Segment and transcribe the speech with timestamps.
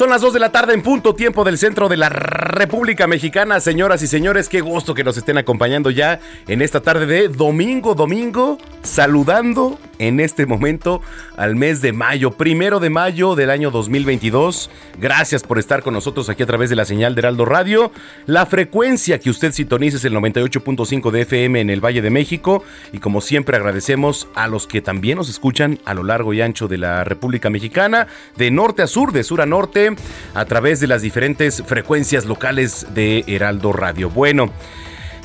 [0.00, 3.60] Son las 2 de la tarde en punto, tiempo del centro de la República Mexicana.
[3.60, 7.94] Señoras y señores, qué gusto que nos estén acompañando ya en esta tarde de domingo,
[7.94, 11.02] domingo, saludando en este momento
[11.36, 14.70] al mes de mayo, primero de mayo del año 2022.
[14.98, 17.92] Gracias por estar con nosotros aquí a través de la señal de Heraldo Radio.
[18.24, 22.64] La frecuencia que usted sintoniza es el 98.5 de FM en el Valle de México.
[22.94, 26.68] Y como siempre agradecemos a los que también nos escuchan a lo largo y ancho
[26.68, 28.06] de la República Mexicana,
[28.38, 29.89] de norte a sur, de sur a norte
[30.34, 34.10] a través de las diferentes frecuencias locales de Heraldo Radio.
[34.10, 34.50] Bueno,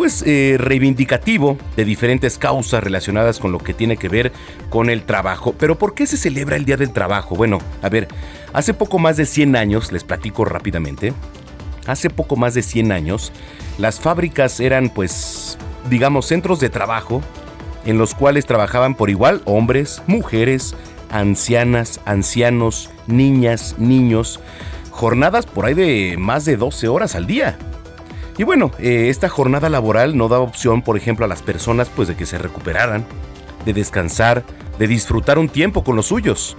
[0.00, 4.32] pues eh, reivindicativo de diferentes causas relacionadas con lo que tiene que ver
[4.70, 5.54] con el trabajo.
[5.58, 7.36] Pero ¿por qué se celebra el Día del Trabajo?
[7.36, 8.08] Bueno, a ver,
[8.54, 11.12] hace poco más de 100 años, les platico rápidamente,
[11.86, 13.30] hace poco más de 100 años,
[13.76, 15.58] las fábricas eran pues,
[15.90, 17.20] digamos, centros de trabajo
[17.84, 20.74] en los cuales trabajaban por igual hombres, mujeres,
[21.10, 24.40] ancianas, ancianos, niñas, niños,
[24.92, 27.58] jornadas por ahí de más de 12 horas al día.
[28.38, 32.08] Y bueno, eh, esta jornada laboral no da opción, por ejemplo, a las personas pues
[32.08, 33.04] de que se recuperaran,
[33.64, 34.44] de descansar,
[34.78, 36.56] de disfrutar un tiempo con los suyos.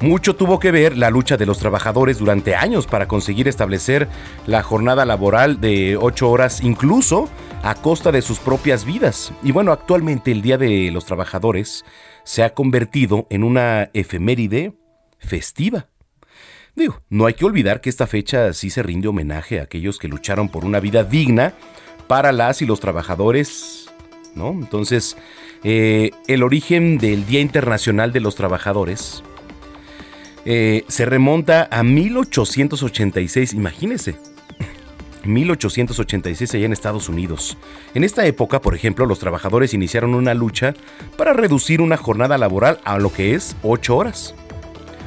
[0.00, 4.08] Mucho tuvo que ver la lucha de los trabajadores durante años para conseguir establecer
[4.46, 7.28] la jornada laboral de 8 horas incluso
[7.62, 9.30] a costa de sus propias vidas.
[9.42, 11.84] Y bueno, actualmente el Día de los Trabajadores
[12.24, 14.72] se ha convertido en una efeméride
[15.18, 15.89] festiva.
[17.08, 20.48] No hay que olvidar que esta fecha sí se rinde homenaje a aquellos que lucharon
[20.48, 21.54] por una vida digna
[22.06, 23.90] para las y los trabajadores,
[24.34, 24.50] ¿no?
[24.50, 25.16] Entonces,
[25.62, 29.22] eh, el origen del Día Internacional de los Trabajadores
[30.44, 34.16] eh, se remonta a 1886, imagínense.
[35.22, 37.58] 1886 allá en Estados Unidos.
[37.94, 40.74] En esta época, por ejemplo, los trabajadores iniciaron una lucha
[41.18, 44.34] para reducir una jornada laboral a lo que es 8 horas.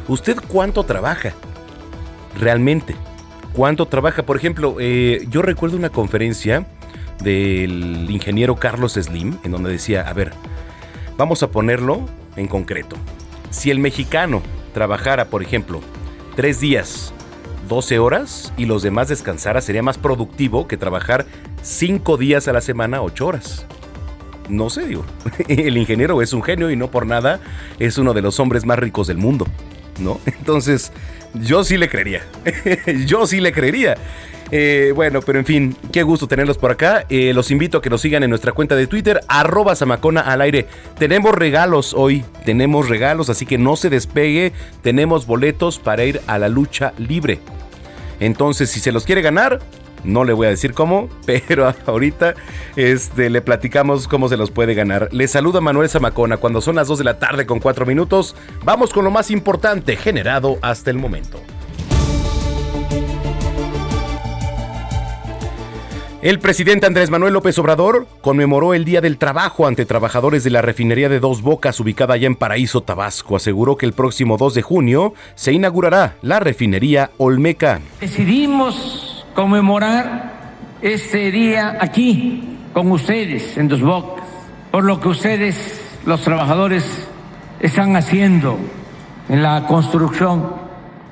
[0.07, 1.33] ¿Usted cuánto trabaja?
[2.39, 2.95] Realmente.
[3.53, 4.23] ¿Cuánto trabaja?
[4.23, 6.65] Por ejemplo, eh, yo recuerdo una conferencia
[7.23, 10.31] del ingeniero Carlos Slim, en donde decía, a ver,
[11.17, 12.01] vamos a ponerlo
[12.35, 12.95] en concreto.
[13.49, 14.41] Si el mexicano
[14.73, 15.81] trabajara, por ejemplo,
[16.35, 17.13] tres días,
[17.69, 21.25] 12 horas, y los demás descansara, sería más productivo que trabajar
[21.61, 23.65] cinco días a la semana, 8 horas.
[24.49, 25.05] No sé, digo.
[25.47, 27.39] El ingeniero es un genio y no por nada
[27.79, 29.47] es uno de los hombres más ricos del mundo,
[29.99, 30.19] ¿no?
[30.25, 30.91] Entonces,
[31.33, 32.23] yo sí le creería.
[33.05, 33.95] Yo sí le creería.
[34.51, 37.05] Eh, bueno, pero en fin, qué gusto tenerlos por acá.
[37.09, 40.41] Eh, los invito a que nos sigan en nuestra cuenta de Twitter, arroba Samacona al
[40.41, 40.67] aire.
[40.99, 44.53] Tenemos regalos hoy, tenemos regalos, así que no se despegue.
[44.83, 47.39] Tenemos boletos para ir a la lucha libre.
[48.19, 49.59] Entonces, si se los quiere ganar,
[50.03, 52.35] no le voy a decir cómo, pero ahorita
[52.75, 55.09] este, le platicamos cómo se los puede ganar.
[55.11, 58.35] Le saluda Manuel Zamacona cuando son las 2 de la tarde con 4 minutos.
[58.63, 61.39] Vamos con lo más importante generado hasta el momento.
[66.23, 70.61] El presidente Andrés Manuel López Obrador conmemoró el Día del Trabajo ante trabajadores de la
[70.61, 73.35] refinería de Dos Bocas ubicada allá en Paraíso, Tabasco.
[73.35, 77.81] Aseguró que el próximo 2 de junio se inaugurará la refinería Olmeca.
[77.99, 80.33] Decidimos conmemorar
[80.81, 84.25] este día aquí con ustedes en Dos Bocas,
[84.71, 87.07] por lo que ustedes, los trabajadores,
[87.59, 88.57] están haciendo
[89.29, 90.55] en la construcción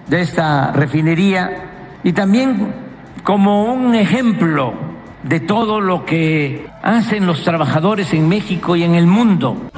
[0.07, 2.73] de esta refinería y también
[3.23, 4.73] como un ejemplo
[5.23, 9.69] de todo lo que hacen los trabajadores en México y en el mundo.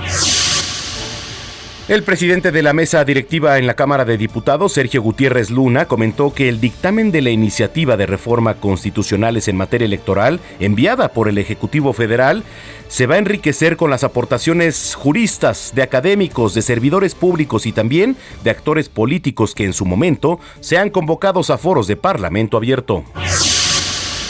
[1.90, 6.34] El presidente de la mesa directiva en la Cámara de Diputados, Sergio Gutiérrez Luna, comentó
[6.34, 11.38] que el dictamen de la iniciativa de reforma constitucionales en materia electoral, enviada por el
[11.38, 12.46] Ejecutivo Federal,
[12.88, 18.16] se va a enriquecer con las aportaciones juristas, de académicos, de servidores públicos y también
[18.46, 23.04] de actores políticos que en su momento sean convocados a foros de Parlamento abierto.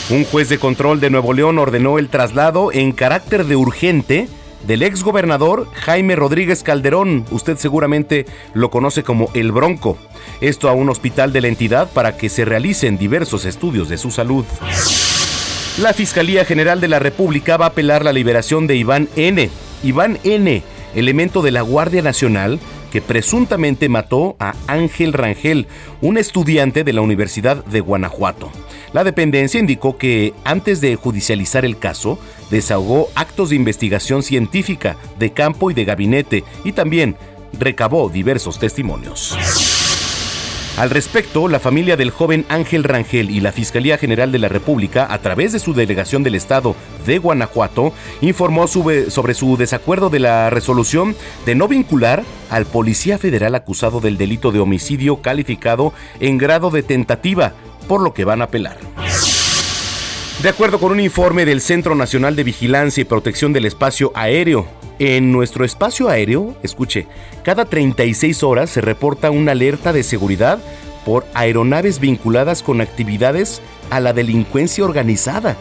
[0.10, 4.28] Un juez de control de Nuevo León ordenó el traslado en carácter de urgente
[4.68, 9.98] del ex gobernador Jaime Rodríguez Calderón, usted seguramente lo conoce como El Bronco,
[10.42, 14.12] esto a un hospital de la entidad para que se realicen diversos estudios de su
[14.12, 14.46] salud.
[15.82, 19.50] La Fiscalía General de la República va a apelar la liberación de Iván N.
[19.84, 20.64] Iván N.,
[20.96, 22.60] elemento de la Guardia Nacional
[22.94, 25.66] que presuntamente mató a Ángel Rangel,
[26.02, 28.52] un estudiante de la Universidad de Guanajuato.
[28.94, 32.20] La dependencia indicó que antes de judicializar el caso,
[32.52, 37.18] desahogó actos de investigación científica de campo y de gabinete y también
[37.60, 39.36] recabó diversos testimonios.
[40.78, 45.06] Al respecto, la familia del joven Ángel Rangel y la Fiscalía General de la República,
[45.08, 46.76] a través de su delegación del Estado
[47.06, 51.16] de Guanajuato, informó sobre su desacuerdo de la resolución
[51.46, 56.82] de no vincular al policía federal acusado del delito de homicidio calificado en grado de
[56.82, 57.54] tentativa,
[57.88, 58.78] por lo que van a apelar.
[60.42, 64.68] De acuerdo con un informe del Centro Nacional de Vigilancia y Protección del Espacio Aéreo,
[65.00, 67.08] en nuestro espacio aéreo, escuche,
[67.44, 70.60] cada 36 horas se reporta una alerta de seguridad
[71.06, 75.58] por aeronaves vinculadas con actividades a la delincuencia organizada,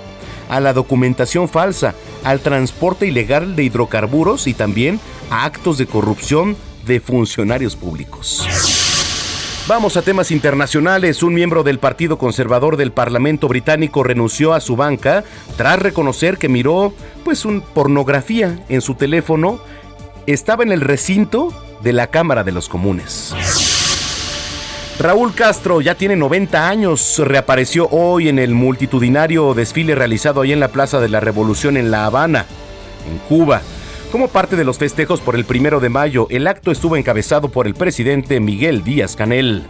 [0.48, 6.56] a la documentación falsa, al transporte ilegal de hidrocarburos y también a actos de corrupción
[6.86, 8.91] de funcionarios públicos.
[9.68, 11.22] Vamos a temas internacionales.
[11.22, 15.22] Un miembro del Partido Conservador del Parlamento británico renunció a su banca
[15.56, 16.92] tras reconocer que miró
[17.24, 19.60] pues un pornografía en su teléfono.
[20.26, 23.34] Estaba en el recinto de la Cámara de los Comunes.
[24.98, 30.60] Raúl Castro ya tiene 90 años, reapareció hoy en el multitudinario desfile realizado ahí en
[30.60, 32.46] la Plaza de la Revolución en La Habana,
[33.08, 33.62] en Cuba.
[34.12, 37.66] Como parte de los festejos por el primero de mayo, el acto estuvo encabezado por
[37.66, 39.64] el presidente Miguel Díaz Canel.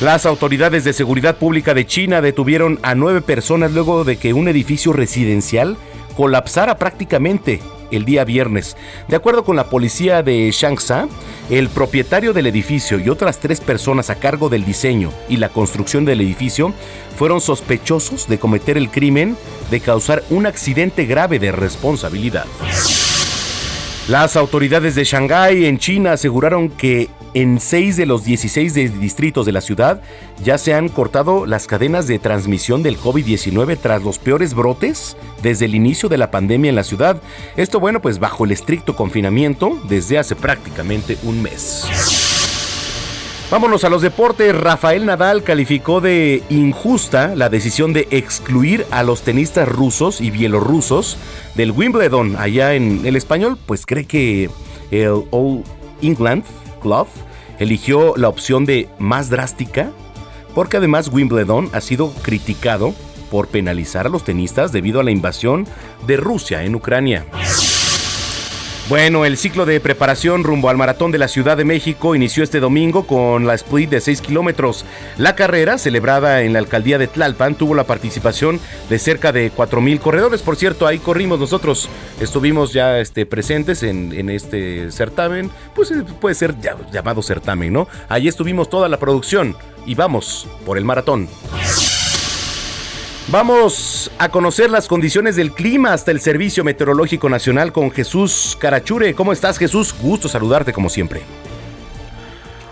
[0.00, 4.48] Las autoridades de seguridad pública de China detuvieron a nueve personas luego de que un
[4.48, 5.76] edificio residencial
[6.16, 7.60] colapsara prácticamente
[7.90, 8.76] el día viernes.
[9.08, 11.08] De acuerdo con la policía de Shangsha,
[11.50, 16.04] el propietario del edificio y otras tres personas a cargo del diseño y la construcción
[16.04, 16.72] del edificio
[17.16, 19.36] fueron sospechosos de cometer el crimen
[19.70, 22.46] de causar un accidente grave de responsabilidad.
[24.08, 29.50] Las autoridades de Shanghái en China aseguraron que en seis de los 16 distritos de
[29.50, 30.00] la ciudad
[30.44, 35.64] ya se han cortado las cadenas de transmisión del COVID-19 tras los peores brotes desde
[35.64, 37.20] el inicio de la pandemia en la ciudad.
[37.56, 42.35] Esto bueno, pues bajo el estricto confinamiento desde hace prácticamente un mes.
[43.48, 44.56] Vámonos a los deportes.
[44.56, 51.16] Rafael Nadal calificó de injusta la decisión de excluir a los tenistas rusos y bielorrusos
[51.54, 52.34] del Wimbledon.
[52.36, 54.50] Allá en el español, pues cree que
[54.90, 55.62] el All
[56.02, 56.42] England
[56.82, 57.06] Club
[57.60, 59.90] eligió la opción de más drástica,
[60.52, 62.94] porque además Wimbledon ha sido criticado
[63.30, 65.68] por penalizar a los tenistas debido a la invasión
[66.04, 67.24] de Rusia en Ucrania.
[68.88, 72.60] Bueno, el ciclo de preparación rumbo al Maratón de la Ciudad de México inició este
[72.60, 74.84] domingo con la split de 6 kilómetros.
[75.18, 79.98] La carrera, celebrada en la alcaldía de Tlalpan, tuvo la participación de cerca de 4.000
[79.98, 80.42] corredores.
[80.42, 81.88] Por cierto, ahí corrimos nosotros.
[82.20, 86.54] Estuvimos ya este, presentes en, en este certamen, pues eh, puede ser
[86.92, 87.88] llamado certamen, ¿no?
[88.08, 91.28] Ahí estuvimos toda la producción y vamos por el maratón.
[93.28, 99.14] Vamos a conocer las condiciones del clima hasta el Servicio Meteorológico Nacional con Jesús Carachure.
[99.14, 99.96] ¿Cómo estás, Jesús?
[100.00, 101.22] Gusto saludarte como siempre.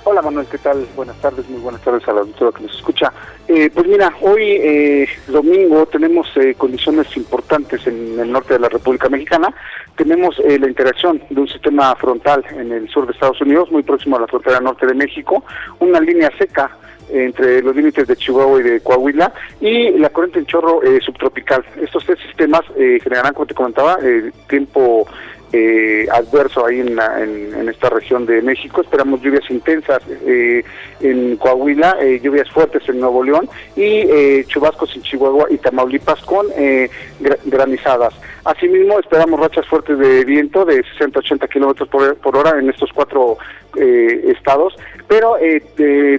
[0.04, 0.86] Hola Manuel, ¿qué tal?
[0.94, 3.12] Buenas tardes, muy buenas tardes a la auditoría que nos escucha.
[3.48, 8.68] Eh, pues mira, hoy eh, domingo tenemos eh, condiciones importantes en el norte de la
[8.68, 9.52] República Mexicana.
[9.96, 14.16] Tenemos la interacción de un sistema frontal en el sur de Estados Unidos, muy próximo
[14.16, 15.42] a la frontera norte de México,
[15.80, 16.76] una línea seca
[17.10, 21.64] entre los límites de Chihuahua y de Coahuila y la corriente en chorro eh, subtropical.
[21.80, 25.06] Estos tres sistemas eh, generarán, como te comentaba, eh, tiempo
[25.52, 28.80] eh, adverso ahí en, en, esta región de México.
[28.80, 30.64] Esperamos lluvias intensas eh,
[31.00, 36.46] en Coahuila, eh, lluvias fuertes en Nuevo León y chubascos en Chihuahua y Tamaulipas con
[37.44, 38.14] granizadas.
[38.44, 43.38] Asimismo, esperamos rachas fuertes de viento de 60-80 kilómetros por, hora en estos cuatro
[43.76, 44.76] estados,
[45.08, 45.36] pero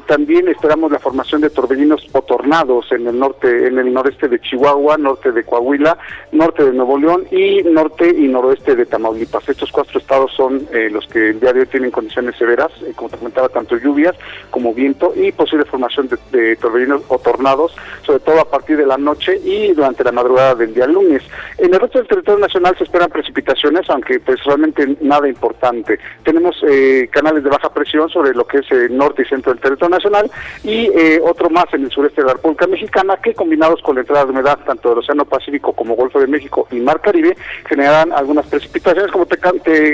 [0.08, 4.40] también esperamos la formación de torbellinos o tornados en el norte, en el noreste de
[4.40, 5.98] Chihuahua, norte de Coahuila,
[6.32, 9.25] norte de Nuevo León y norte y noroeste de Tamaulipas.
[9.48, 12.94] Estos cuatro estados son eh, los que el día de hoy tienen condiciones severas, eh,
[12.96, 14.16] como te comentaba, tanto lluvias
[14.50, 18.98] como viento y posible formación de, torbellinos o tornados, sobre todo a partir de la
[18.98, 21.24] noche y durante la madrugada del día lunes.
[21.58, 26.00] En el resto del territorio nacional se esperan precipitaciones, aunque pues realmente nada importante.
[26.24, 29.62] Tenemos eh, canales de baja presión sobre lo que es el norte y centro del
[29.62, 30.32] territorio nacional
[30.64, 30.90] y
[31.22, 34.32] otro más en el sureste de la República Mexicana que combinados con la entrada de
[34.32, 37.36] humedad tanto del Océano Pacífico como Golfo de México y Mar Caribe
[37.68, 39.38] generarán algunas precipitaciones como te,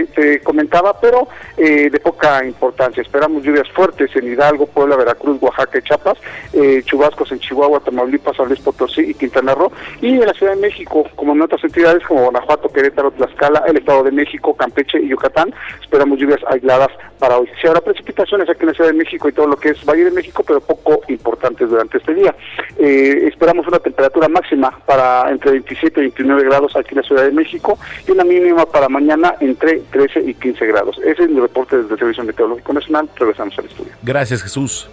[0.05, 1.27] te, comentaba, pero
[1.57, 3.01] eh, de poca importancia.
[3.01, 6.17] Esperamos lluvias fuertes en Hidalgo, Puebla, Veracruz, Oaxaca y Chiapas,
[6.53, 10.61] eh, chubascos en Chihuahua, Tamaulipas, San Potosí y Quintana Roo, y en la Ciudad de
[10.61, 15.09] México, como en otras entidades como Guanajuato, Querétaro, Tlaxcala, el Estado de México, Campeche y
[15.09, 16.89] Yucatán, esperamos lluvias aisladas
[17.19, 17.47] para hoy.
[17.61, 20.05] Si habrá precipitaciones aquí en la Ciudad de México y todo lo que es Valle
[20.05, 22.35] de México, pero poco importantes durante este día.
[22.77, 27.23] Eh, esperamos una temperatura máxima para entre 27 y 29 grados aquí en la Ciudad
[27.23, 27.77] de México
[28.07, 29.00] y una mínima para mañana
[29.39, 30.97] entre 13 y 15 grados.
[30.99, 33.09] Ese es mi reporte desde el Servicio Meteorológico Nacional.
[33.17, 33.91] Regresamos al estudio.
[34.03, 34.89] Gracias, Jesús.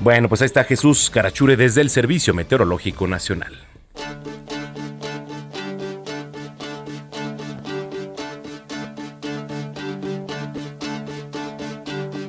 [0.00, 3.52] Bueno, pues ahí está Jesús Carachure desde el Servicio Meteorológico Nacional.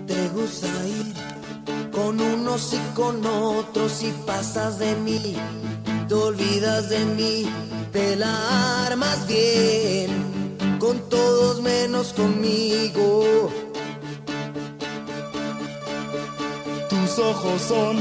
[0.05, 5.37] Te gusta ir con unos y con otros y pasas de mí,
[6.11, 7.45] te olvidas de mí
[7.93, 10.09] te la armas bien,
[10.77, 13.49] con todos menos conmigo.
[16.89, 17.97] Tus ojos son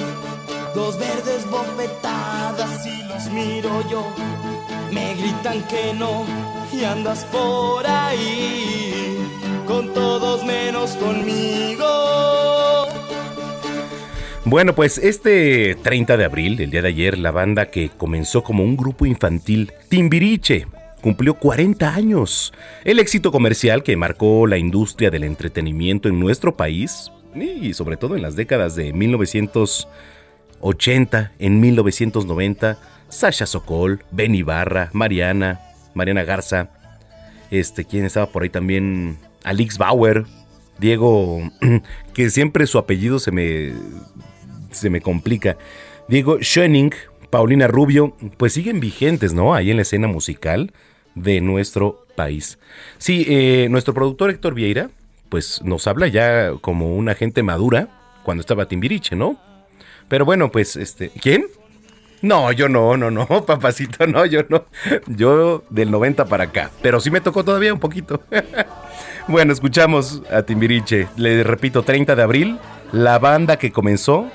[0.75, 4.03] dos verdes bofetadas y los miro yo.
[4.91, 6.25] Me gritan que no
[6.73, 9.19] y andas por ahí,
[9.69, 12.60] con todos menos conmigo.
[14.51, 18.65] Bueno, pues este 30 de abril, el día de ayer, la banda que comenzó como
[18.65, 20.67] un grupo infantil, Timbiriche,
[21.01, 22.53] cumplió 40 años.
[22.83, 28.17] El éxito comercial que marcó la industria del entretenimiento en nuestro país, y sobre todo
[28.17, 32.77] en las décadas de 1980, en 1990,
[33.09, 35.61] Sasha Sokol, Benny Barra, Mariana,
[35.95, 36.71] Mariana Garza,
[37.53, 39.17] este, ¿quién estaba por ahí también?
[39.45, 40.25] Alix Bauer,
[40.81, 41.39] Diego,
[42.15, 43.75] que siempre su apellido se me
[44.71, 45.57] se me complica.
[46.09, 46.93] Diego Schoening,
[47.31, 49.55] Paulina Rubio, pues siguen vigentes, ¿no?
[49.55, 50.73] Ahí en la escena musical
[51.15, 52.59] de nuestro país.
[52.99, 54.91] Sí, eh, nuestro productor Héctor Vieira,
[55.29, 57.89] pues nos habla ya como una gente madura
[58.25, 59.39] cuando estaba Timbiriche, ¿no?
[60.09, 61.47] Pero bueno, pues, este, ¿quién?
[62.23, 64.65] No, yo no, no, no, papacito, no, yo no.
[65.07, 66.71] Yo del 90 para acá.
[66.83, 68.21] Pero sí me tocó todavía un poquito.
[69.29, 71.09] bueno, escuchamos a Timbiriche.
[71.17, 72.59] Le repito, 30 de abril,
[72.93, 74.31] la banda que comenzó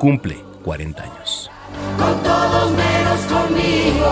[0.00, 1.50] cumple 40 años.
[1.98, 4.10] Con todos menos conmigo.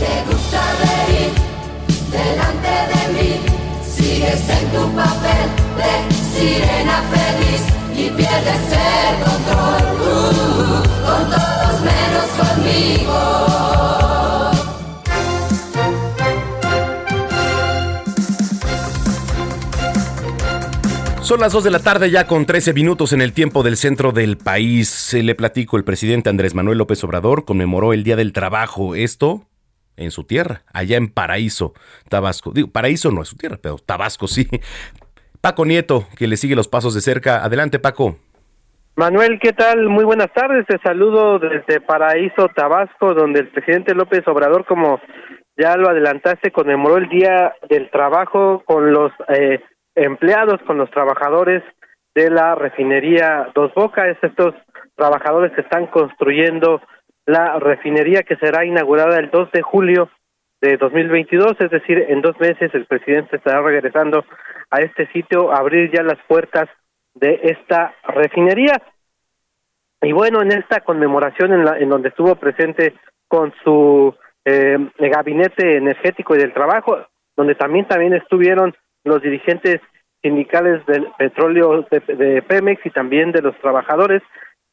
[0.00, 1.32] Te gusta reír
[2.10, 3.40] delante de mí.
[3.86, 5.92] Sigues en tu papel de
[6.32, 7.62] sirena feliz
[7.94, 9.82] y pierdes el control.
[10.00, 13.43] Uh, con todos menos conmigo.
[21.34, 24.12] Son las 2 de la tarde ya con 13 minutos en el tiempo del centro
[24.12, 25.12] del país.
[25.20, 28.94] Le platico, el presidente Andrés Manuel López Obrador conmemoró el Día del Trabajo.
[28.94, 29.42] Esto
[29.96, 31.74] en su tierra, allá en Paraíso,
[32.08, 32.52] Tabasco.
[32.52, 34.46] Digo, Paraíso no es su tierra, pero Tabasco sí.
[35.40, 37.42] Paco Nieto, que le sigue los pasos de cerca.
[37.44, 38.16] Adelante, Paco.
[38.94, 39.88] Manuel, ¿qué tal?
[39.88, 40.64] Muy buenas tardes.
[40.68, 45.00] Te saludo desde Paraíso, Tabasco, donde el presidente López Obrador, como
[45.56, 49.58] ya lo adelantaste, conmemoró el Día del Trabajo con los eh,
[49.94, 51.62] empleados, con los trabajadores
[52.14, 54.54] de la refinería Dos Bocas, estos
[54.96, 56.80] trabajadores que están construyendo
[57.26, 60.10] la refinería que será inaugurada el 2 de julio
[60.60, 64.24] de 2022, es decir, en dos meses el presidente estará regresando
[64.70, 66.68] a este sitio a abrir ya las puertas
[67.14, 68.80] de esta refinería.
[70.02, 72.94] Y bueno, en esta conmemoración en, la, en donde estuvo presente
[73.28, 76.98] con su eh, gabinete energético y del trabajo,
[77.36, 78.74] donde también también estuvieron
[79.04, 79.80] los dirigentes
[80.22, 84.22] sindicales del petróleo de, Pemex y también de los trabajadores,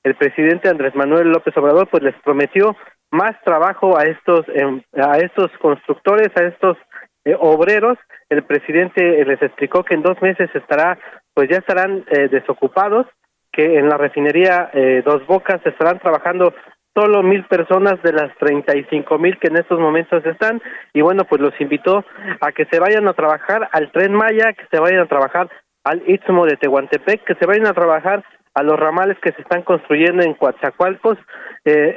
[0.03, 2.75] el presidente Andrés Manuel López Obrador pues les prometió
[3.11, 6.77] más trabajo a estos em, a estos constructores, a estos
[7.25, 7.97] eh, obreros.
[8.29, 10.97] El presidente les explicó que en dos meses estará,
[11.33, 13.05] pues ya estarán eh, desocupados,
[13.51, 16.53] que en la refinería eh, Dos Bocas estarán trabajando
[16.93, 20.61] solo mil personas de las treinta y cinco mil que en estos momentos están
[20.93, 22.03] y bueno pues los invitó
[22.41, 25.49] a que se vayan a trabajar al tren Maya que se vayan a trabajar
[25.83, 29.63] al Istmo de Tehuantepec que se vayan a trabajar a los ramales que se están
[29.63, 31.17] construyendo en Coatzacoalcos
[31.63, 31.95] eh,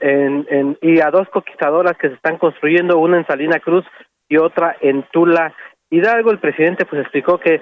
[0.00, 3.84] en, y a dos conquistadoras que se están construyendo, una en Salina Cruz
[4.28, 5.54] y otra en Tula
[5.90, 6.30] Hidalgo.
[6.30, 7.60] El presidente pues explicó que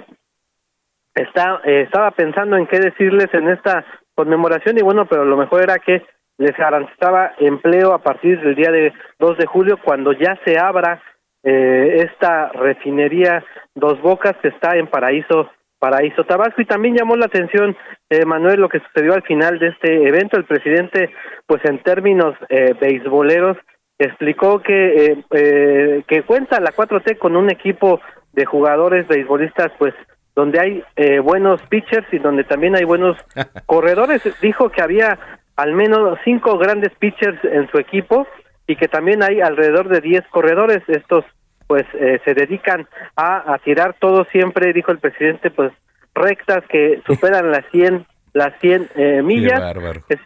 [1.14, 3.84] está, eh, estaba pensando en qué decirles en esta
[4.14, 6.02] conmemoración y bueno, pero lo mejor era que
[6.40, 11.02] les garantizaba empleo a partir del día de 2 de julio cuando ya se abra
[11.42, 13.44] eh, esta refinería
[13.74, 16.62] Dos Bocas que está en Paraíso Paraíso Tabasco.
[16.62, 17.76] Y también llamó la atención
[18.08, 20.38] eh, Manuel lo que sucedió al final de este evento.
[20.38, 21.10] El presidente
[21.46, 23.58] pues en términos eh, beisboleros
[23.98, 28.00] explicó que eh, eh, que cuenta la 4T con un equipo
[28.32, 29.92] de jugadores beisbolistas pues
[30.34, 33.18] donde hay eh, buenos pitchers y donde también hay buenos
[33.66, 34.22] corredores.
[34.40, 35.18] Dijo que había
[35.60, 38.26] al menos cinco grandes pitchers en su equipo
[38.66, 40.82] y que también hay alrededor de 10 corredores.
[40.88, 41.24] Estos
[41.66, 45.70] pues eh, se dedican a, a tirar todo siempre, dijo el presidente, pues
[46.14, 49.60] rectas que superan las 100 las 100 eh, millas.
[50.08, 50.18] Es,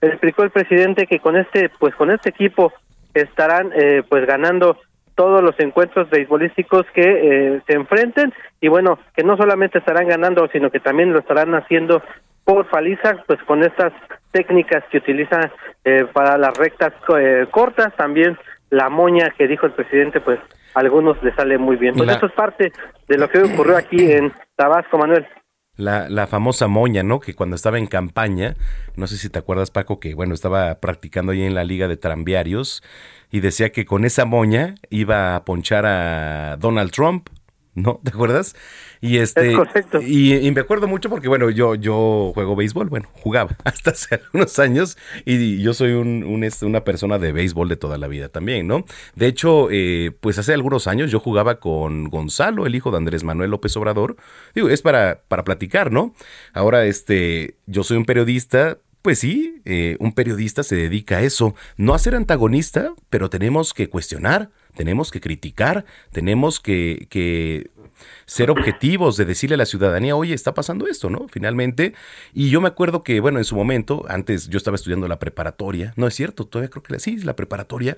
[0.00, 2.72] explicó el presidente que con este pues con este equipo
[3.12, 4.78] estarán eh, pues ganando
[5.16, 8.32] todos los encuentros beisbolísticos que eh, se enfrenten.
[8.60, 12.02] Y bueno, que no solamente estarán ganando, sino que también lo estarán haciendo
[12.44, 13.92] por paliza, pues con estas
[14.36, 15.50] técnicas que utilizan
[15.84, 18.36] eh, para las rectas eh, cortas, también
[18.70, 20.38] la moña que dijo el presidente, pues
[20.74, 21.94] algunos le sale muy bien.
[21.94, 22.70] Pues La- eso es parte
[23.08, 25.26] de lo que ocurrió aquí en Tabasco, Manuel.
[25.78, 27.20] La, la famosa moña, ¿no?
[27.20, 28.54] Que cuando estaba en campaña,
[28.96, 31.96] no sé si te acuerdas, Paco, que bueno, estaba practicando ahí en la Liga de
[31.98, 32.82] Tranviarios
[33.30, 37.28] y decía que con esa moña iba a ponchar a Donald Trump,
[37.76, 38.00] ¿no?
[38.02, 38.56] ¿Te acuerdas?
[39.00, 39.50] Y este.
[39.50, 40.00] Es correcto.
[40.00, 44.20] Y, y me acuerdo mucho porque, bueno, yo, yo juego béisbol, bueno, jugaba hasta hace
[44.32, 48.08] unos años y yo soy un, un, este, una persona de béisbol de toda la
[48.08, 48.84] vida también, ¿no?
[49.14, 53.22] De hecho, eh, pues hace algunos años yo jugaba con Gonzalo, el hijo de Andrés
[53.22, 54.16] Manuel López Obrador.
[54.54, 56.14] Digo, es para, para platicar, ¿no?
[56.54, 61.54] Ahora, este, yo soy un periodista, pues sí, eh, un periodista se dedica a eso,
[61.76, 67.70] no a ser antagonista, pero tenemos que cuestionar, tenemos que criticar, tenemos que,
[68.26, 71.26] ser objetivos de decirle a la ciudadanía, oye, está pasando esto, ¿no?
[71.28, 71.94] Finalmente.
[72.34, 75.94] Y yo me acuerdo que, bueno, en su momento, antes yo estaba estudiando la preparatoria,
[75.96, 77.96] no es cierto, todavía creo que la- sí, la preparatoria.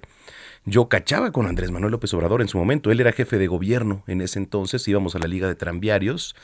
[0.64, 4.04] Yo cachaba con Andrés Manuel López Obrador en su momento, él era jefe de gobierno
[4.06, 6.36] en ese entonces, íbamos a la Liga de Tranviarios.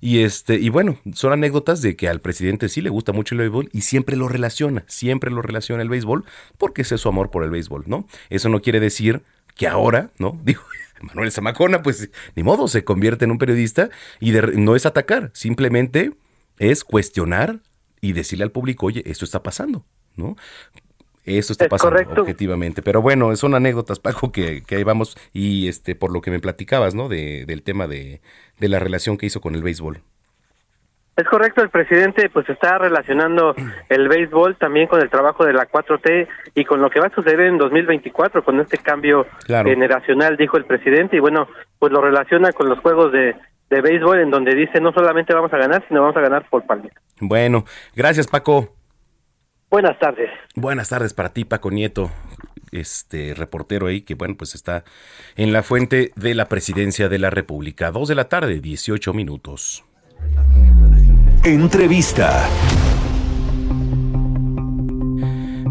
[0.00, 3.40] Y este, y bueno, son anécdotas de que al presidente sí le gusta mucho el
[3.40, 6.24] béisbol y siempre lo relaciona, siempre lo relaciona el béisbol,
[6.58, 8.06] porque ese es su amor por el béisbol, ¿no?
[8.30, 9.22] Eso no quiere decir
[9.54, 10.38] que ahora, ¿no?
[10.44, 10.62] Digo,
[11.00, 13.90] Manuel Zamacona, pues ni modo, se convierte en un periodista
[14.20, 16.12] y de- no es atacar, simplemente
[16.58, 17.60] es cuestionar
[18.00, 19.84] y decirle al público, oye, esto está pasando,
[20.16, 20.36] ¿no?
[21.24, 22.20] Esto está Es pasando correcto.
[22.20, 22.82] objetivamente.
[22.82, 25.16] Pero bueno, son anécdotas, Paco, que, que ahí vamos.
[25.32, 27.08] Y este, por lo que me platicabas, ¿no?
[27.08, 28.20] De, del tema de,
[28.60, 30.02] de la relación que hizo con el béisbol.
[31.16, 33.54] Es correcto, el presidente pues está relacionando
[33.88, 37.14] el béisbol también con el trabajo de la 4T y con lo que va a
[37.14, 39.68] suceder en 2024 con este cambio Claro.
[39.70, 41.46] generacional, dijo el presidente, y bueno,
[41.78, 43.36] pues lo relaciona con los juegos de,
[43.70, 46.66] de béisbol en donde dice no solamente vamos a ganar, sino vamos a ganar por
[46.66, 46.94] paliza.
[47.20, 48.74] Bueno, gracias, Paco.
[49.70, 50.30] Buenas tardes.
[50.56, 52.10] Buenas tardes para ti, Paco Nieto,
[52.72, 54.82] este reportero ahí que, bueno, pues está
[55.36, 57.92] en la fuente de la presidencia de la República.
[57.92, 59.84] Dos de la tarde, 18 minutos.
[61.44, 62.48] Entrevista.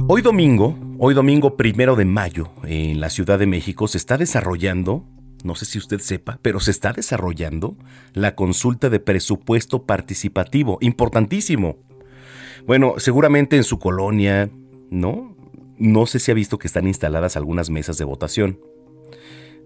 [0.07, 5.03] Hoy domingo, hoy domingo primero de mayo, en la Ciudad de México se está desarrollando,
[5.43, 7.75] no sé si usted sepa, pero se está desarrollando
[8.13, 11.77] la consulta de presupuesto participativo, importantísimo.
[12.67, 14.51] Bueno, seguramente en su colonia,
[14.91, 15.35] ¿no?
[15.79, 18.59] No sé si ha visto que están instaladas algunas mesas de votación,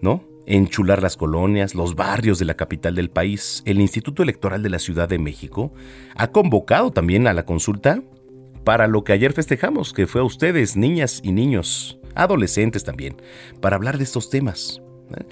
[0.01, 0.23] ¿no?
[0.47, 3.61] Enchular las colonias, los barrios de la capital del país.
[3.65, 5.73] El Instituto Electoral de la Ciudad de México
[6.15, 8.01] ha convocado también a la consulta
[8.63, 13.15] para lo que ayer festejamos, que fue a ustedes, niñas y niños, adolescentes también,
[13.61, 14.81] para hablar de estos temas.
[15.17, 15.25] ¿eh?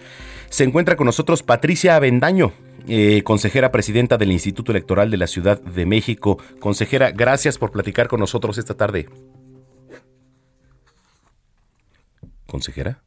[0.50, 2.54] Se encuentra con nosotros Patricia Avendaño,
[2.88, 6.38] eh, consejera presidenta del Instituto Electoral de la Ciudad de México.
[6.60, 9.10] Consejera, gracias por platicar con nosotros esta tarde.
[12.46, 13.05] Consejera.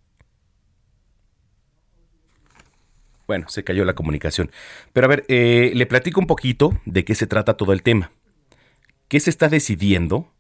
[3.29, 4.51] Bueno, se cayó la comunicación.
[4.93, 8.11] Pero a ver, eh, le platico un poquito de qué se trata todo el tema.
[9.07, 10.33] ¿Qué se está decidiendo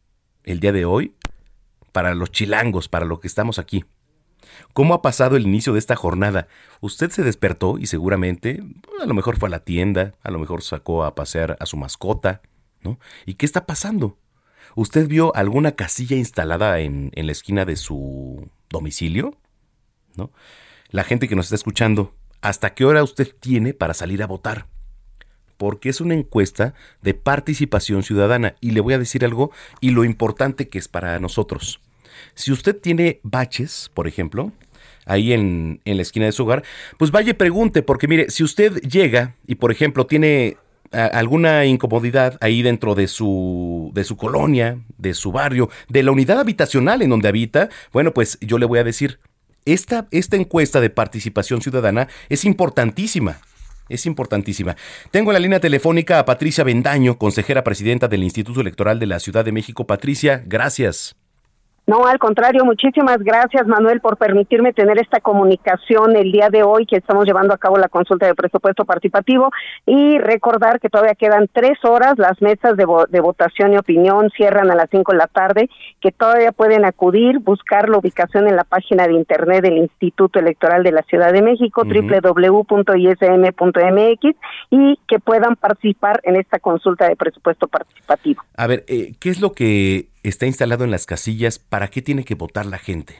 [0.45, 1.15] el día de hoy
[1.93, 3.85] para los chilangos, para lo que estamos aquí.
[4.73, 6.49] ¿Cómo ha pasado el inicio de esta jornada?
[6.81, 8.63] Usted se despertó y seguramente
[9.03, 11.77] a lo mejor fue a la tienda, a lo mejor sacó a pasear a su
[11.77, 12.41] mascota,
[12.83, 12.99] ¿no?
[13.27, 14.17] ¿Y qué está pasando?
[14.75, 19.37] ¿Usted vio alguna casilla instalada en, en la esquina de su domicilio?
[20.17, 20.31] ¿No?
[20.91, 24.67] La gente que nos está escuchando, ¿hasta qué hora usted tiene para salir a votar?
[25.57, 28.55] Porque es una encuesta de participación ciudadana.
[28.61, 31.81] Y le voy a decir algo y lo importante que es para nosotros.
[32.35, 34.53] Si usted tiene baches, por ejemplo,
[35.05, 36.63] ahí en, en la esquina de su hogar,
[36.97, 40.57] pues vaya y pregunte, porque mire, si usted llega y, por ejemplo, tiene
[40.91, 46.41] alguna incomodidad ahí dentro de su, de su colonia, de su barrio, de la unidad
[46.41, 49.19] habitacional en donde habita, bueno, pues yo le voy a decir,
[49.65, 53.41] esta, esta encuesta de participación ciudadana es importantísima.
[53.89, 54.77] Es importantísima.
[55.11, 59.19] Tengo en la línea telefónica a Patricia Bendaño, consejera presidenta del Instituto Electoral de la
[59.19, 59.87] Ciudad de México.
[59.87, 61.17] Patricia, gracias.
[61.89, 66.85] No, al contrario, muchísimas gracias Manuel por permitirme tener esta comunicación el día de hoy
[66.85, 69.51] que estamos llevando a cabo la consulta de presupuesto participativo
[69.87, 74.75] y recordar que todavía quedan tres horas, las mesas de, votación y opinión cierran a
[74.75, 75.71] las cinco de la tarde,
[76.03, 80.83] que todavía pueden acudir, buscar la ubicación en la página de internet del Instituto Electoral
[80.83, 82.67] de la Ciudad de México, www.ism.mx
[84.69, 88.43] y que puedan participar en esta consulta de presupuesto participativo.
[88.59, 92.25] A ver, eh, ¿qué es lo que está instalado en las casillas, ¿para qué tiene
[92.25, 93.15] que votar la gente?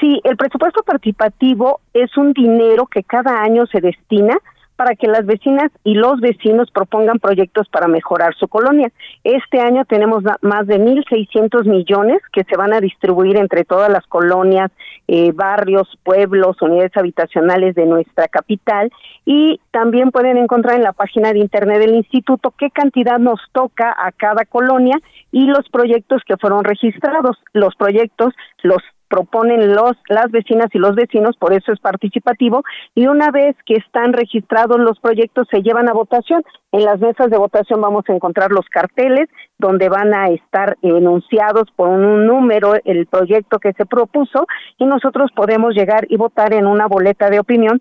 [0.00, 4.38] Sí, el presupuesto participativo es un dinero que cada año se destina
[4.78, 8.92] para que las vecinas y los vecinos propongan proyectos para mejorar su colonia.
[9.24, 14.06] Este año tenemos más de 1.600 millones que se van a distribuir entre todas las
[14.06, 14.70] colonias,
[15.08, 18.92] eh, barrios, pueblos, unidades habitacionales de nuestra capital
[19.24, 23.92] y también pueden encontrar en la página de internet del instituto qué cantidad nos toca
[23.98, 24.96] a cada colonia
[25.32, 27.36] y los proyectos que fueron registrados.
[27.52, 32.62] Los proyectos los proponen los las vecinas y los vecinos, por eso es participativo
[32.94, 36.42] y una vez que están registrados los proyectos se llevan a votación.
[36.72, 41.64] En las mesas de votación vamos a encontrar los carteles donde van a estar enunciados
[41.74, 46.66] por un número el proyecto que se propuso y nosotros podemos llegar y votar en
[46.66, 47.80] una boleta de opinión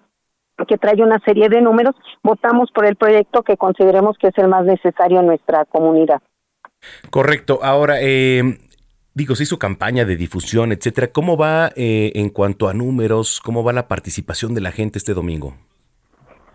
[0.65, 4.47] que trae una serie de números, votamos por el proyecto que consideremos que es el
[4.47, 6.21] más necesario en nuestra comunidad.
[7.09, 7.59] Correcto.
[7.61, 8.41] Ahora, eh,
[9.17, 11.07] digo, se hizo campaña de difusión, etcétera.
[11.11, 13.41] ¿Cómo va eh, en cuanto a números?
[13.43, 15.55] ¿Cómo va la participación de la gente este domingo?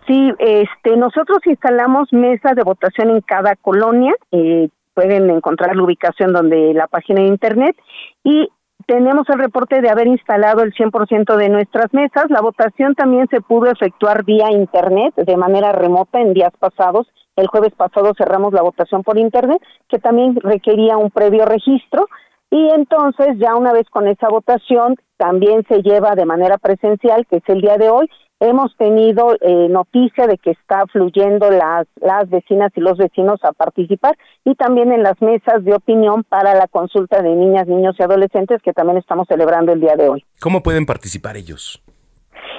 [0.07, 4.13] Sí, este, nosotros instalamos mesas de votación en cada colonia.
[4.31, 7.75] Eh, pueden encontrar la ubicación donde la página de internet
[8.23, 8.47] y
[8.85, 12.29] tenemos el reporte de haber instalado el 100% de nuestras mesas.
[12.29, 17.07] La votación también se pudo efectuar vía internet de manera remota en días pasados.
[17.35, 22.07] El jueves pasado cerramos la votación por internet, que también requería un previo registro.
[22.53, 27.37] Y entonces ya una vez con esa votación también se lleva de manera presencial, que
[27.37, 28.07] es el día de hoy.
[28.39, 33.53] Hemos tenido eh, noticia de que está fluyendo las, las vecinas y los vecinos a
[33.53, 38.03] participar y también en las mesas de opinión para la consulta de niñas, niños y
[38.03, 40.23] adolescentes que también estamos celebrando el día de hoy.
[40.39, 41.81] ¿Cómo pueden participar ellos?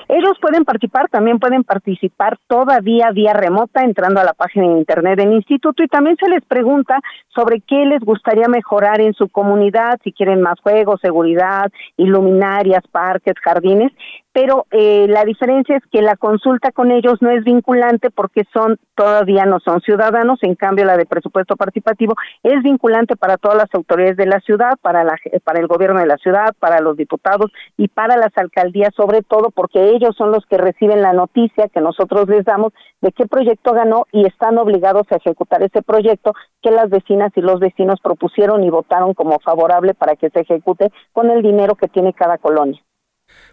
[0.09, 5.18] Ellos pueden participar, también pueden participar todavía vía remota entrando a la página de internet
[5.18, 9.99] del instituto y también se les pregunta sobre qué les gustaría mejorar en su comunidad,
[10.05, 13.92] si quieren más juegos, seguridad, iluminarias, parques, jardines
[14.35, 18.81] pero eh, la diferencia es que la consulta con ellos no es vinculante porque son
[18.97, 23.73] todavía no son ciudadanos, en cambio la de presupuesto participativo es vinculante para todas las
[23.73, 27.53] autoridades de la ciudad, para la para el gobierno de la ciudad, para los diputados
[27.77, 31.81] y para las alcaldías sobre todo porque ellos son los que reciben la noticia que
[31.81, 36.73] nosotros les damos de qué proyecto ganó y están obligados a ejecutar ese proyecto que
[36.73, 41.31] las vecinas y los vecinos propusieron y votaron como favorable para que se ejecute con
[41.31, 42.83] el dinero que tiene cada colonia.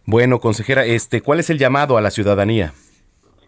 [0.05, 2.73] Bueno, consejera, este, ¿cuál es el llamado a la ciudadanía?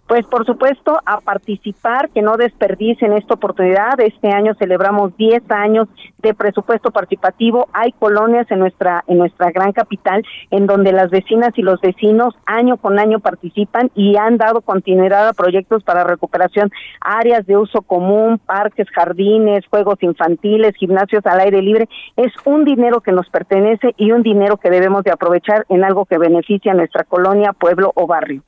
[0.07, 3.99] Pues por supuesto a participar, que no desperdicien esta oportunidad.
[4.01, 5.87] Este año celebramos 10 años
[6.17, 7.69] de presupuesto participativo.
[7.71, 12.35] Hay colonias en nuestra en nuestra gran capital en donde las vecinas y los vecinos
[12.45, 17.81] año con año participan y han dado continuidad a proyectos para recuperación, áreas de uso
[17.81, 21.87] común, parques, jardines, juegos infantiles, gimnasios al aire libre.
[22.17, 26.05] Es un dinero que nos pertenece y un dinero que debemos de aprovechar en algo
[26.05, 28.43] que beneficia a nuestra colonia, pueblo o barrio.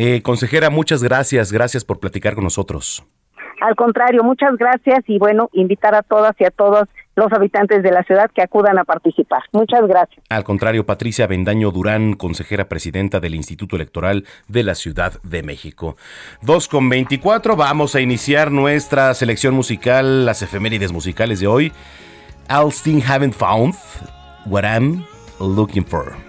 [0.00, 3.04] Eh, consejera, muchas gracias, gracias por platicar con nosotros.
[3.60, 7.90] Al contrario, muchas gracias y bueno, invitar a todas y a todos los habitantes de
[7.90, 9.42] la ciudad que acudan a participar.
[9.52, 10.24] Muchas gracias.
[10.28, 15.96] Al contrario, Patricia Bendaño Durán, consejera presidenta del Instituto Electoral de la Ciudad de México.
[16.42, 21.72] Dos con veinticuatro, vamos a iniciar nuestra selección musical, las efemérides musicales de hoy.
[22.48, 22.72] All
[23.04, 23.74] Haven't Found
[24.46, 25.04] What I'm
[25.40, 26.28] Looking For.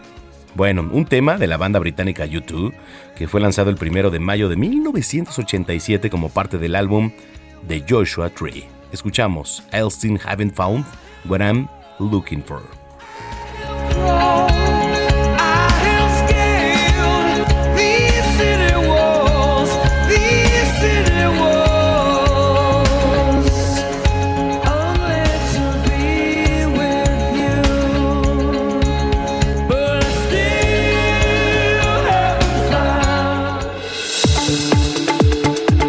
[0.56, 2.74] Bueno, un tema de la banda británica U2
[3.20, 7.12] que fue lanzado el primero de mayo de 1987 como parte del álbum
[7.68, 8.64] The Joshua Tree.
[8.94, 10.86] Escuchamos I Still Haven't Found
[11.26, 11.68] What I'm
[12.00, 12.62] Looking For.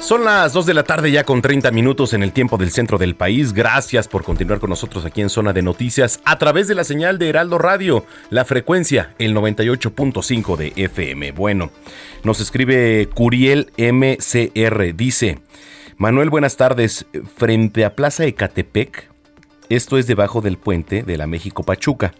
[0.00, 2.96] Son las 2 de la tarde ya con 30 minutos en el tiempo del centro
[2.96, 3.52] del país.
[3.52, 7.18] Gracias por continuar con nosotros aquí en Zona de Noticias a través de la señal
[7.18, 11.32] de Heraldo Radio, la frecuencia el 98.5 de FM.
[11.32, 11.70] Bueno,
[12.24, 15.38] nos escribe Curiel MCR, dice,
[15.98, 19.10] Manuel, buenas tardes, frente a Plaza Ecatepec,
[19.68, 22.14] esto es debajo del puente de la México Pachuca,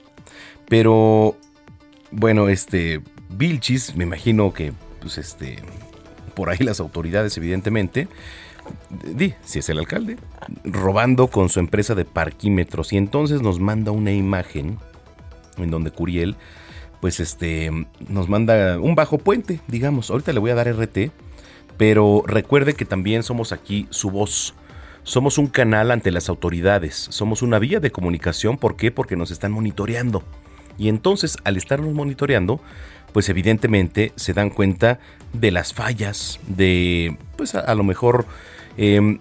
[0.68, 1.36] pero
[2.10, 5.56] bueno, este, Vilchis, me imagino que, pues este
[6.40, 8.08] por ahí las autoridades, evidentemente,
[9.14, 10.16] di, si es el alcalde,
[10.64, 12.94] robando con su empresa de parquímetros.
[12.94, 14.78] Y entonces nos manda una imagen
[15.58, 16.36] en donde Curiel,
[17.02, 17.70] pues este,
[18.08, 20.10] nos manda un bajo puente, digamos.
[20.10, 21.12] Ahorita le voy a dar RT,
[21.76, 24.54] pero recuerde que también somos aquí su voz.
[25.02, 28.56] Somos un canal ante las autoridades, somos una vía de comunicación.
[28.56, 28.90] ¿Por qué?
[28.90, 30.22] Porque nos están monitoreando.
[30.78, 32.62] Y entonces, al estarnos monitoreando,
[33.12, 34.98] pues evidentemente se dan cuenta
[35.32, 38.26] de las fallas, de pues a, lo mejor
[38.76, 39.18] em,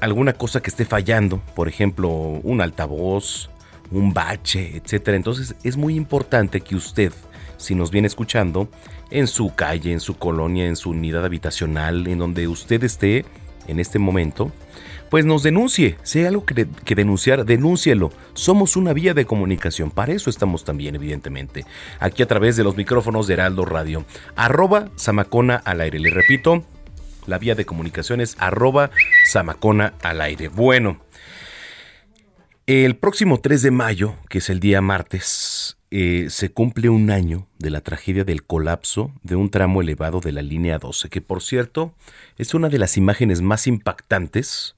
[0.00, 3.50] alguna cosa que esté fallando, por ejemplo, un altavoz,
[3.90, 5.16] un bache, etcétera.
[5.16, 7.12] Entonces es muy importante que usted,
[7.56, 8.68] si nos viene escuchando,
[9.10, 13.24] en su calle, en su colonia, en su unidad habitacional, en donde usted esté
[13.68, 14.50] en este momento,
[15.14, 15.96] pues nos denuncie.
[16.02, 18.10] Si hay algo que, denunciar, denúncielo.
[18.32, 19.92] Somos una vía de comunicación.
[19.92, 21.64] Para eso estamos también, evidentemente.
[22.00, 24.04] Aquí a través de los micrófonos de Heraldo Radio.
[24.34, 26.00] Arroba Samacona al aire.
[26.00, 26.64] Le repito,
[27.28, 28.90] la vía de comunicación es arroba
[29.28, 30.48] Samacona al aire.
[30.48, 30.98] Bueno,
[32.66, 37.46] el próximo 3 de mayo, que es el día martes, eh, se cumple un año
[37.60, 41.40] de la tragedia del colapso de un tramo elevado de la línea 12, que por
[41.40, 41.94] cierto
[42.36, 44.74] es una de las imágenes más impactantes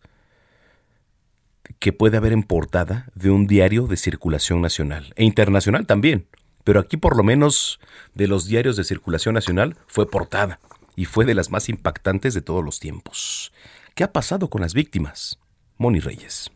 [1.79, 6.26] que puede haber en portada de un diario de circulación nacional e internacional también.
[6.64, 7.79] Pero aquí por lo menos
[8.14, 10.59] de los diarios de circulación nacional fue portada
[10.96, 13.52] y fue de las más impactantes de todos los tiempos.
[13.94, 15.38] ¿Qué ha pasado con las víctimas?
[15.79, 16.50] Moni Reyes.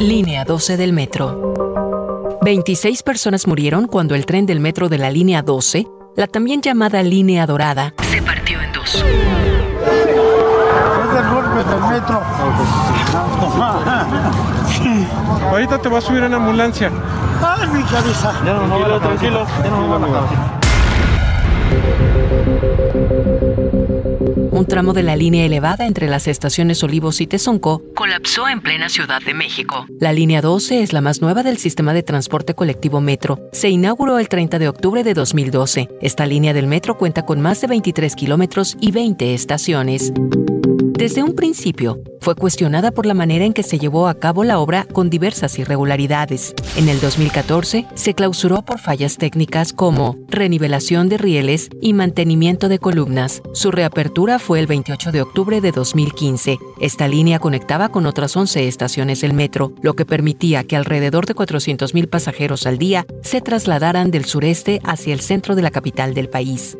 [0.00, 2.38] Línea 12 del metro.
[2.42, 7.02] 26 personas murieron cuando el tren del metro de la línea 12, la también llamada
[7.02, 9.04] línea dorada, se partió en dos
[11.92, 12.22] metro.
[15.50, 16.90] Ahorita te va a subir en ambulancia.
[17.42, 18.32] Ay, mi cabeza.
[18.44, 19.46] Ya no, no, tranquilo.
[19.62, 20.52] Ya no, no,
[24.62, 28.88] un tramo de la línea elevada entre las estaciones Olivos y Tezonco colapsó en plena
[28.88, 29.86] Ciudad de México.
[29.98, 33.40] La línea 12 es la más nueva del sistema de transporte colectivo Metro.
[33.50, 35.88] Se inauguró el 30 de octubre de 2012.
[36.00, 40.12] Esta línea del metro cuenta con más de 23 kilómetros y 20 estaciones.
[40.74, 44.60] Desde un principio, fue cuestionada por la manera en que se llevó a cabo la
[44.60, 46.54] obra con diversas irregularidades.
[46.76, 52.78] En el 2014, se clausuró por fallas técnicas como renivelación de rieles y mantenimiento de
[52.78, 53.42] columnas.
[53.52, 56.58] Su reapertura fue el 28 de octubre de 2015.
[56.80, 61.34] Esta línea conectaba con otras 11 estaciones del metro, lo que permitía que alrededor de
[61.34, 66.28] 400.000 pasajeros al día se trasladaran del sureste hacia el centro de la capital del
[66.28, 66.78] país.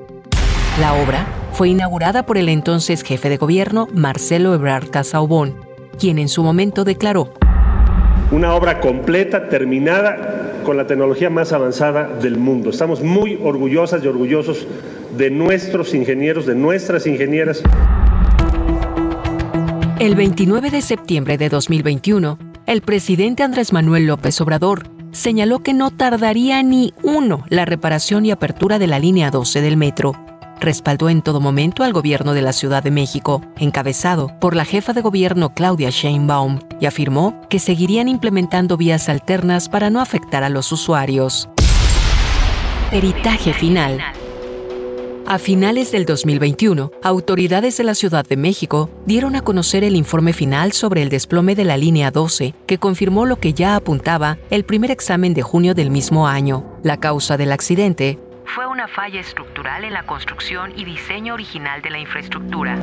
[0.80, 5.54] La obra fue inaugurada por el entonces jefe de gobierno Marcelo Ebrard Casaubon,
[5.98, 7.34] quien en su momento declaró
[8.32, 12.70] una obra completa, terminada, con la tecnología más avanzada del mundo.
[12.70, 14.66] Estamos muy orgullosas y orgullosos
[15.18, 17.62] de nuestros ingenieros, de nuestras ingenieras.
[19.98, 25.90] El 29 de septiembre de 2021, el presidente Andrés Manuel López Obrador señaló que no
[25.90, 30.31] tardaría ni uno la reparación y apertura de la línea 12 del metro
[30.62, 34.92] respaldó en todo momento al gobierno de la Ciudad de México, encabezado por la jefa
[34.92, 40.48] de gobierno Claudia Sheinbaum, y afirmó que seguirían implementando vías alternas para no afectar a
[40.48, 41.48] los usuarios.
[42.90, 44.00] Peritaje final.
[45.26, 50.32] A finales del 2021, autoridades de la Ciudad de México dieron a conocer el informe
[50.32, 54.64] final sobre el desplome de la línea 12, que confirmó lo que ya apuntaba el
[54.64, 56.64] primer examen de junio del mismo año.
[56.82, 58.18] La causa del accidente
[58.54, 62.76] fue una falla estructural en la construcción y diseño original de la infraestructura.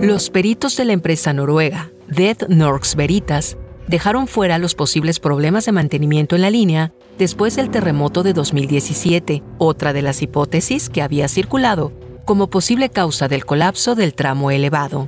[0.00, 3.56] Los peritos de la empresa noruega, Dead Norks Veritas,
[3.88, 9.42] dejaron fuera los posibles problemas de mantenimiento en la línea después del terremoto de 2017,
[9.58, 11.92] otra de las hipótesis que había circulado
[12.24, 15.06] como posible causa del colapso del tramo elevado.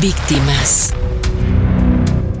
[0.00, 0.94] Víctimas.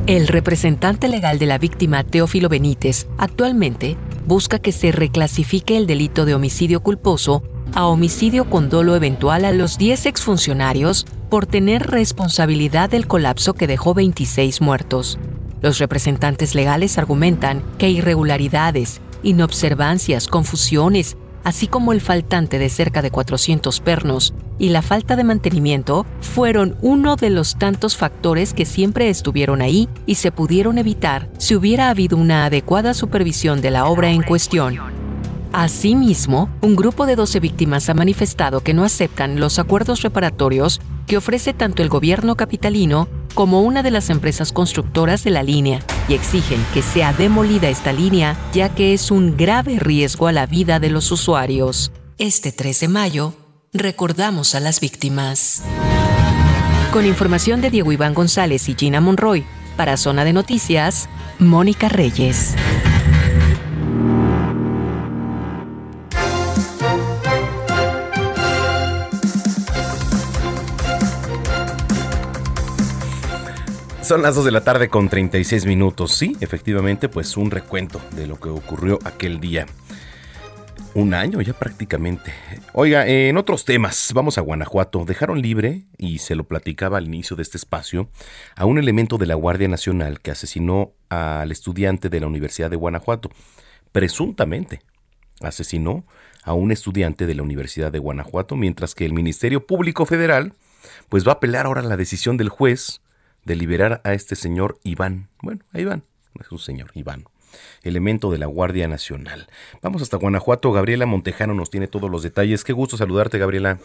[0.08, 3.96] El representante legal de la víctima, Teófilo Benítez, actualmente
[4.28, 7.42] busca que se reclasifique el delito de homicidio culposo
[7.74, 13.66] a homicidio con dolo eventual a los 10 exfuncionarios por tener responsabilidad del colapso que
[13.66, 15.18] dejó 26 muertos.
[15.62, 23.10] Los representantes legales argumentan que irregularidades, inobservancias, confusiones, así como el faltante de cerca de
[23.10, 29.08] 400 pernos y la falta de mantenimiento fueron uno de los tantos factores que siempre
[29.08, 34.10] estuvieron ahí y se pudieron evitar si hubiera habido una adecuada supervisión de la obra
[34.10, 34.78] en cuestión.
[35.52, 41.16] Asimismo, un grupo de 12 víctimas ha manifestado que no aceptan los acuerdos reparatorios que
[41.16, 46.14] ofrece tanto el gobierno capitalino como una de las empresas constructoras de la línea y
[46.14, 50.80] exigen que sea demolida esta línea ya que es un grave riesgo a la vida
[50.80, 51.92] de los usuarios.
[52.18, 53.34] Este 3 de mayo,
[53.72, 55.62] recordamos a las víctimas.
[56.92, 59.44] Con información de Diego Iván González y Gina Monroy,
[59.76, 62.54] para Zona de Noticias, Mónica Reyes.
[74.02, 76.12] Son las 2 de la tarde con 36 minutos.
[76.12, 79.66] Sí, efectivamente, pues un recuento de lo que ocurrió aquel día.
[80.94, 82.32] Un año ya prácticamente.
[82.72, 85.04] Oiga, en otros temas, vamos a Guanajuato.
[85.04, 88.10] Dejaron libre, y se lo platicaba al inicio de este espacio,
[88.56, 92.76] a un elemento de la Guardia Nacional que asesinó al estudiante de la Universidad de
[92.76, 93.30] Guanajuato.
[93.92, 94.80] Presuntamente
[95.40, 96.04] asesinó
[96.42, 100.52] a un estudiante de la Universidad de Guanajuato, mientras que el Ministerio Público Federal
[101.08, 103.02] pues va a apelar ahora la decisión del juez
[103.44, 105.28] de liberar a este señor Iván.
[105.42, 106.04] Bueno, a Iván,
[106.40, 107.24] es un señor, Iván,
[107.82, 109.48] elemento de la Guardia Nacional.
[109.82, 112.64] Vamos hasta Guanajuato, Gabriela Montejano nos tiene todos los detalles.
[112.64, 113.78] Qué gusto saludarte, Gabriela.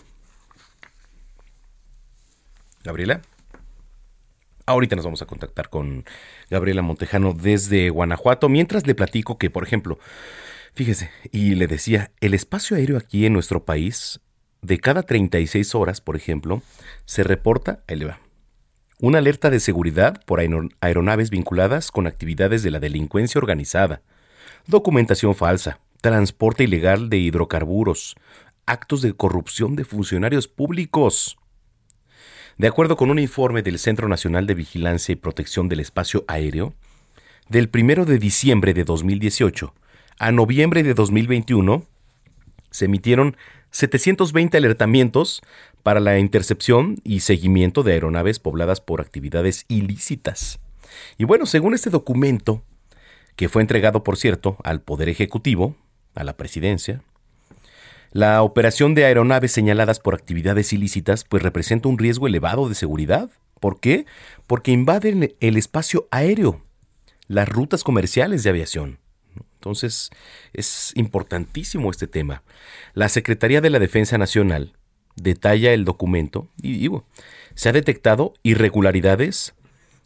[2.83, 3.21] Gabriela.
[4.65, 6.05] Ahorita nos vamos a contactar con
[6.49, 9.99] Gabriela Montejano desde Guanajuato, mientras le platico que, por ejemplo,
[10.73, 14.21] fíjese, y le decía, el espacio aéreo aquí en nuestro país,
[14.61, 16.61] de cada 36 horas, por ejemplo,
[17.05, 18.19] se reporta, ahí le va,
[19.03, 20.39] una alerta de seguridad por
[20.79, 24.01] aeronaves vinculadas con actividades de la delincuencia organizada,
[24.65, 28.15] documentación falsa, transporte ilegal de hidrocarburos,
[28.65, 31.37] actos de corrupción de funcionarios públicos.
[32.57, 36.73] De acuerdo con un informe del Centro Nacional de Vigilancia y Protección del Espacio Aéreo,
[37.49, 39.73] del 1 de diciembre de 2018
[40.17, 41.85] a noviembre de 2021,
[42.71, 43.35] se emitieron
[43.71, 45.41] 720 alertamientos
[45.83, 50.59] para la intercepción y seguimiento de aeronaves pobladas por actividades ilícitas.
[51.17, 52.63] Y bueno, según este documento,
[53.35, 55.75] que fue entregado, por cierto, al Poder Ejecutivo,
[56.15, 57.03] a la Presidencia,
[58.11, 63.31] la operación de aeronaves señaladas por actividades ilícitas pues representa un riesgo elevado de seguridad.
[63.59, 64.05] ¿Por qué?
[64.45, 66.61] Porque invaden el espacio aéreo,
[67.27, 68.99] las rutas comerciales de aviación.
[69.55, 70.11] Entonces,
[70.53, 72.43] es importantísimo este tema.
[72.93, 74.73] La Secretaría de la Defensa Nacional
[75.15, 77.05] detalla el documento y digo,
[77.55, 79.53] se ha detectado irregularidades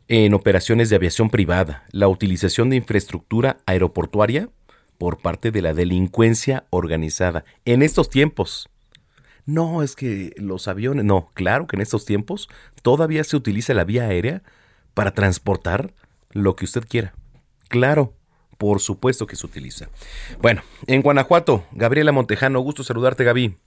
[0.07, 4.49] en operaciones de aviación privada, la utilización de infraestructura aeroportuaria
[4.97, 8.69] por parte de la delincuencia organizada en estos tiempos.
[9.45, 12.49] No, es que los aviones, no, claro que en estos tiempos
[12.81, 14.43] todavía se utiliza la vía aérea
[14.93, 15.93] para transportar
[16.31, 17.13] lo que usted quiera.
[17.69, 18.13] Claro,
[18.57, 19.87] por supuesto que se utiliza.
[20.41, 23.57] Bueno, en Guanajuato, Gabriela Montejano, gusto saludarte, Gaby.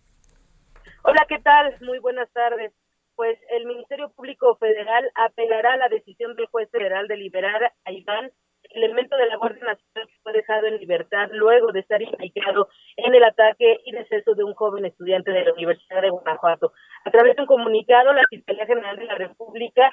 [1.03, 1.75] Hola, ¿qué tal?
[1.81, 2.75] Muy buenas tardes.
[3.17, 7.91] Pues el Ministerio Público Federal apelará a la decisión del juez federal de liberar a
[7.91, 8.31] Iván,
[8.75, 13.15] elemento de la Guardia Nacional que fue dejado en libertad luego de estar implicado en
[13.15, 16.73] el ataque y deceso de un joven estudiante de la Universidad de Guanajuato.
[17.07, 19.90] A través de un comunicado, la Fiscalía General de la República,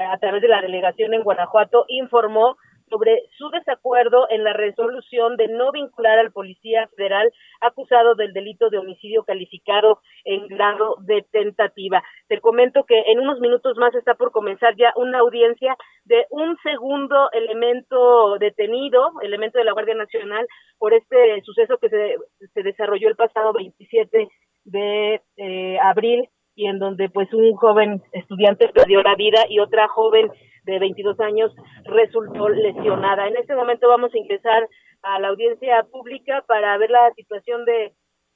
[0.00, 2.56] a través de la delegación en Guanajuato, informó
[2.88, 7.30] sobre su desacuerdo en la resolución de no vincular al policía federal
[7.60, 12.02] acusado del delito de homicidio calificado en grado de tentativa.
[12.28, 16.56] Te comento que en unos minutos más está por comenzar ya una audiencia de un
[16.62, 20.46] segundo elemento detenido, elemento de la Guardia Nacional,
[20.78, 22.16] por este suceso que se,
[22.54, 24.28] se desarrolló el pasado 27
[24.64, 26.28] de eh, abril
[26.58, 30.28] y en donde pues un joven estudiante perdió la vida y otra joven
[30.64, 31.54] de 22 años
[31.84, 33.28] resultó lesionada.
[33.28, 34.68] En este momento vamos a ingresar
[35.02, 37.92] a la audiencia pública para ver la situación de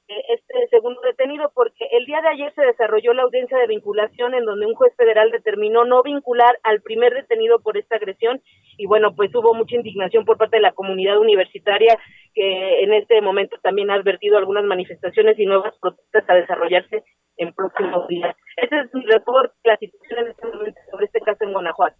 [0.07, 4.45] este segundo detenido porque el día de ayer se desarrolló la audiencia de vinculación en
[4.45, 8.41] donde un juez federal determinó no vincular al primer detenido por esta agresión
[8.77, 11.97] y bueno pues hubo mucha indignación por parte de la comunidad universitaria
[12.33, 17.03] que en este momento también ha advertido algunas manifestaciones y nuevas protestas a desarrollarse
[17.37, 18.35] en próximos días.
[18.57, 21.95] Ese es mi reporte, la situación en este momento sobre este caso en Guanajuato.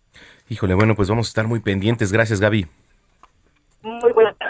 [0.49, 2.11] Híjole, bueno, pues vamos a estar muy pendientes.
[2.11, 2.65] Gracias, Gaby.
[3.81, 4.42] Muy buenas tardes.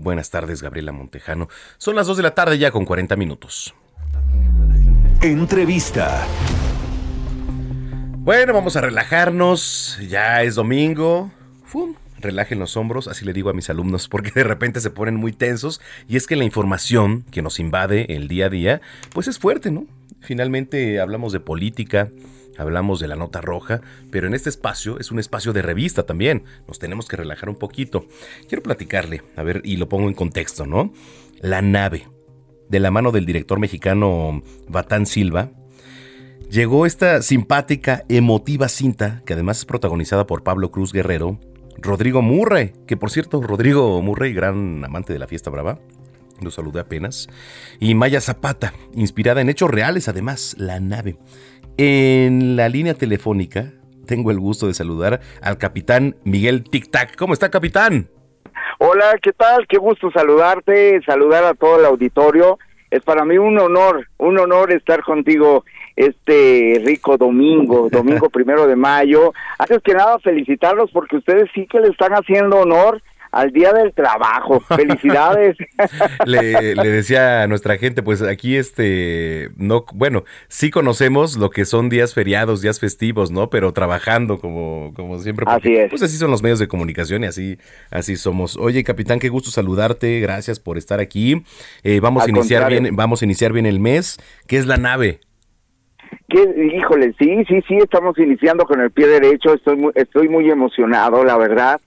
[0.00, 1.48] Buenas tardes, Gabriela Montejano.
[1.76, 3.74] Son las 2 de la tarde ya con 40 minutos.
[5.20, 6.26] Entrevista.
[8.16, 9.98] Bueno, vamos a relajarnos.
[10.08, 11.30] Ya es domingo.
[11.64, 11.96] ¡Fum!
[12.18, 15.32] Relajen los hombros, así le digo a mis alumnos, porque de repente se ponen muy
[15.32, 15.82] tensos.
[16.08, 18.80] Y es que la información que nos invade el día a día,
[19.12, 19.84] pues es fuerte, ¿no?
[20.20, 22.08] Finalmente hablamos de política,
[22.60, 23.80] hablamos de la nota roja,
[24.10, 26.44] pero en este espacio es un espacio de revista también.
[26.68, 28.06] Nos tenemos que relajar un poquito.
[28.48, 30.92] Quiero platicarle, a ver, y lo pongo en contexto, ¿no?
[31.40, 32.08] La nave,
[32.68, 35.50] de la mano del director mexicano Batán Silva,
[36.50, 41.38] llegó esta simpática, emotiva cinta, que además es protagonizada por Pablo Cruz Guerrero,
[41.78, 45.80] Rodrigo Murray, que por cierto, Rodrigo Murray, gran amante de la fiesta brava,
[46.40, 47.28] lo saludé apenas,
[47.78, 51.18] y Maya Zapata, inspirada en hechos reales además, la nave.
[51.76, 53.72] En la línea telefónica
[54.06, 57.16] tengo el gusto de saludar al capitán Miguel Tic Tac.
[57.16, 58.08] ¿Cómo está, capitán?
[58.78, 59.66] Hola, ¿qué tal?
[59.68, 62.58] Qué gusto saludarte, saludar a todo el auditorio.
[62.90, 65.64] Es para mí un honor, un honor estar contigo
[65.96, 69.32] este rico domingo, domingo primero de mayo.
[69.58, 73.02] Antes que nada, felicitarlos porque ustedes sí que le están haciendo honor
[73.32, 74.60] al Día del Trabajo.
[74.68, 75.56] Felicidades.
[76.26, 81.88] le, decía a nuestra gente, pues aquí este, no, bueno, sí conocemos lo que son
[81.88, 83.50] días feriados, días festivos, ¿no?
[83.50, 85.46] Pero trabajando como, como siempre.
[85.48, 85.90] así es.
[85.90, 87.58] Pues así son los medios de comunicación y así,
[87.90, 88.56] así somos.
[88.56, 90.20] Oye, capitán, qué gusto saludarte.
[90.20, 91.42] Gracias por estar aquí.
[91.82, 94.18] Eh, vamos a iniciar bien, vamos a iniciar bien el mes.
[94.46, 95.20] ¿Qué es la nave?
[96.28, 96.40] ¿Qué?
[96.76, 99.54] Híjole, sí, sí, sí, estamos iniciando con el pie derecho.
[99.54, 101.80] Estoy muy, estoy muy emocionado, la verdad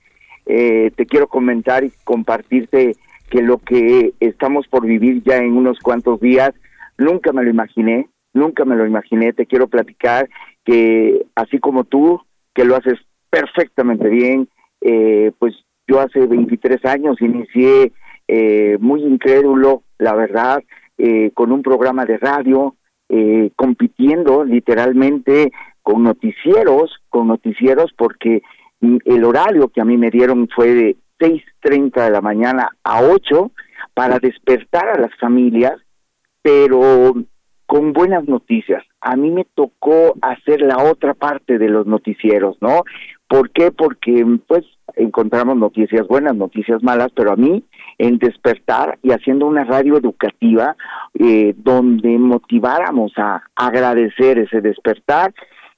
[0.45, 2.95] eh, te quiero comentar y compartirte
[3.29, 6.51] que lo que estamos por vivir ya en unos cuantos días,
[6.97, 10.29] nunca me lo imaginé, nunca me lo imaginé, te quiero platicar
[10.65, 12.21] que así como tú,
[12.53, 14.47] que lo haces perfectamente bien,
[14.81, 15.55] eh, pues
[15.87, 17.91] yo hace 23 años inicié
[18.27, 20.63] eh, muy incrédulo, la verdad,
[20.97, 22.75] eh, con un programa de radio,
[23.09, 28.41] eh, compitiendo literalmente con noticieros, con noticieros porque
[29.05, 33.51] el horario que a mí me dieron fue de 6.30 de la mañana a 8
[33.93, 35.79] para despertar a las familias,
[36.41, 37.13] pero
[37.65, 38.83] con buenas noticias.
[39.01, 42.83] A mí me tocó hacer la otra parte de los noticieros, ¿no?
[43.27, 43.71] ¿Por qué?
[43.71, 44.63] Porque pues
[44.95, 47.63] encontramos noticias buenas, noticias malas, pero a mí
[47.97, 50.75] en despertar y haciendo una radio educativa
[51.17, 55.33] eh, donde motiváramos a agradecer ese despertar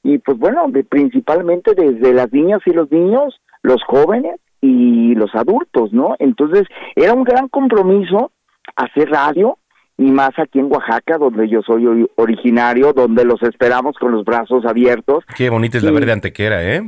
[0.05, 5.91] y pues bueno, principalmente desde las niñas y los niños, los jóvenes y los adultos,
[5.93, 6.15] ¿no?
[6.19, 8.31] Entonces era un gran compromiso
[8.75, 9.57] hacer radio
[9.97, 14.63] y más aquí en Oaxaca, donde yo soy originario, donde los esperamos con los brazos
[14.67, 15.23] abiertos.
[15.35, 16.87] Qué bonita es la verde antequera, ¿eh?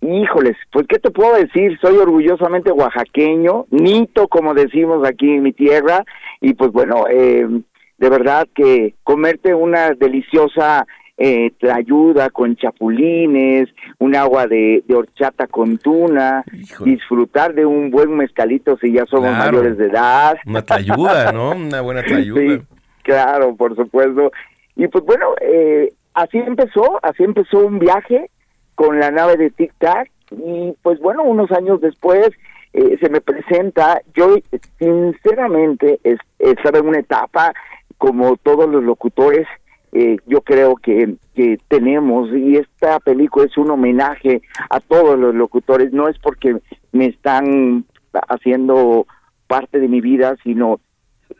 [0.00, 5.52] Híjoles, pues qué te puedo decir, soy orgullosamente oaxaqueño, nito como decimos aquí en mi
[5.52, 6.04] tierra,
[6.40, 7.46] y pues bueno, eh,
[7.98, 10.84] de verdad que comerte una deliciosa
[11.18, 16.44] eh, ayuda con chapulines, un agua de, horchata con tuna,
[16.84, 20.36] disfrutar de un buen mezcalito si ya somos mayores de edad.
[20.46, 21.52] Una ayuda, ¿no?
[21.52, 22.62] Una buena ayuda.
[23.02, 24.30] claro, por supuesto.
[24.74, 28.30] Y pues bueno, eh, así empezó, así empezó un viaje
[28.74, 32.30] con la nave de Tic Tac y pues bueno, unos años después
[32.74, 34.36] eh, se me presenta, yo
[34.78, 37.54] sinceramente es, estaba en una etapa
[37.96, 39.46] como todos los locutores
[39.92, 45.34] eh, yo creo que, que tenemos y esta película es un homenaje a todos los
[45.34, 46.58] locutores, no es porque
[46.92, 47.84] me están
[48.28, 49.06] haciendo
[49.46, 50.80] parte de mi vida, sino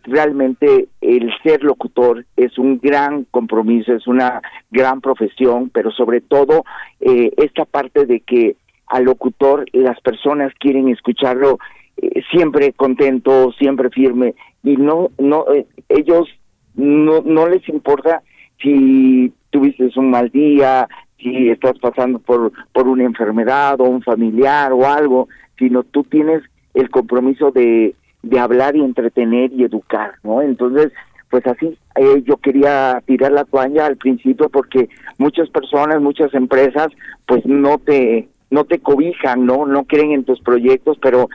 [0.05, 4.41] realmente el ser locutor es un gran compromiso, es una
[4.71, 6.65] gran profesión, pero sobre todo
[7.01, 11.59] eh, esta parte de que al locutor, las personas quieren escucharlo
[11.97, 16.29] eh, siempre contento, siempre firme y no no eh, ellos
[16.75, 18.23] no no les importa
[18.61, 20.89] si tuviste un mal día,
[21.19, 25.29] si estás pasando por por una enfermedad o un familiar o algo,
[25.59, 26.43] sino tú tienes
[26.75, 30.43] el compromiso de de hablar y entretener y educar, ¿no?
[30.43, 30.93] Entonces,
[31.31, 34.89] pues así, eh, yo quería tirar la toalla al principio porque
[35.19, 36.89] muchas personas, muchas empresas,
[37.27, 39.67] pues no te no te cobijan, ¿no?
[39.67, 41.29] No creen en tus proyectos, pero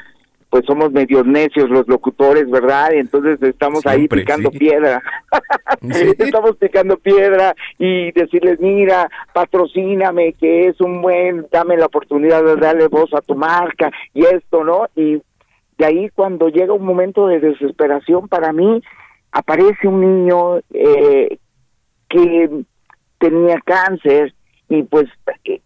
[0.52, 2.92] pues somos medios necios los locutores, ¿verdad?
[2.94, 5.02] Y entonces estamos ahí picando piedra.
[6.20, 12.58] estamos picando piedra y decirles, mira, patrocíname, que es un buen, dame la oportunidad de
[12.58, 14.88] darle voz a tu marca y esto, ¿no?
[14.94, 15.22] Y
[15.78, 18.84] de ahí cuando llega un momento de desesperación para mí,
[19.32, 21.38] aparece un niño eh,
[22.10, 22.50] que
[23.20, 24.34] tenía cáncer
[24.72, 25.10] y pues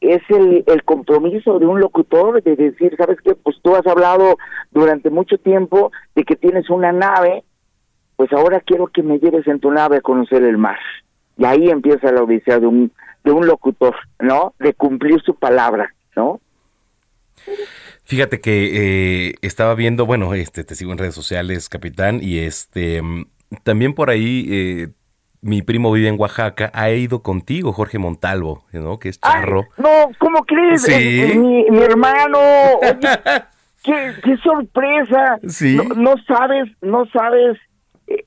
[0.01, 3.35] es el, el compromiso de un locutor de decir, ¿sabes qué?
[3.35, 4.37] Pues tú has hablado
[4.71, 7.43] durante mucho tiempo de que tienes una nave,
[8.15, 10.79] pues ahora quiero que me lleves en tu nave a conocer el mar.
[11.37, 12.91] Y ahí empieza la odisea de un,
[13.23, 14.55] de un locutor, ¿no?
[14.57, 16.41] De cumplir su palabra, ¿no?
[18.05, 23.03] Fíjate que eh, estaba viendo, bueno, este, te sigo en redes sociales, capitán, y este,
[23.03, 23.25] mm,
[23.61, 24.87] también por ahí eh,
[25.41, 28.99] mi primo vive en Oaxaca, ha ido contigo, Jorge Montalvo, ¿no?
[28.99, 29.67] Que es charro.
[29.77, 30.81] no, ¿cómo crees?
[30.83, 31.33] Sí.
[31.37, 32.39] Mi, mi hermano,
[32.81, 32.99] oye,
[33.83, 35.37] qué, qué sorpresa.
[35.47, 35.75] Sí.
[35.75, 37.59] No, no sabes, no sabes, eh,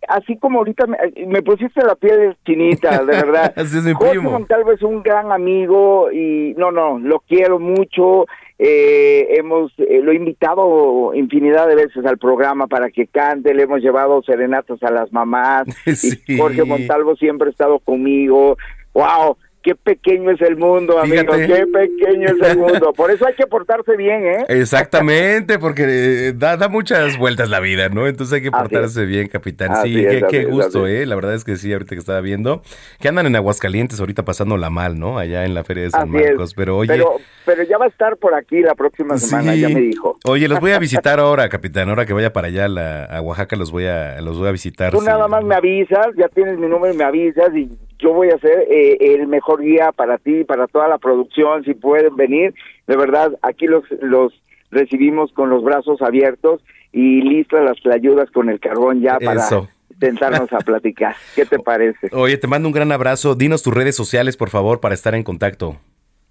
[0.08, 3.52] así como ahorita me, me pusiste la piel chinita, de verdad.
[3.56, 4.30] Así es mi Jorge primo.
[4.30, 8.26] Montalvo es un gran amigo y no, no, lo quiero mucho.
[8.58, 13.62] Eh, hemos eh, lo he invitado infinidad de veces al programa para que cante, le
[13.62, 15.66] hemos llevado serenatas a las mamás.
[15.94, 16.18] Sí.
[16.26, 18.56] Y Jorge Montalvo siempre ha estado conmigo.
[18.94, 19.36] Wow,
[19.68, 21.46] qué pequeño es el mundo, amigo, Fíjate.
[21.46, 22.92] qué pequeño es el mundo.
[22.94, 24.44] Por eso hay que portarse bien, ¿eh?
[24.48, 25.84] Exactamente, porque
[26.28, 28.06] eh, da, da muchas vueltas la vida, ¿no?
[28.06, 29.72] Entonces hay que portarse bien, capitán.
[29.72, 30.94] Así sí, es, qué, así qué gusto, así.
[30.94, 31.06] ¿eh?
[31.06, 32.62] La verdad es que sí, ahorita que estaba viendo,
[33.00, 35.18] que andan en Aguascalientes ahorita pasándola mal, ¿no?
[35.18, 36.08] Allá en la Feria de San.
[36.10, 36.54] Marcos.
[36.54, 39.60] Pero oye, Pero, pero ya va a estar por aquí la próxima semana, Sí.
[39.60, 40.16] ya me dijo.
[40.24, 41.88] Oye, los voy a visitar ahora, capitán.
[41.90, 44.52] Ahora que vaya para allá a, la- a Oaxaca, los voy a, los voy a
[44.52, 44.92] visitar.
[44.92, 45.06] Tú sí.
[45.06, 48.38] nada más me avisas, ya tienes mi número y me avisas y yo voy a
[48.38, 52.54] ser eh, el mejor guía para ti, para toda la producción, si pueden venir.
[52.86, 54.32] De verdad, aquí los, los
[54.70, 59.68] recibimos con los brazos abiertos y listas las ayudas con el carbón ya para Eso.
[60.00, 61.16] sentarnos a platicar.
[61.34, 62.08] ¿Qué te parece?
[62.12, 63.34] Oye, te mando un gran abrazo.
[63.34, 65.76] Dinos tus redes sociales, por favor, para estar en contacto.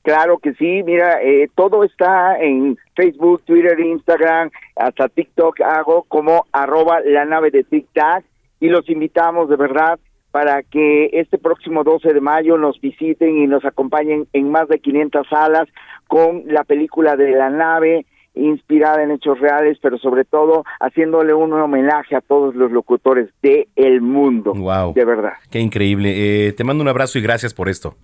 [0.03, 6.45] Claro que sí, mira, eh, todo está en Facebook, Twitter, Instagram, hasta TikTok hago como
[6.53, 8.24] arroba la nave de TikTok
[8.61, 9.99] y los invitamos de verdad
[10.38, 14.78] para que este próximo 12 de mayo nos visiten y nos acompañen en más de
[14.78, 15.68] 500 salas
[16.06, 21.54] con la película de la nave inspirada en hechos reales, pero sobre todo haciéndole un
[21.54, 24.54] homenaje a todos los locutores de el mundo.
[24.54, 24.94] Wow.
[24.94, 25.34] De verdad.
[25.50, 26.50] Qué increíble.
[26.50, 27.96] Eh, te mando un abrazo y gracias por esto.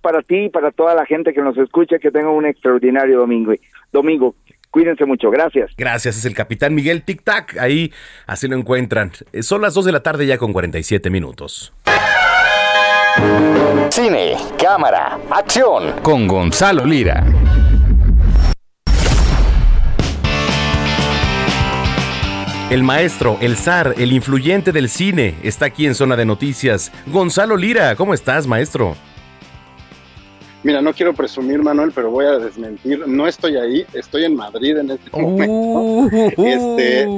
[0.00, 3.52] Para ti y para toda la gente que nos escucha, que tengan un extraordinario domingo.
[3.92, 4.34] Domingo,
[4.70, 5.70] cuídense mucho, gracias.
[5.76, 7.56] Gracias, es el capitán Miguel Tic Tac.
[7.58, 7.92] Ahí
[8.26, 9.12] así lo encuentran.
[9.32, 11.72] Eh, Son las 2 de la tarde ya con 47 minutos.
[13.90, 15.92] Cine, cámara, acción.
[16.02, 17.24] Con Gonzalo Lira.
[22.68, 26.90] El maestro, el zar, el influyente del cine, está aquí en Zona de Noticias.
[27.06, 28.96] Gonzalo Lira, ¿cómo estás, maestro?
[30.66, 33.06] Mira, no quiero presumir, Manuel, pero voy a desmentir.
[33.06, 36.08] No estoy ahí, estoy en Madrid en este momento.
[36.36, 37.08] Este,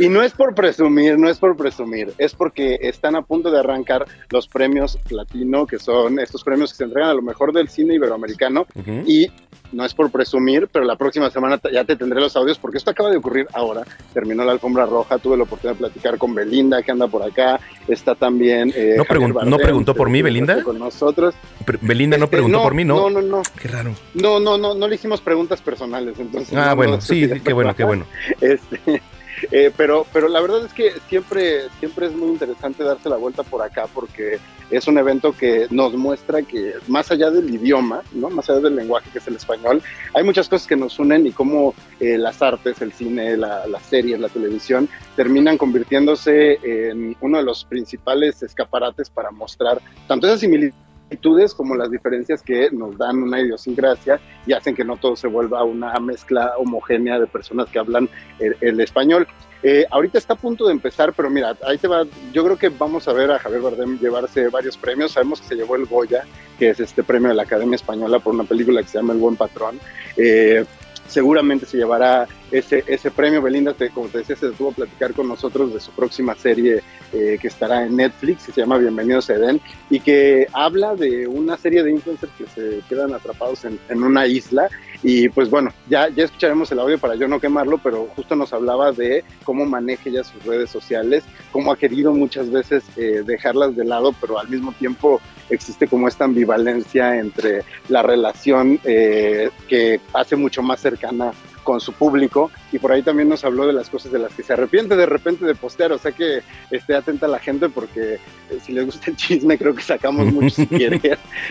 [0.00, 3.60] y no es por presumir, no es por presumir, es porque están a punto de
[3.60, 7.68] arrancar los premios Platino, que son estos premios que se entregan a lo mejor del
[7.68, 8.66] cine iberoamericano.
[9.06, 9.30] Y
[9.72, 12.90] no es por presumir, pero la próxima semana ya te tendré los audios, porque esto
[12.90, 13.82] acaba de ocurrir ahora.
[14.12, 17.60] Terminó la alfombra roja, tuve la oportunidad de platicar con Belinda, que anda por acá.
[17.86, 18.72] Está también.
[18.74, 20.62] eh, ¿No, pregun- Bardem, ¿no preguntó por mí, Belinda?
[20.64, 21.34] Con nosotros.
[21.64, 22.96] Pre- Belinda no Este, preguntó no, por mí, ¿no?
[23.08, 23.42] No, no, no.
[23.60, 23.92] Qué raro.
[24.14, 26.52] No, no, no, no le hicimos preguntas personales, entonces.
[26.56, 28.06] Ah, no, bueno, no, sí, sí, qué bueno, qué bueno.
[28.40, 29.00] Este,
[29.50, 33.42] eh, pero, pero la verdad es que siempre, siempre es muy interesante darse la vuelta
[33.42, 34.38] por acá porque
[34.70, 38.30] es un evento que nos muestra que más allá del idioma, ¿no?
[38.30, 39.82] más allá del lenguaje que es el español,
[40.14, 43.82] hay muchas cosas que nos unen y cómo eh, las artes, el cine, la- las
[43.82, 50.40] series, la televisión, terminan convirtiéndose en uno de los principales escaparates para mostrar tanto esas
[50.40, 50.74] similitudes
[51.10, 55.26] similitudes como las diferencias que nos dan una idiosincrasia y hacen que no todo se
[55.26, 58.08] vuelva una mezcla homogénea de personas que hablan
[58.38, 59.26] el, el español.
[59.62, 62.04] Eh, ahorita está a punto de empezar, pero mira, ahí te va.
[62.32, 65.12] Yo creo que vamos a ver a Javier Bardem llevarse varios premios.
[65.12, 66.24] Sabemos que se llevó el Goya,
[66.58, 69.18] que es este premio de la Academia Española por una película que se llama El
[69.18, 69.78] Buen Patrón.
[70.16, 70.64] Eh,
[71.10, 73.42] seguramente se llevará ese, ese premio.
[73.42, 76.82] Belinda, te, como te decía, se detuvo a platicar con nosotros de su próxima serie
[77.12, 81.26] eh, que estará en Netflix, que se llama Bienvenidos a Eden, y que habla de
[81.26, 84.68] una serie de influencers que se quedan atrapados en, en una isla.
[85.02, 88.52] Y pues bueno, ya, ya escucharemos el audio para yo no quemarlo, pero justo nos
[88.52, 93.76] hablaba de cómo maneja ella sus redes sociales, cómo ha querido muchas veces eh, dejarlas
[93.76, 100.00] de lado, pero al mismo tiempo existe como esta ambivalencia entre la relación eh, que
[100.12, 101.32] hace mucho más cercana
[101.62, 104.42] con su público y por ahí también nos habló de las cosas de las que
[104.42, 106.40] se arrepiente de repente de postear, o sea que
[106.70, 110.56] esté atenta la gente porque eh, si les gusta el chisme creo que sacamos mucho
[110.56, 111.00] si quieren,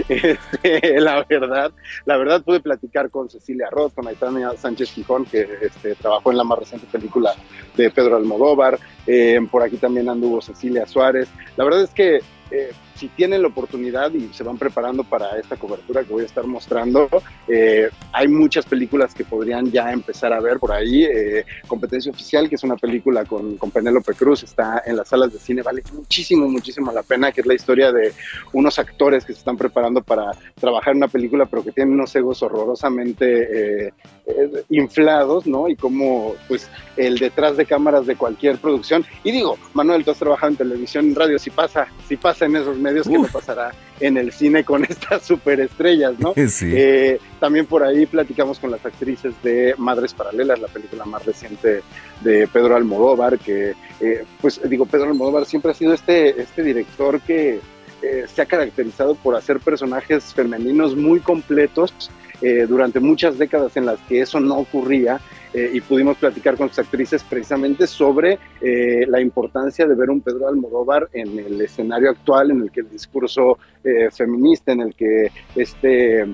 [0.08, 1.72] este, la verdad,
[2.06, 6.38] la verdad pude platicar con Cecilia Roth, con Aitana Sánchez Gijón que este, trabajó en
[6.38, 7.34] la más reciente película
[7.76, 12.72] de Pedro Almodóvar, eh, por aquí también anduvo Cecilia Suárez, la verdad es que eh,
[13.00, 16.46] si tienen la oportunidad y se van preparando para esta cobertura que voy a estar
[16.46, 17.08] mostrando,
[17.48, 21.06] eh, hay muchas películas que podrían ya empezar a ver por ahí.
[21.06, 25.32] Eh, Competencia Oficial, que es una película con, con Penélope Cruz, está en las salas
[25.32, 28.12] de cine, vale muchísimo, muchísimo la pena, que es la historia de
[28.52, 32.14] unos actores que se están preparando para trabajar en una película, pero que tienen unos
[32.16, 33.94] egos horrorosamente eh,
[34.26, 35.70] eh, inflados, ¿no?
[35.70, 39.06] Y como, pues, el detrás de cámaras de cualquier producción.
[39.24, 42.56] Y digo, Manuel, tú has trabajado en televisión, en radio, si pasa, si pasa en
[42.56, 46.34] esos medios, ¿qué no pasará en el cine con estas superestrellas, ¿no?
[46.50, 46.72] Sí.
[46.76, 51.82] Eh, también por ahí platicamos con las actrices de Madres Paralelas, la película más reciente
[52.22, 57.22] de Pedro Almodóvar, que, eh, pues digo, Pedro Almodóvar siempre ha sido este, este director
[57.22, 57.60] que
[58.02, 61.94] eh, se ha caracterizado por hacer personajes femeninos muy completos
[62.42, 65.20] eh, durante muchas décadas en las que eso no ocurría.
[65.54, 70.22] Eh, y pudimos platicar con sus actrices precisamente sobre eh, la importancia de ver un
[70.22, 74.96] Pedro Almodóvar en el escenario actual, en el que el discurso eh, feminista, en el
[74.96, 76.28] que este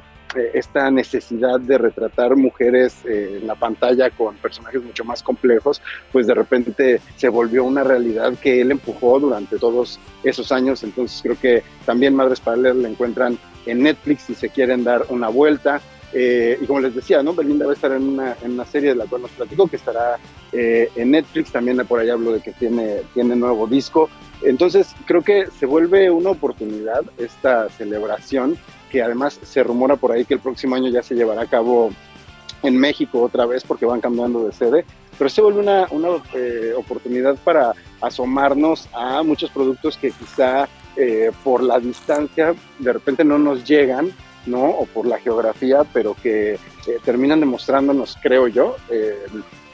[0.53, 6.33] esta necesidad de retratar mujeres en la pantalla con personajes mucho más complejos, pues de
[6.33, 10.83] repente se volvió una realidad que él empujó durante todos esos años.
[10.83, 15.29] Entonces creo que también Madres Paralelas la encuentran en Netflix si se quieren dar una
[15.29, 15.81] vuelta.
[16.17, 17.33] Eh, y como les decía, ¿no?
[17.33, 20.17] Belinda va a estar en una, serie de la cual nos platicó que estará
[20.53, 21.51] eh, en Netflix.
[21.51, 24.09] También por ahí hablo de que tiene, tiene nuevo disco.
[24.41, 28.57] Entonces creo que se vuelve una oportunidad esta celebración
[28.89, 31.91] que además se rumora por ahí que el próximo año ya se llevará a cabo
[32.63, 34.85] en México otra vez porque van cambiando de sede,
[35.17, 41.31] pero se vuelve una, una eh, oportunidad para asomarnos a muchos productos que quizá eh,
[41.43, 44.11] por la distancia de repente no nos llegan,
[44.45, 44.63] ¿no?
[44.63, 46.59] O por la geografía, pero que eh,
[47.03, 49.25] terminan demostrándonos, creo yo, eh,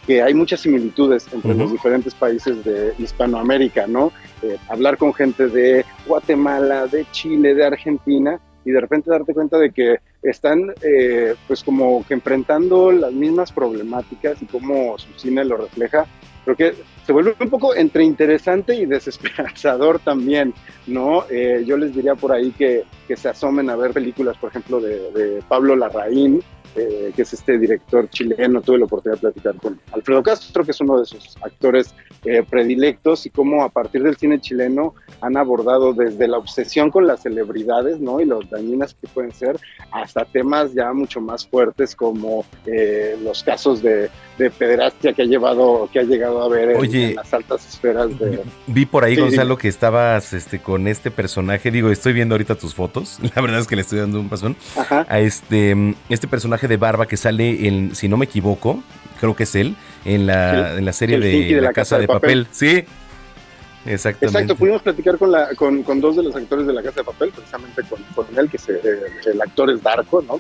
[0.06, 4.12] que hay muchas similitudes entre los diferentes países de Hispanoamérica, ¿no?
[4.42, 9.58] Eh, hablar con gente de Guatemala, de Chile, de Argentina, y de repente darte cuenta
[9.58, 15.44] de que están eh, pues como que enfrentando las mismas problemáticas y cómo su cine
[15.46, 16.06] lo refleja,
[16.44, 16.74] creo que
[17.06, 20.54] se vuelve un poco entre interesante y desesperanzador también,
[20.88, 21.26] ¿no?
[21.30, 24.80] Eh, yo les diría por ahí que, que se asomen a ver películas, por ejemplo,
[24.80, 26.44] de, de Pablo Larraín,
[26.76, 30.72] eh, que es este director chileno, tuve la oportunidad de platicar con Alfredo Castro, que
[30.72, 31.94] es uno de sus actores
[32.26, 37.08] eh, predilectos, y cómo a partir del cine chileno han abordado desde la obsesión con
[37.08, 38.20] las celebridades, ¿no?
[38.20, 39.60] Y las dañinas que pueden ser,
[39.92, 45.26] hasta temas ya mucho más fuertes como eh, los casos de, de pederastia que ha
[45.26, 47.10] llevado, que ha llegado a ver en, Oye.
[47.10, 51.12] en las altas esferas de, Vi por ahí, Sí, Gonzalo, que estabas este, con este
[51.12, 51.70] personaje.
[51.72, 53.20] Digo, estoy viendo ahorita tus fotos.
[53.36, 54.56] La verdad es que le estoy dando un pasón.
[54.76, 55.06] Ajá.
[55.10, 58.84] A este, este personaje de barba que sale en, si no me equivoco,
[59.20, 60.78] creo que es él, en la, Sí.
[60.80, 62.48] en la serie de, La Casa de Papel.
[62.52, 62.84] Sí,
[63.86, 64.26] exactamente.
[64.40, 67.06] Exacto, pudimos platicar con, la, con, con dos de los actores de La Casa de
[67.06, 69.02] Papel, precisamente con, con él, que se- eh,
[69.32, 70.40] el actor es Darko, ¿no?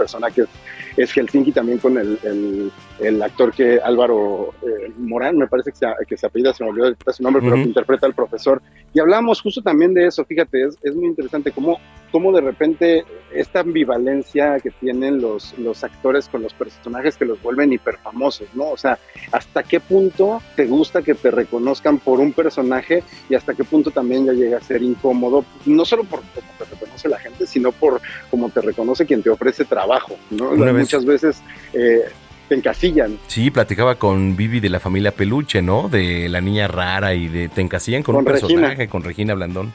[0.00, 0.48] El personaje es,
[0.96, 5.76] es Helsinki, también con el, el, el actor que Álvaro eh, Morán, me parece que
[5.76, 7.62] se, que se apellida, se me olvidó su nombre, pero Ujú.
[7.62, 8.62] que interpreta al profesor.
[8.94, 11.78] Y hablamos justo también de eso, fíjate, es, es muy interesante cómo,
[12.10, 17.40] cómo de repente esta ambivalencia que tienen los, los actores con los personajes que los
[17.42, 18.70] vuelven hiperfamosos, ¿no?
[18.70, 18.98] O sea,
[19.30, 23.90] hasta qué punto te gusta que te reconozcan por un personaje y hasta qué punto
[23.92, 27.70] también ya llega a ser incómodo, no solo por cómo te reconoce la gente, sino
[27.70, 29.89] por cómo te reconoce quien te ofrece trabajo,
[30.30, 30.50] ¿no?
[30.50, 32.00] Una vez- Muchas veces eh,
[32.48, 33.18] te encasillan.
[33.28, 35.88] Sí, platicaba con Vivi de la familia Peluche, ¿no?
[35.88, 38.48] De la niña rara y de te encasillan con, Con un Regina.
[38.48, 39.72] personaje, con Regina Blandón.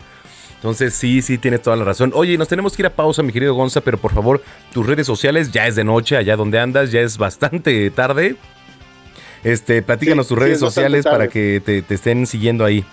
[0.55, 2.11] Entonces, sí, sí, tienes toda la razón.
[2.15, 4.41] Oye, nos tenemos que ir a pausa, mi querido Gonza, pero por favor,
[4.73, 8.35] tus redes sociales, ya es de noche, allá donde andas, ya es bastante tarde.
[9.43, 12.83] Este, platícanos Sí, tus redes sociales para que te, te estén siguiendo ahí.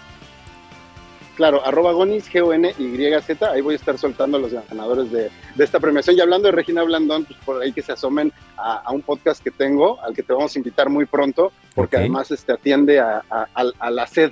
[1.42, 6.14] Claro, arroba Gonis, G-O-N-Y-Z, ahí voy a estar soltando los ganadores de, de esta premiación.
[6.16, 9.42] Y hablando de Regina Blandón, pues por ahí que se asomen a, a un podcast
[9.42, 13.24] que tengo, al que te vamos a invitar muy pronto, porque además este, atiende a,
[13.28, 14.30] a- a- a la sed.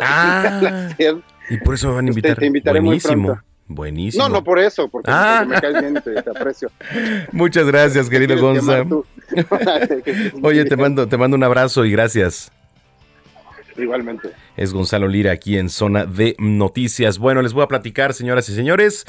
[0.00, 0.42] Ah.
[0.58, 1.16] A la sed.
[1.48, 2.36] Y por eso me van a Te- invitar.
[2.38, 3.26] te invitaré muy Buenísimo.
[3.28, 3.44] pronto.
[3.68, 4.24] Buenísimo.
[4.28, 5.44] No, no por eso, porque, Ah.
[5.46, 6.72] porque me caes bien, te, te aprecio.
[7.30, 8.82] Muchas gracias, querido Gonza.
[8.82, 9.02] muy
[10.42, 12.50] Oye, te mando, te mando un abrazo y gracias.
[13.82, 14.30] Igualmente.
[14.56, 17.18] Es Gonzalo Lira aquí en Zona de Noticias.
[17.18, 19.06] Bueno, les voy a platicar, señoras y señores.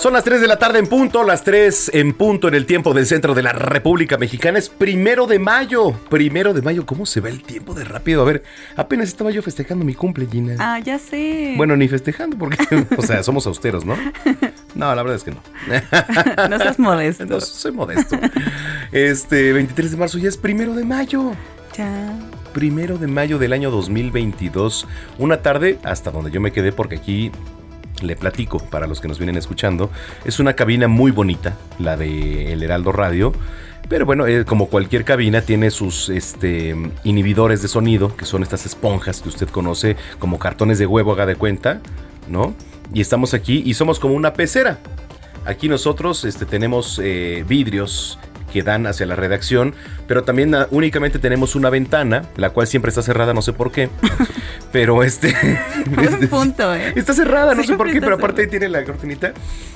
[0.00, 2.94] Son las 3 de la tarde en punto, las 3 en punto en el tiempo
[2.94, 4.58] del centro de la República Mexicana.
[4.58, 5.92] Es primero de mayo.
[6.08, 8.22] Primero de mayo, ¿cómo se va el tiempo de rápido?
[8.22, 8.42] A ver,
[8.76, 10.56] apenas estaba yo festejando mi cumple, Gina.
[10.58, 11.52] Ah, ya sé.
[11.58, 12.56] Bueno, ni festejando, porque,
[12.96, 13.94] o sea, somos austeros, ¿no?
[14.74, 15.42] No, la verdad es que no.
[16.48, 17.26] no seas modesto.
[17.26, 18.18] No, soy modesto.
[18.92, 21.32] Este, 23 de marzo ya es primero de mayo.
[21.76, 22.18] Ya.
[22.54, 24.88] Primero de mayo del año 2022.
[25.18, 27.30] Una tarde hasta donde yo me quedé, porque aquí
[28.02, 29.90] le platico para los que nos vienen escuchando.
[30.24, 33.32] Es una cabina muy bonita, la de El Heraldo Radio.
[33.88, 38.66] Pero bueno, eh, como cualquier cabina, tiene sus este, inhibidores de sonido, que son estas
[38.66, 41.80] esponjas que usted conoce como cartones de huevo, haga de cuenta,
[42.28, 42.54] ¿no?
[42.94, 44.78] Y estamos aquí y somos como una pecera.
[45.44, 48.18] Aquí nosotros este, tenemos eh, vidrios
[48.50, 49.74] que dan hacia la redacción,
[50.06, 53.72] pero también uh, únicamente tenemos una ventana, la cual siempre está cerrada, no sé por
[53.72, 53.88] qué.
[54.72, 55.34] Pero este.
[55.86, 56.92] Buen punto, ¿eh?
[56.94, 59.32] Está cerrada, no sé por qué, pero aparte ahí tiene la cortinita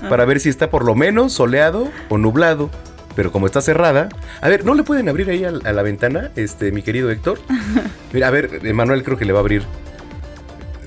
[0.08, 2.70] para ver si está por lo menos soleado o nublado.
[3.16, 4.08] Pero como está cerrada,
[4.40, 7.38] a ver, ¿no le pueden abrir ahí a, a la ventana, este, mi querido Héctor?
[8.12, 9.62] Mira, a ver, Manuel creo que le va a abrir.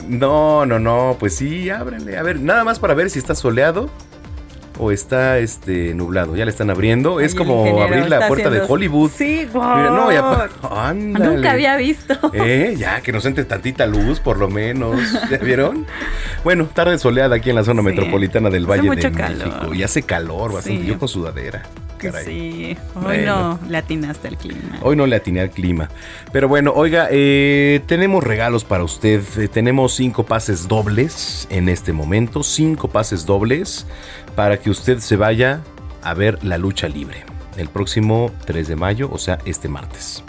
[0.08, 2.18] No, no, no, pues sí, ábranle.
[2.18, 3.90] A ver, nada más para ver si está soleado
[4.80, 6.36] o está este nublado.
[6.36, 7.20] Ya le están abriendo.
[7.20, 9.12] es Ay, como abrir la puerta de Hollywood.
[9.16, 9.62] Sí, wow.
[9.76, 10.50] Mira, no, ya.
[10.90, 11.36] Ándale.
[11.36, 12.14] Nunca había visto.
[12.34, 15.00] Eh, ya, que nos entre tantita luz, por lo menos.
[15.32, 15.86] ¿Ya vieron?
[16.44, 17.86] Bueno, tarde soleada aquí en la zona Sí.
[17.88, 19.50] metropolitana del Hace Valle de mucho México.
[19.60, 19.76] calor.
[19.76, 20.82] Y hace calor bastante.
[20.82, 20.88] Sí.
[20.88, 21.64] Yo con sudadera.
[21.98, 22.26] Caray.
[22.26, 23.60] Sí, hoy Bueno.
[23.64, 24.78] no le atinaste al clima.
[24.84, 25.90] Hoy no le atiné al clima.
[26.32, 29.24] Pero bueno, oiga, eh, tenemos regalos para usted.
[29.40, 32.44] Eh, tenemos cinco pases dobles en este momento.
[32.44, 33.88] Cinco pases dobles
[34.38, 35.62] para que usted se vaya
[36.04, 37.24] a ver la lucha libre.
[37.58, 40.24] El próximo 3 de mayo, o sea, este martes.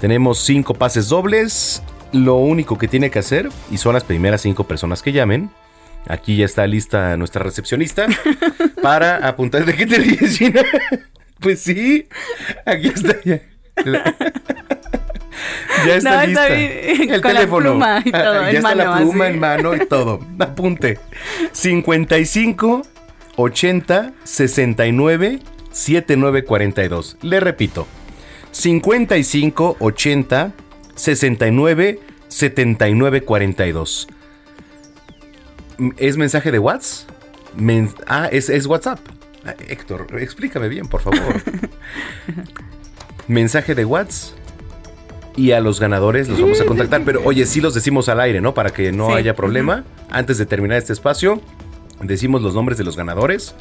[0.00, 1.82] Tenemos cinco pases dobles.
[2.12, 5.50] Lo único que tiene que hacer, y son las primeras cinco personas que llamen,
[6.06, 8.06] Aquí ya está lista nuestra recepcionista
[8.82, 9.64] para apuntar.
[9.64, 10.60] ¿De qué te ríes, Gina?
[11.40, 12.06] Pues sí,
[12.66, 13.40] aquí está ya.
[13.84, 14.14] La-
[15.86, 16.46] Ya está No, lista.
[16.48, 17.70] El Con la teléfono.
[17.70, 19.34] pluma y todo, ya está la pluma así.
[19.34, 20.20] en mano y todo.
[20.38, 20.98] Apunte.
[21.52, 22.82] 55
[23.36, 25.40] 80 69
[25.72, 27.16] 79 42.
[27.22, 27.86] Le repito.
[28.52, 30.52] 55 80
[30.94, 34.08] 69 79 42.
[35.96, 37.10] ¿Es mensaje de WhatsApp?
[37.56, 39.00] Men- ah, es, es WhatsApp.
[39.44, 41.20] Ah, Héctor, explícame bien, por favor.
[43.28, 44.38] mensaje de WhatsApp.
[45.36, 47.02] Y a los ganadores los vamos a contactar.
[47.04, 48.54] Pero oye, sí los decimos al aire, ¿no?
[48.54, 49.14] Para que no Sí.
[49.14, 49.82] haya problema.
[50.08, 51.40] Antes de terminar este espacio,
[52.00, 53.54] decimos los nombres de los ganadores.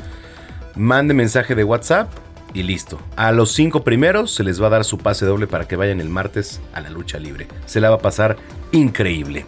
[0.75, 2.11] Mande mensaje de WhatsApp
[2.53, 2.99] y listo.
[3.15, 5.99] A los cinco primeros se les va a dar su pase doble para que vayan
[5.99, 7.47] el martes a la lucha libre.
[7.65, 8.37] Se la va a pasar
[8.71, 9.45] increíble.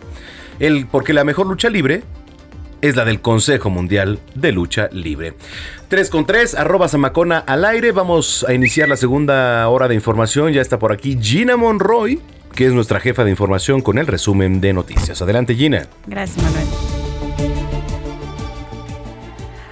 [0.59, 2.03] El, porque la mejor lucha libre
[2.81, 5.33] es la del Consejo Mundial de Lucha Libre.
[5.87, 7.91] 3 con 3, arroba Zamacona al aire.
[7.91, 10.53] Vamos a iniciar la segunda hora de información.
[10.53, 12.19] Ya está por aquí Gina Monroy,
[12.53, 15.21] que es nuestra jefa de información con el resumen de noticias.
[15.21, 15.87] Adelante Gina.
[16.07, 17.04] Gracias, Manuel.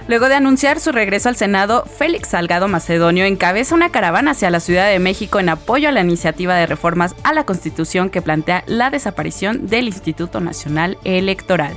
[0.06, 4.60] Luego de anunciar su regreso al Senado, Félix Salgado Macedonio encabeza una caravana hacia la
[4.60, 8.64] Ciudad de México en apoyo a la iniciativa de reformas a la Constitución que plantea
[8.66, 11.74] la desaparición del Instituto Nacional Electoral.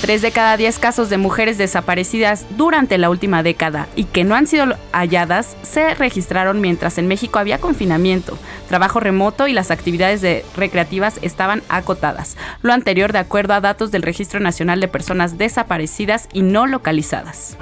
[0.00, 4.36] Tres de cada diez casos de mujeres desaparecidas durante la última década y que no
[4.36, 8.38] han sido halladas se registraron mientras en México había confinamiento,
[8.68, 12.36] trabajo remoto y las actividades de recreativas estaban acotadas.
[12.62, 17.56] Lo anterior de acuerdo a datos del Registro Nacional de Personas Desaparecidas y No Localizadas.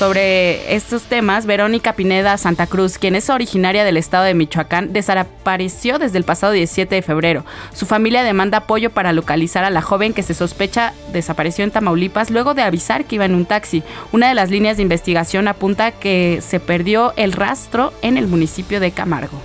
[0.00, 5.98] Sobre estos temas, Verónica Pineda Santa Cruz, quien es originaria del estado de Michoacán, desapareció
[5.98, 7.44] desde el pasado 17 de febrero.
[7.74, 12.30] Su familia demanda apoyo para localizar a la joven que se sospecha desapareció en Tamaulipas
[12.30, 13.82] luego de avisar que iba en un taxi.
[14.10, 18.80] Una de las líneas de investigación apunta que se perdió el rastro en el municipio
[18.80, 19.38] de Camargo.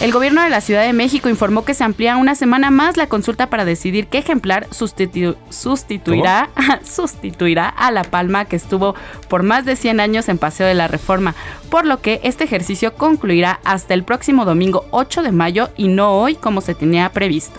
[0.00, 3.06] El gobierno de la Ciudad de México informó que se amplía una semana más la
[3.06, 6.50] consulta para decidir qué ejemplar sustitu- sustituirá,
[6.84, 8.94] sustituirá a La Palma que estuvo
[9.28, 11.34] por más de 100 años en Paseo de la Reforma,
[11.70, 16.12] por lo que este ejercicio concluirá hasta el próximo domingo 8 de mayo y no
[16.20, 17.58] hoy como se tenía previsto.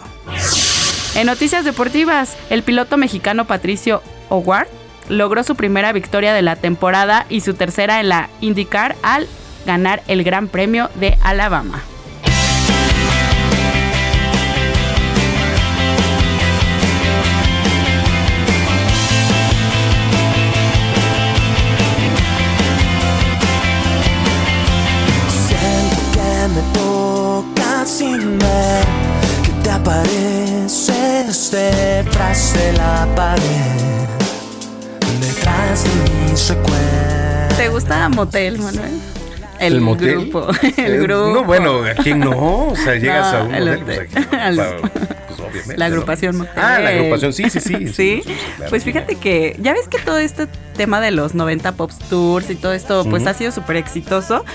[1.16, 4.68] En noticias deportivas, el piloto mexicano Patricio Howard
[5.10, 9.26] logró su primera victoria de la temporada y su tercera en la IndyCar al
[9.66, 11.82] ganar el Gran Premio de Alabama.
[28.46, 28.86] Ver
[29.44, 34.08] que te apareces detrás de la pared,
[35.22, 37.58] detrás de mis recuerdos.
[37.58, 39.00] ¿Te gusta Motel, Manuel?
[39.60, 40.30] ¿El motel?
[40.30, 40.48] grupo.
[40.64, 41.30] Eh, El grupo.
[41.34, 42.68] No, bueno, ¿a quién no?
[42.68, 44.08] O sea, llegas No, a un el hotel, hotel.
[44.12, 44.78] pues, aquí, Al- pa-
[45.28, 45.94] pues, obviamente, La ¿no?
[45.96, 46.54] agrupación Motel.
[46.58, 47.88] Ah, la agrupación, sí, sí, sí.
[47.94, 48.22] Sí,
[48.58, 48.70] claro.
[48.70, 52.56] pues fíjate que ya ves que todo este tema de los 90 Pop Tours y
[52.56, 53.30] todo esto pues Ujú.
[53.30, 54.46] ha sido súper exitoso.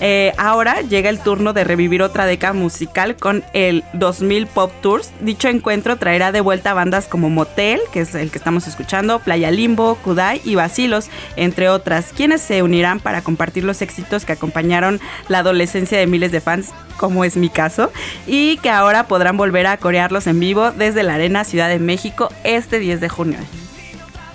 [0.00, 5.10] Eh, ahora llega el turno de revivir otra década musical con el 2000 Pop Tours.
[5.20, 9.50] Dicho encuentro traerá de vuelta bandas como Motel, que es el que estamos escuchando, Playa
[9.50, 15.00] Limbo, Kudai y Basilos, entre otras, quienes se unirán para compartir los éxitos que acompañaron
[15.28, 17.92] la adolescencia de miles de fans como es mi caso,
[18.26, 22.28] y que ahora podrán volver a corearlos en vivo desde la Arena Ciudad de México
[22.42, 23.38] este 10 de junio.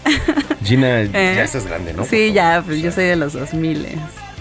[0.63, 1.09] Gina, ¿Eh?
[1.13, 2.05] ya estás grande, ¿no?
[2.05, 3.87] Sí, ya, pues yo soy de los 2000,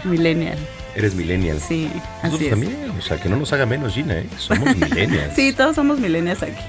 [0.04, 0.58] millennial.
[0.94, 1.58] Eres millennial.
[1.60, 1.90] Sí,
[2.22, 2.50] Nosotros así es.
[2.50, 4.26] también, o sea, que no nos haga menos Gina, ¿eh?
[4.38, 5.34] Somos millennials.
[5.34, 6.60] Sí, todos somos millennials aquí.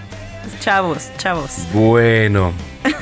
[0.59, 1.51] Chavos, chavos.
[1.73, 2.53] Bueno,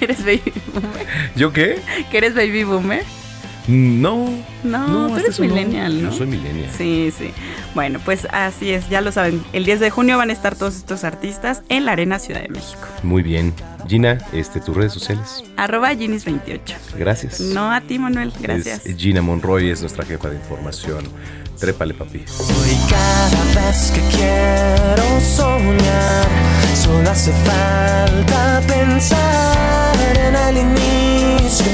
[0.00, 0.42] ¿Eres baby
[0.72, 1.06] boomer?
[1.34, 1.78] ¿yo qué?
[2.10, 3.04] ¿Que eres baby boomer?
[3.68, 4.28] No.
[4.64, 5.46] No, No, tú eres no.
[5.46, 6.10] millennial, ¿no?
[6.10, 6.70] Yo soy millennial.
[6.76, 7.30] Sí, sí.
[7.74, 9.42] Bueno, pues así es, ya lo saben.
[9.52, 12.48] El 10 de junio van a estar todos estos artistas en la Arena Ciudad de
[12.48, 12.80] México.
[13.02, 13.52] Muy bien.
[13.86, 15.44] Gina, este, tus redes sociales.
[15.56, 16.60] Arroba Ginis28.
[16.98, 17.40] Gracias.
[17.40, 18.32] No a ti, Manuel.
[18.40, 18.84] Gracias.
[18.86, 21.04] Es Gina Monroy es nuestra jefa de información.
[21.60, 22.18] Trépale, papi.
[22.18, 26.26] Y cada vez que quiero soñar,
[26.74, 31.66] solo hace falta pensar en el inicio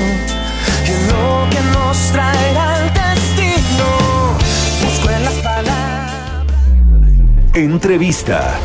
[7.55, 8.59] Entrevista.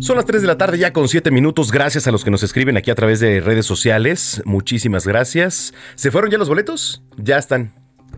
[0.00, 1.70] Son las 3 de la tarde ya con 7 minutos.
[1.70, 4.40] Gracias a los que nos escriben aquí a través de redes sociales.
[4.46, 5.74] Muchísimas gracias.
[5.94, 7.02] ¿Se fueron ya los boletos?
[7.16, 7.72] Ya están.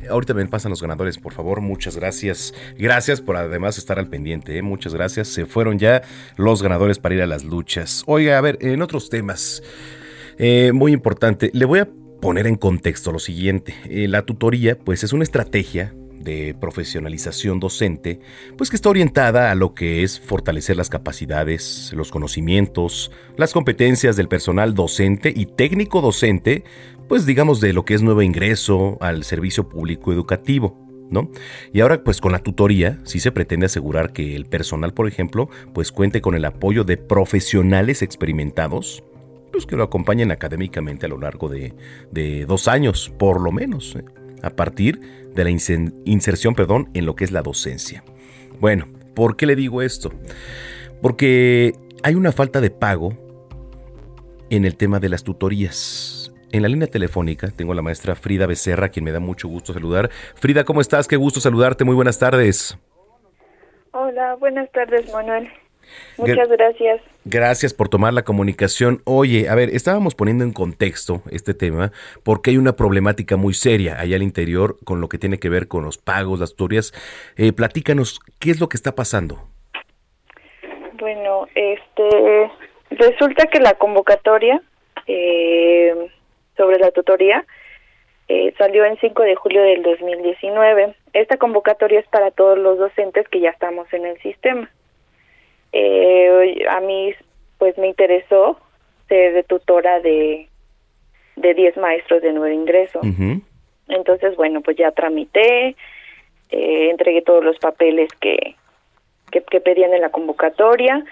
[0.08, 1.60] Ahorita me pasan los ganadores, por favor.
[1.60, 2.54] Muchas gracias.
[2.78, 4.56] Gracias por además estar al pendiente.
[4.58, 4.62] ¿eh?
[4.62, 5.28] Muchas gracias.
[5.28, 6.02] Se fueron ya
[6.36, 8.02] los ganadores para ir a las luchas.
[8.06, 9.62] Oiga, a ver, en otros temas.
[10.38, 11.50] Eh, muy importante.
[11.54, 11.88] Le voy a
[12.20, 13.74] poner en contexto lo siguiente.
[13.84, 18.20] Eh, la tutoría, pues, es una estrategia de profesionalización docente,
[18.56, 24.16] pues que está orientada a lo que es fortalecer las capacidades, los conocimientos, las competencias
[24.16, 26.64] del personal docente y técnico docente,
[27.08, 30.78] pues digamos de lo que es nuevo ingreso al servicio público educativo.
[31.10, 31.30] ¿No?
[31.74, 35.50] Y ahora pues con la tutoría sí se pretende asegurar que el personal, por ejemplo,
[35.74, 39.04] pues cuente con el apoyo de profesionales experimentados,
[39.52, 41.74] pues que lo acompañen académicamente a lo largo de,
[42.48, 44.04] dos años, por lo menos, ¿eh?
[44.42, 45.00] a partir
[45.34, 48.02] de la inserción perdón, en lo que es la docencia.
[48.58, 50.12] Bueno, ¿por qué le digo esto?
[51.02, 53.12] Porque hay una falta de pago
[54.50, 56.21] en el tema de las tutorías.
[56.52, 59.72] En la línea telefónica tengo a la maestra Frida Becerra, quien me da mucho gusto
[59.72, 60.10] saludar.
[60.34, 61.08] Frida, ¿cómo estás?
[61.08, 61.84] Qué gusto saludarte.
[61.84, 62.78] Muy buenas tardes.
[63.92, 65.50] Hola, buenas tardes, Manuel.
[66.18, 67.00] Muchas gracias.
[67.24, 69.00] Gracias por tomar la comunicación.
[69.04, 71.90] Oye, a ver, estábamos poniendo en contexto este tema
[72.22, 75.68] porque hay una problemática muy seria allá al interior con lo que tiene que ver
[75.68, 76.92] con los pagos, las tutorías.
[77.36, 79.38] Eh, platícanos, ¿qué es lo que está pasando?
[81.00, 82.50] Bueno, este,
[82.90, 84.60] resulta que la convocatoria
[85.06, 86.10] eh,
[86.56, 87.44] sobre la tutoría
[88.28, 90.94] eh, salió en 5 de julio del 2019.
[91.12, 94.70] Esta convocatoria es para todos los docentes que ya estamos en el sistema
[95.72, 97.14] eh, a mí
[97.58, 98.58] pues me interesó
[99.08, 100.48] ser de tutora de
[101.36, 103.00] de 10 maestros de nuevo ingreso.
[103.88, 105.74] Entonces, bueno, pues ya tramité,
[106.50, 108.54] eh, entregué todos los papeles que,
[109.30, 111.02] que, pedían en la convocatoria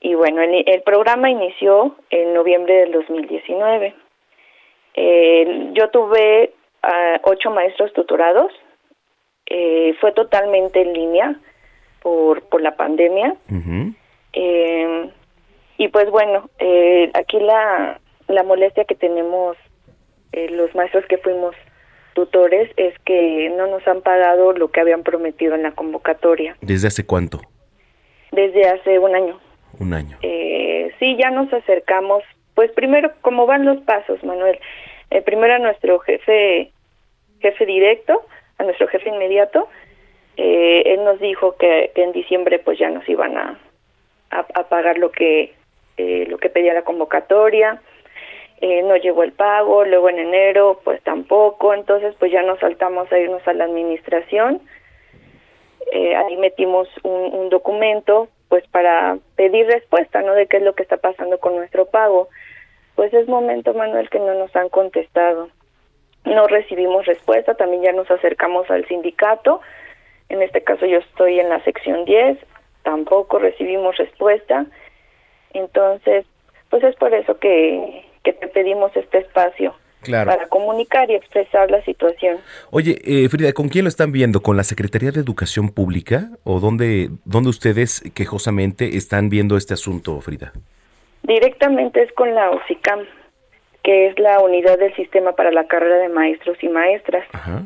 [0.00, 3.94] y bueno, el, el programa inició en noviembre del 2019.
[4.94, 6.52] Eh, yo tuve
[6.84, 8.52] uh, ocho maestros tutorados,
[9.46, 11.36] eh, fue totalmente en línea,
[12.02, 13.36] por, por la pandemia.
[14.32, 15.10] eh,
[15.78, 19.56] y pues bueno, eh, aquí la, la molestia que tenemos
[20.32, 21.54] eh, los maestros que fuimos
[22.14, 26.56] tutores es que no nos han pagado lo que habían prometido en la convocatoria.
[26.60, 27.40] ¿Desde hace cuánto?
[28.32, 29.40] Desde hace un año.
[29.78, 30.18] Un año.
[30.22, 32.22] Eh, sí, ya nos acercamos.
[32.62, 34.56] Pues primero, ¿cómo van los pasos, Manuel?
[35.10, 36.70] Eh, primero a nuestro jefe,
[37.40, 38.24] jefe directo,
[38.56, 39.68] a nuestro jefe inmediato,
[40.36, 43.58] eh, él nos dijo que, en diciembre pues ya nos iban a,
[44.30, 45.54] a, pagar lo que
[45.96, 47.82] eh, lo que pedía la convocatoria.
[48.60, 51.74] No llegó el pago luego en enero pues tampoco.
[51.74, 54.62] Entonces pues ya nos saltamos a irnos a la administración.
[55.92, 60.84] Ahí metimos un, un documento pues para pedir respuesta no de qué es lo que
[60.84, 62.28] está pasando con nuestro pago
[62.94, 65.48] pues es momento Manuel que no nos han contestado
[66.24, 69.60] no recibimos respuesta también ya nos acercamos al sindicato
[70.32, 72.38] en este caso yo estoy en la sección 10,
[72.84, 74.64] tampoco recibimos respuesta.
[75.52, 76.24] Entonces,
[76.70, 79.74] pues es por eso que, que te pedimos este espacio.
[80.10, 82.38] Para comunicar y expresar la situación.
[82.72, 84.42] Oye, eh, Frida, ¿con quién lo están viendo?
[84.42, 86.30] ¿Con la Secretaría de Educación Pública?
[86.42, 90.54] ¿O dónde, dónde ustedes quejosamente están viendo este asunto, Frida?
[91.22, 93.00] Directamente es con la OSICAM,
[93.82, 97.26] que es la unidad del sistema para la carrera de maestros y maestras.
[97.32, 97.64] Ajá.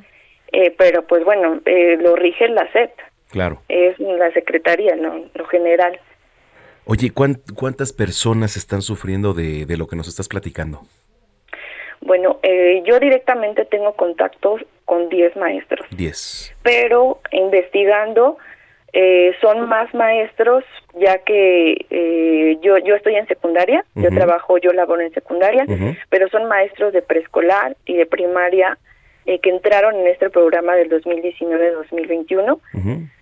[0.53, 2.91] Eh, pero pues bueno, eh, lo rige la SEP.
[3.31, 3.63] Claro.
[3.69, 5.25] Es la secretaría, ¿no?
[5.35, 5.99] Lo general.
[6.85, 10.83] Oye, ¿cuántas personas están sufriendo de, de, lo que nos estás platicando?
[12.01, 15.85] Bueno, eh, yo directamente tengo contactos con 10 maestros.
[15.91, 16.55] 10.
[16.63, 18.39] Pero investigando,
[18.99, 20.65] eh, son más maestros,
[20.99, 25.67] ya que eh, yo, yo estoy en secundaria, yo trabajo, yo laboro en secundaria,
[26.09, 28.79] pero son maestros de preescolar y de primaria
[29.27, 32.59] eh, que entraron en este programa del 2019-2021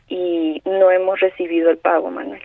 [0.06, 2.42] y no hemos recibido el pago, Manuel.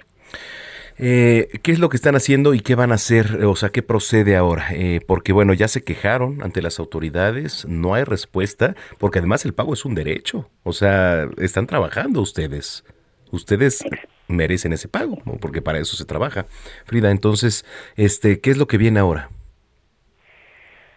[0.98, 3.46] Eh, ¿Qué es lo que están haciendo y qué van a hacer?
[3.46, 4.70] O sea, ¿qué procede ahora?
[4.74, 9.54] Eh, porque bueno, ya se quejaron ante las autoridades, no hay respuesta, porque además el
[9.54, 10.50] pago es un derecho.
[10.64, 12.84] O sea, están trabajando ustedes.
[13.32, 13.84] Ustedes
[14.28, 16.46] merecen ese pago, porque para eso se trabaja.
[16.86, 17.66] Frida, entonces,
[17.96, 19.30] este, ¿qué es lo que viene ahora?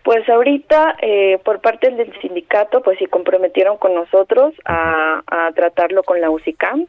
[0.04, 5.22] Pues ahorita, eh, por parte del sindicato, pues sí comprometieron con nosotros a,
[5.54, 6.86] tratarlo con la UCICAM.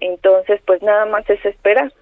[0.00, 1.92] Entonces, pues nada más es esperar,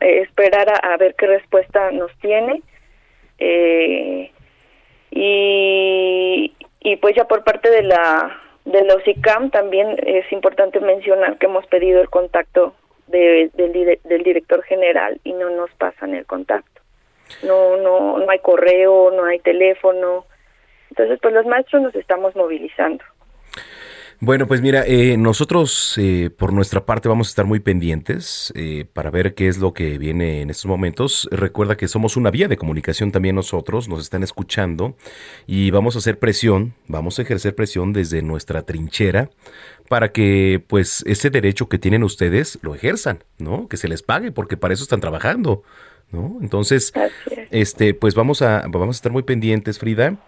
[0.00, 2.62] eh, esperar a, ver qué respuesta nos tiene.
[3.38, 4.30] Eh,
[5.10, 11.38] y, y pues ya por parte de la de la UCICAM también es importante mencionar
[11.38, 12.74] que hemos pedido el contacto
[13.06, 16.76] de, del, del director general y no nos pasan el contacto
[17.42, 20.26] no, no, no hay correo, no hay teléfono.
[20.90, 23.04] Entonces, pues los maestros nos estamos movilizando.
[24.18, 28.86] Bueno, pues mira, eh, nosotros eh, por nuestra parte vamos a estar muy pendientes eh,
[28.90, 31.28] para ver qué es lo que viene en estos momentos.
[31.30, 34.96] Recuerda que somos una vía de comunicación también nosotros, nos están escuchando
[35.46, 39.28] y vamos a hacer presión, vamos a ejercer presión desde nuestra trinchera
[39.86, 43.68] para que pues ese derecho que tienen ustedes lo ejerzan, ¿no?
[43.68, 45.62] Que se les pague porque para eso están trabajando,
[46.10, 46.38] ¿no?
[46.40, 46.94] Entonces,
[47.50, 50.18] este, pues vamos a vamos a estar muy pendientes, Frida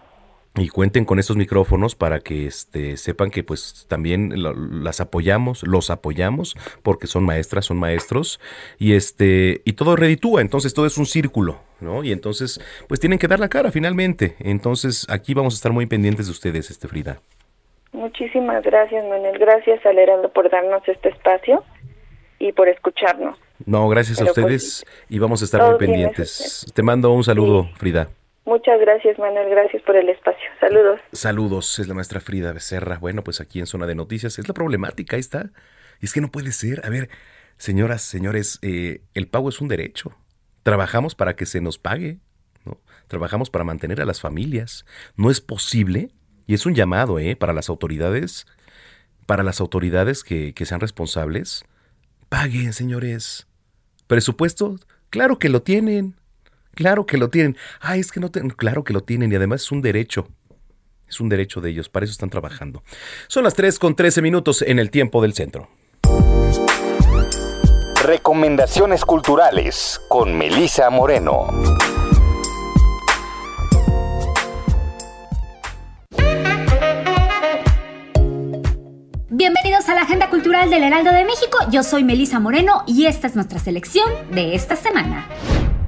[0.61, 4.33] y cuenten con estos micrófonos para que este, sepan que pues también
[4.83, 8.41] las apoyamos, los apoyamos porque son maestras, son maestros
[8.79, 12.05] y este y todo reditúa, entonces todo es un círculo, ¿no?
[12.05, 14.37] Y entonces pues tienen que dar la cara finalmente.
[14.41, 17.21] Entonces aquí vamos a estar muy pendientes de ustedes, este Frida.
[17.93, 19.39] Muchísimas gracias, Manuel.
[19.39, 21.65] Gracias al Heraldo por darnos este espacio
[22.39, 23.39] y por escucharnos.
[23.65, 26.71] No, gracias a pues, ustedes y vamos a estar muy pendientes.
[26.75, 28.09] Te mando un saludo, Frida.
[28.49, 29.51] Muchas gracias, Manuel.
[29.51, 30.49] Gracias por el espacio.
[30.59, 31.01] Saludos.
[31.13, 32.97] Saludos, es la maestra Frida Becerra.
[32.97, 35.51] Bueno, pues aquí en Zona de Noticias es la problemática, ahí está.
[36.01, 36.81] Es que no puede ser.
[36.87, 37.11] A ver,
[37.59, 40.17] señoras, señores, eh, el pago es un derecho.
[40.63, 42.21] Trabajamos para que se nos pague,
[42.65, 42.81] ¿no?
[43.07, 44.87] Trabajamos para mantener a las familias.
[45.15, 46.09] No es posible,
[46.47, 47.37] y es un llamado ¿eh?
[47.37, 48.47] para las autoridades,
[49.27, 51.67] para las autoridades que, que sean responsables.
[52.31, 53.47] Paguen, señores.
[54.07, 54.77] Presupuesto,
[55.11, 56.18] claro que lo tienen.
[56.79, 57.57] Claro que lo tienen.
[57.81, 58.51] Ah, es que no tienen.
[58.53, 60.29] Claro que lo tienen y además es un derecho.
[61.09, 62.85] Es un derecho de ellos, para eso están trabajando.
[63.27, 65.69] Son las 3 con 13 minutos en el tiempo del centro.
[68.05, 71.49] Recomendaciones culturales con Melisa Moreno.
[79.31, 81.59] Bienvenidos a la Agenda Cultural del Heraldo de México.
[81.73, 85.27] Yo soy Melisa Moreno y esta es nuestra selección de esta semana.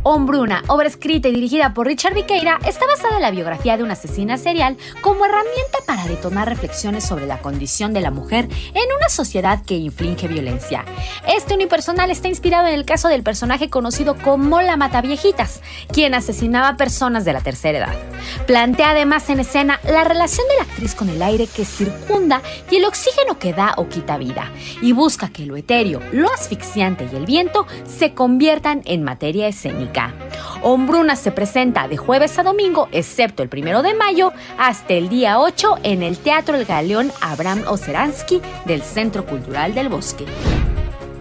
[0.03, 3.93] Hombruna, obra escrita y dirigida por Richard Viqueira, está basada en la biografía de una
[3.93, 9.11] asesina serial como herramienta para detonar reflexiones sobre la condición de la mujer en una
[9.11, 10.87] sociedad que inflige violencia.
[11.29, 15.61] Este unipersonal está inspirado en el caso del personaje conocido como la Mataviejitas,
[15.93, 17.97] quien asesinaba personas de la tercera edad.
[18.47, 22.41] Plantea además en escena la relación de la actriz con el aire que circunda
[22.71, 27.07] y el oxígeno que da o quita vida, y busca que lo etéreo, lo asfixiante
[27.13, 29.90] y el viento se conviertan en materia escénica.
[30.63, 35.39] Hombruna se presenta de jueves a domingo, excepto el primero de mayo, hasta el día
[35.39, 40.27] 8 en el Teatro El Galeón Abraham Oseransky del Centro Cultural del Bosque.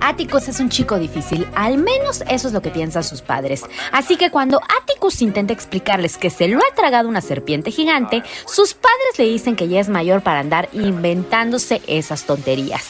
[0.02, 3.64] Atticus es un chico difícil, al menos eso es lo que piensan sus padres.
[3.92, 8.74] Así que cuando Atticus intenta explicarles que se lo ha tragado una serpiente gigante, sus
[8.74, 12.86] padres le dicen que ya es mayor para andar inventándose esas tonterías.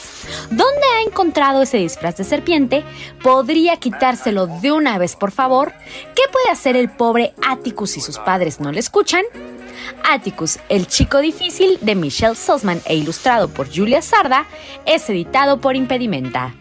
[0.50, 2.84] ¿Dónde ha encontrado ese disfraz de serpiente?
[3.22, 5.72] ¿Podría quitárselo de una vez, por favor?
[6.14, 9.24] ¿Qué puede hacer el pobre Atticus si sus padres no le escuchan?
[10.08, 14.46] Atticus, el chico difícil de Michelle Sussman e ilustrado por Julia Sarda,
[14.86, 16.54] es editado por Impedimenta.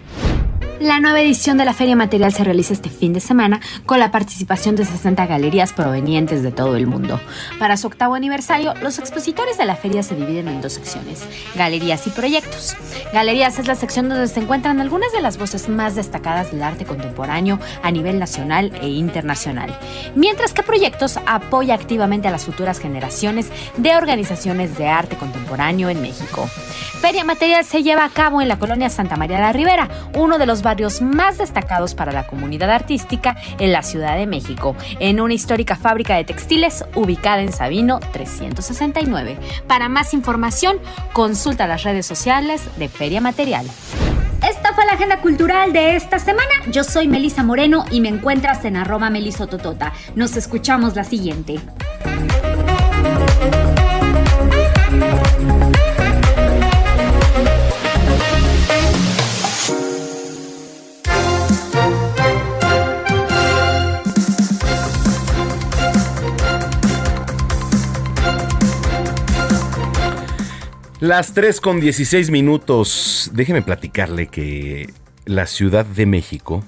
[0.79, 4.11] La nueva edición de la Feria Material se realiza este fin de semana con la
[4.11, 7.19] participación de 60 galerías provenientes de todo el mundo.
[7.59, 11.25] Para su octavo aniversario, los expositores de la feria se dividen en dos secciones,
[11.55, 12.77] galerías y proyectos.
[13.11, 16.85] Galerías es la sección donde se encuentran algunas de las voces más destacadas del arte
[16.85, 19.77] contemporáneo a nivel nacional e internacional,
[20.15, 26.01] mientras que proyectos apoya activamente a las futuras generaciones de organizaciones de arte contemporáneo en
[26.01, 26.49] México.
[27.01, 30.45] Feria Material se lleva a cabo en la colonia Santa María la Ribera, uno de
[30.45, 35.33] los barrios más destacados para la comunidad artística en la Ciudad de México, en una
[35.33, 39.39] histórica fábrica de textiles ubicada en Sabino 369.
[39.65, 40.77] Para más información,
[41.11, 43.65] consulta las redes sociales de Feria Material.
[44.47, 46.53] Esta fue la agenda cultural de esta semana.
[46.71, 49.93] Yo soy Melisa Moreno y me encuentras en arroba melisototota.
[50.13, 51.59] Nos escuchamos la siguiente.
[70.99, 73.31] Las 3 con 16 minutos.
[73.33, 74.91] Déjeme platicarle que
[75.23, 76.61] la Ciudad de México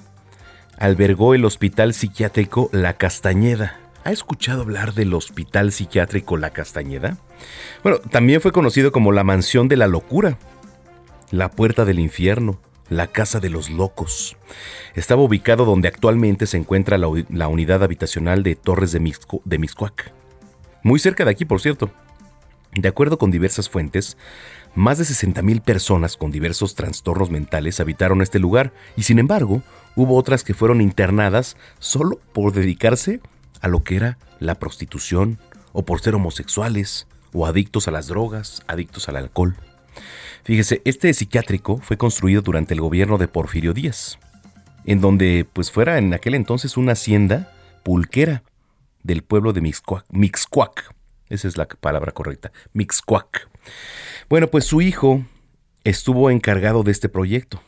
[0.78, 3.78] albergó el Hospital Psiquiátrico La Castañeda.
[4.04, 7.18] ¿Ha escuchado hablar del Hospital Psiquiátrico La Castañeda?
[7.82, 10.38] Bueno, también fue conocido como la Mansión de la Locura,
[11.30, 12.58] la Puerta del Infierno,
[12.88, 14.38] la Casa de los Locos.
[14.94, 20.10] Estaba ubicado donde actualmente se encuentra la, unidad habitacional de Torres de, Mixco, de Mixcoac.
[20.82, 21.90] Muy cerca de aquí, por cierto.
[22.74, 24.16] De acuerdo con diversas fuentes,
[24.74, 29.62] más de 60.000 personas con diversos trastornos mentales habitaron este lugar y sin embargo
[29.94, 33.20] hubo otras que fueron internadas solo por dedicarse
[33.60, 35.38] a lo que era la prostitución
[35.74, 39.54] o por ser homosexuales o adictos a las drogas, adictos al alcohol.
[40.44, 44.18] Fíjese, este psiquiátrico fue construido durante el gobierno de Porfirio Díaz,
[44.86, 48.42] en donde pues fuera en aquel entonces una hacienda pulquera
[49.02, 49.60] del pueblo de.
[49.60, 50.94] Mixcuac.
[51.32, 52.52] Esa es la palabra correcta.
[52.74, 53.48] Mixcuac.
[54.28, 55.24] Bueno, pues su hijo
[55.82, 57.62] estuvo encargado de este proyecto,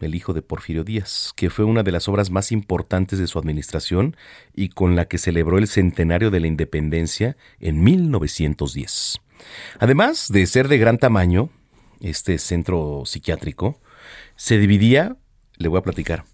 [0.00, 3.38] el hijo de Porfirio Díaz, que fue una de las obras más importantes de su
[3.38, 4.16] administración
[4.54, 9.20] y con la que celebró el centenario de la independencia en 1910.
[9.80, 11.50] Además de ser de gran tamaño,
[12.00, 13.82] este centro psiquiátrico
[14.34, 15.18] se dividía,
[15.58, 16.24] le voy a platicar,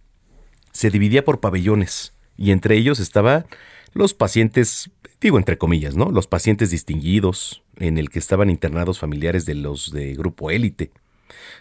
[0.71, 3.47] se dividía por pabellones y entre ellos estaban
[3.93, 4.91] los pacientes,
[5.21, 6.11] digo entre comillas, ¿no?
[6.11, 10.93] Los pacientes distinguidos, en el que estaban internados familiares de los de grupo élite.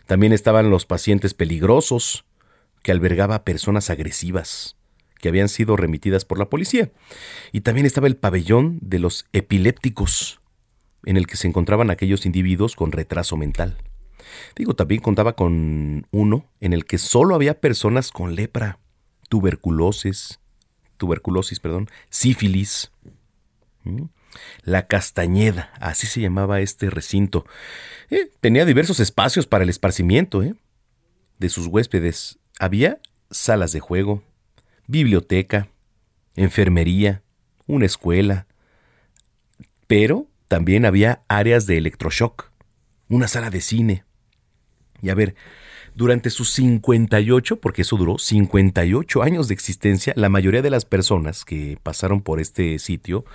[0.05, 2.25] También estaban los pacientes peligrosos,
[2.83, 4.75] que albergaba personas agresivas,
[5.19, 6.91] que habían sido remitidas por la policía.
[7.51, 10.39] Y también estaba el pabellón de los epilépticos,
[11.05, 13.77] en el que se encontraban aquellos individuos con retraso mental.
[14.55, 18.79] Digo, también contaba con uno en el que solo había personas con lepra,
[19.29, 20.39] tuberculosis,
[20.99, 22.91] tuberculosis, perdón, sífilis.
[24.63, 27.45] La Castañeda, así se llamaba este recinto.
[28.11, 30.53] Eh, tenía diversos espacios para el esparcimiento ¿eh?
[31.39, 32.37] de sus huéspedes.
[32.59, 32.99] Había
[33.31, 34.21] salas de juego,
[34.85, 35.69] biblioteca,
[36.35, 37.23] enfermería,
[37.65, 38.45] una escuela,
[39.87, 42.51] pero también había áreas de electroshock,
[43.07, 44.03] una sala de cine.
[45.01, 45.35] Y a ver,
[45.99, 51.43] durante sus 58, porque eso duró 58 años de existencia, la mayoría de las personas
[51.43, 53.25] que pasaron por este sitio,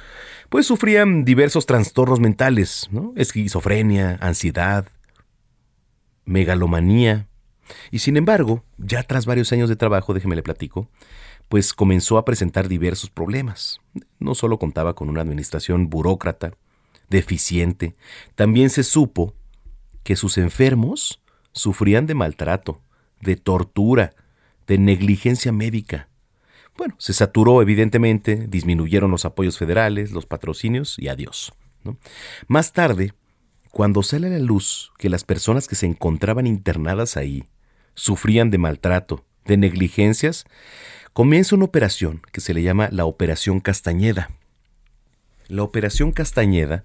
[0.49, 3.13] pues sufrían diversos trastornos mentales, ¿no?
[3.17, 4.89] Esquizofrenia, ansiedad,
[6.25, 7.29] megalomanía.
[7.91, 10.89] Y sin embargo, ya tras varios años de trabajo, déjeme le platico,
[11.51, 13.83] pues comenzó a presentar diversos problemas.
[14.19, 16.55] No solo contaba con una administración burócrata,
[17.11, 17.95] deficiente,
[18.37, 19.35] también se supo
[20.03, 21.21] que sus enfermos
[21.55, 22.83] sufrían de maltrato,
[23.21, 24.15] de tortura,
[24.67, 26.09] de negligencia médica.
[26.77, 31.55] Bueno, se saturó evidentemente, disminuyeron los apoyos federales, los patrocinios y adiós.
[32.49, 33.15] Más tarde,
[33.71, 37.49] cuando sale a la luz que las personas que se encontraban internadas ahí
[37.95, 40.45] sufrían de maltrato, de negligencias,
[41.13, 44.31] comienza una operación que se le llama la Operación Castañeda.
[45.47, 46.85] La Operación Castañeda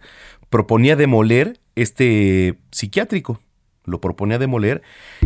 [0.50, 3.40] proponía demoler este psiquiátrico,
[3.90, 4.82] lo proponía demoler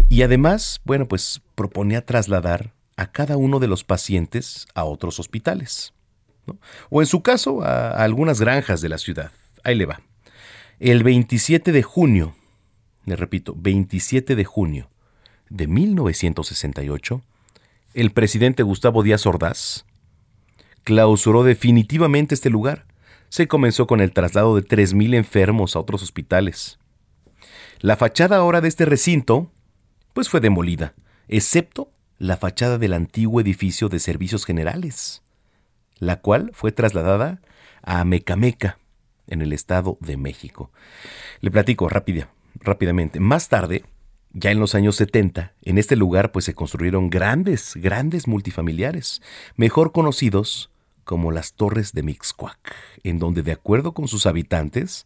[0.10, 5.94] y además, bueno, pues proponía trasladar a cada uno de los pacientes a otros hospitales.
[6.90, 9.32] O en su caso, a, a algunas granjas de la ciudad.
[9.64, 10.02] Ahí le va.
[10.80, 12.36] El 27 de junio,
[13.06, 14.90] le repito, 27 de junio
[15.50, 17.22] de 1968,
[17.94, 19.86] el presidente Gustavo Díaz Ordaz
[20.84, 22.86] clausuró definitivamente este lugar.
[23.30, 26.80] Se comenzó con el traslado de 3.000 enfermos a otros hospitales.
[27.84, 29.52] La fachada ahora de este recinto,
[30.14, 30.94] pues fue demolida,
[31.28, 35.22] excepto la fachada del antiguo edificio de servicios generales,
[35.98, 37.42] la cual fue trasladada
[37.82, 38.80] a Mecameca,
[39.28, 40.72] en el Estado de México.
[41.42, 43.20] Le platico rápida, rápidamente.
[43.20, 43.84] Más tarde,
[44.32, 49.22] ya en los años 70, en este lugar pues se construyeron grandes, grandes multifamiliares,
[49.58, 50.72] mejor conocidos
[51.04, 52.74] como las Torres de Mixcuac,
[53.04, 55.06] en donde de acuerdo con sus habitantes,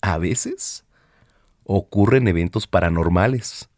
[0.00, 0.84] a veces
[1.70, 3.68] ocurren eventos paranormales.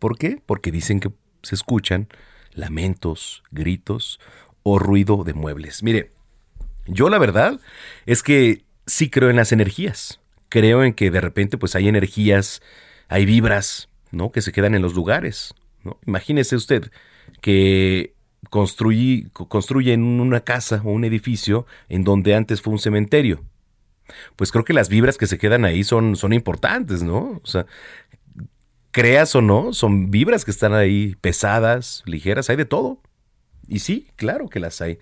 [0.00, 0.42] ¿Por qué?
[0.44, 1.12] Porque dicen que
[1.42, 2.08] se escuchan
[2.52, 4.18] lamentos, gritos
[4.64, 5.84] o ruido de muebles.
[5.84, 6.10] Mire,
[6.86, 7.60] yo la verdad
[8.06, 10.20] es que sí creo en las energías.
[10.48, 12.60] Creo en que de repente pues hay energías,
[13.06, 14.32] hay vibras, ¿no?
[14.32, 15.54] Que se quedan en los lugares.
[16.06, 16.90] Imagínese usted
[17.40, 18.14] que
[18.50, 23.44] construye, construyen una casa o un edificio en donde antes fue un cementerio
[24.36, 27.40] pues creo que las vibras que se quedan ahí son, son importantes, ¿no?
[27.42, 27.66] O sea,
[28.90, 33.00] creas o no, son vibras que están ahí pesadas, ligeras, hay de todo.
[33.68, 34.98] Y sí, claro que las hay.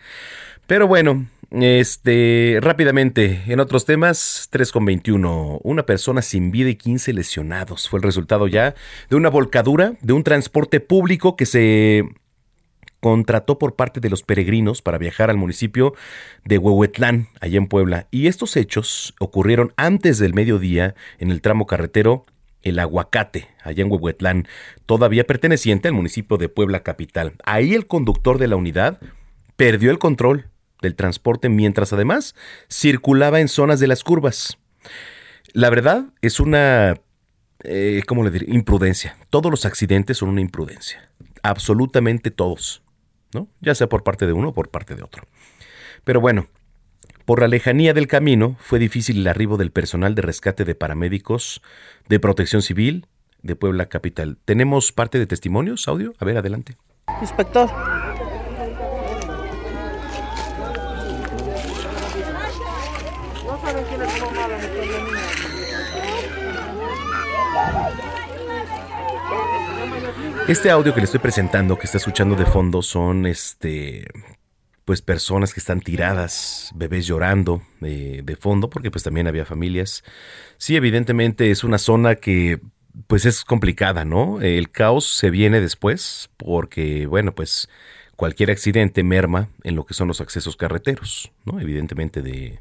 [0.67, 5.61] Pero bueno, este, rápidamente, en otros temas, 3,21.
[5.63, 7.89] Una persona sin vida y 15 lesionados.
[7.89, 8.75] Fue el resultado ya
[9.09, 12.05] de una volcadura de un transporte público que se
[13.01, 15.95] contrató por parte de los peregrinos para viajar al municipio
[16.45, 18.09] de Huehuetlán, allá en Puebla.
[18.11, 22.27] Y estos hechos ocurrieron antes del mediodía en el tramo carretero
[22.63, 24.49] El Aguacate, allá en Huehuetlán,
[24.87, 27.35] todavía perteneciente al municipio de Puebla Capital.
[27.45, 29.01] Ahí el conductor de la unidad
[29.57, 30.47] perdió el control
[30.83, 32.35] del transporte mientras además
[32.71, 34.59] circulaba en zonas de las curvas.
[35.53, 37.01] La verdad es una,
[37.65, 38.47] eh, ¿cómo le diré?
[38.53, 39.17] Imprudencia.
[39.31, 41.11] Todos los accidentes son una imprudencia.
[41.43, 42.83] Absolutamente todos.
[43.61, 45.25] Ya sea por parte de uno o por parte de otro.
[46.05, 46.47] Pero bueno,
[47.27, 51.61] Por la lejanía del camino, fue difícil el arribo del personal de rescate de paramédicos
[52.09, 53.09] de protección civil
[53.43, 54.39] de Puebla Capital.
[54.45, 56.15] ¿Tenemos parte de testimonios, audio?
[56.21, 56.77] A ver, adelante.
[57.21, 57.69] Inspector.
[70.49, 74.07] Este audio que le estoy presentando, que está escuchando de fondo, son este
[74.85, 80.05] pues personas que están tiradas, bebés llorando eh, de fondo, porque pues también había familias.
[80.59, 82.61] Sí, evidentemente es una zona que
[83.09, 84.41] pues es complicada, ¿no?
[84.41, 87.69] El caos se viene después, porque bueno, pues
[88.15, 91.59] cualquier accidente merma en lo que son los accesos carreteros, ¿no?
[91.59, 92.61] Evidentemente de,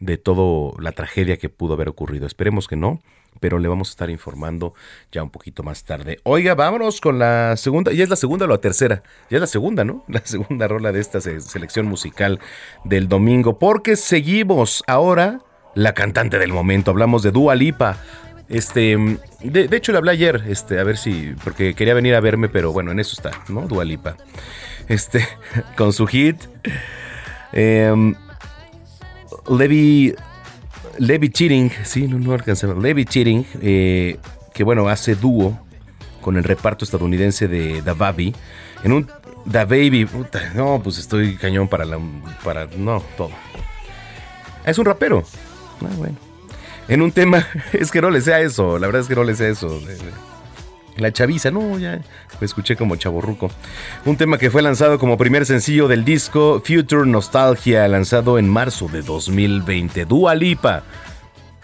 [0.00, 2.26] de toda la tragedia que pudo haber ocurrido.
[2.26, 3.00] Esperemos que no
[3.40, 4.74] pero le vamos a estar informando
[5.12, 6.18] ya un poquito más tarde.
[6.24, 9.02] Oiga, vámonos con la segunda, ¿ya es la segunda o la tercera?
[9.30, 10.04] Ya es la segunda, ¿no?
[10.08, 12.40] La segunda rola de esta selección musical
[12.84, 15.40] del domingo, porque seguimos ahora
[15.74, 17.98] la cantante del momento, hablamos de Dua Lipa.
[18.48, 18.96] Este,
[19.42, 22.72] de, hecho le hablé ayer, este, a ver si, porque quería venir a verme, pero
[22.72, 23.68] bueno, en eso está, ¿no?
[23.68, 24.16] Dua Lipa.
[24.88, 25.26] Este,
[25.76, 26.36] con su hit.
[27.52, 28.14] Eh,
[29.50, 30.14] Levi
[30.98, 32.82] Levi Cheating, sí, no, no alcanzamos.
[32.82, 34.18] Levi Cheating, eh,
[34.52, 35.58] que bueno, hace dúo
[36.20, 38.34] con el reparto estadounidense de Da Baby.
[38.82, 39.08] En un
[39.44, 40.08] Da Baby,
[40.54, 41.98] no, pues estoy cañón para la.
[42.44, 42.66] para.
[42.76, 43.30] no, todo.
[44.64, 45.24] Es un rapero.
[45.82, 46.16] Ah, bueno.
[46.88, 49.34] En un tema, es que no le sea eso, la verdad es que no le
[49.34, 49.80] sea eso.
[50.98, 52.00] La chaviza, no, ya
[52.40, 53.50] escuché como chaborruco.
[54.04, 58.88] Un tema que fue lanzado como primer sencillo del disco Future Nostalgia, lanzado en marzo
[58.88, 60.04] de 2020.
[60.04, 60.82] Dua Lipa.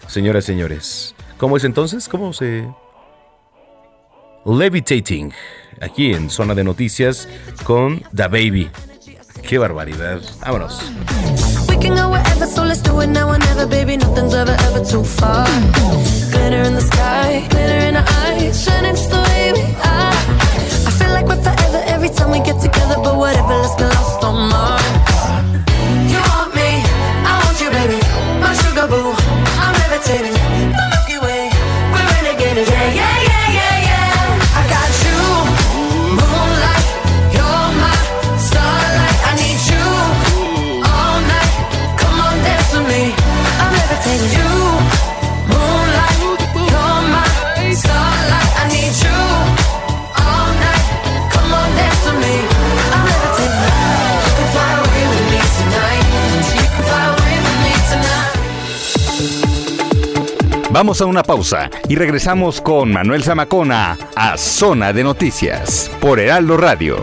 [0.07, 2.07] Señoras y señores, ¿cómo es entonces?
[2.07, 2.65] ¿Cómo se...?
[4.45, 5.33] Levitating,
[5.81, 7.27] aquí en Zona de Noticias
[7.63, 8.69] con The Baby.
[9.41, 10.21] ¡Qué barbaridad!
[10.39, 10.81] ¡Vámonos!
[14.75, 15.45] Never, too far.
[16.31, 20.15] Glitter in the sky, glitter in our eyes, shining just the way we are.
[20.87, 24.23] I feel like we're forever every time we get together, but whatever, let's get lost
[24.23, 24.83] on Mars.
[26.11, 26.83] You want me,
[27.23, 27.99] I want you, baby.
[28.43, 29.15] My sugar boo,
[29.63, 30.35] I'm levitating.
[30.75, 31.49] The Milky Way,
[31.93, 32.67] we're renegading.
[32.67, 33.24] Yeah, yeah,
[60.75, 66.57] Vamos a una pausa y regresamos con Manuel Zamacona a Zona de Noticias por Heraldo
[66.57, 66.97] Radio.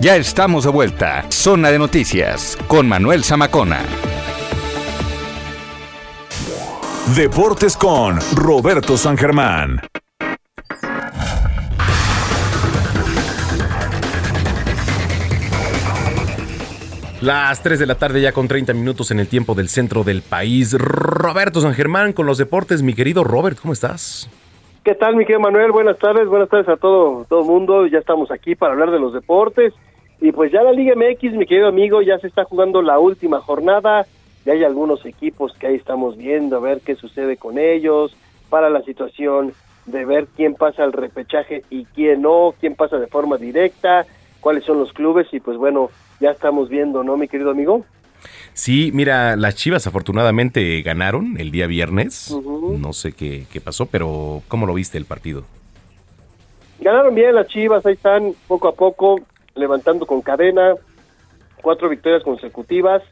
[0.00, 1.26] Ya estamos de vuelta.
[1.28, 3.80] Zona de Noticias con Manuel Zamacona.
[7.14, 9.82] Deportes con Roberto San Germán.
[17.22, 20.22] Las 3 de la tarde ya con 30 minutos en el tiempo del centro del
[20.22, 20.72] país.
[20.78, 22.82] Roberto San Germán con los deportes.
[22.82, 24.30] Mi querido Robert, ¿cómo estás?
[24.84, 25.70] ¿Qué tal, mi querido Manuel?
[25.70, 27.86] Buenas tardes, buenas tardes a todo todo mundo.
[27.86, 29.74] Ya estamos aquí para hablar de los deportes.
[30.22, 33.40] Y pues ya la Liga MX, mi querido amigo, ya se está jugando la última
[33.40, 34.06] jornada.
[34.46, 38.16] Ya hay algunos equipos que ahí estamos viendo, a ver qué sucede con ellos,
[38.48, 39.52] para la situación
[39.84, 44.06] de ver quién pasa al repechaje y quién no, quién pasa de forma directa,
[44.40, 45.90] cuáles son los clubes y pues bueno,
[46.20, 47.84] ya estamos viendo, ¿no, mi querido amigo?
[48.52, 52.36] Sí, mira, las Chivas afortunadamente ganaron el día viernes.
[52.78, 55.44] No sé qué, qué, pasó, pero ¿cómo lo viste el partido?
[56.80, 59.20] Ganaron bien las Chivas, ahí están poco a poco
[59.54, 60.74] levantando con cadena,
[61.62, 63.02] cuatro victorias consecutivas.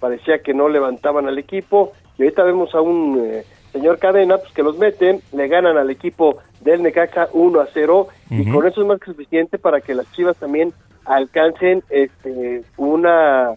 [0.00, 3.44] Parecía que no levantaban al equipo y ahorita vemos a un eh,
[3.74, 8.06] señor Cadena pues que los meten, le ganan al equipo del Necaxa 1 a 0
[8.30, 10.72] y con eso es más que suficiente para que las Chivas también
[11.04, 13.54] alcancen este una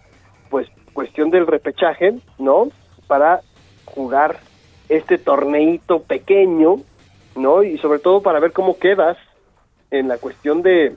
[0.49, 2.69] pues cuestión del repechaje, ¿no?
[3.06, 3.41] Para
[3.85, 4.39] jugar
[4.89, 6.77] este torneito pequeño,
[7.35, 7.61] ¿no?
[7.61, 9.18] Y sobre todo para ver cómo quedas
[9.91, 10.95] en la cuestión de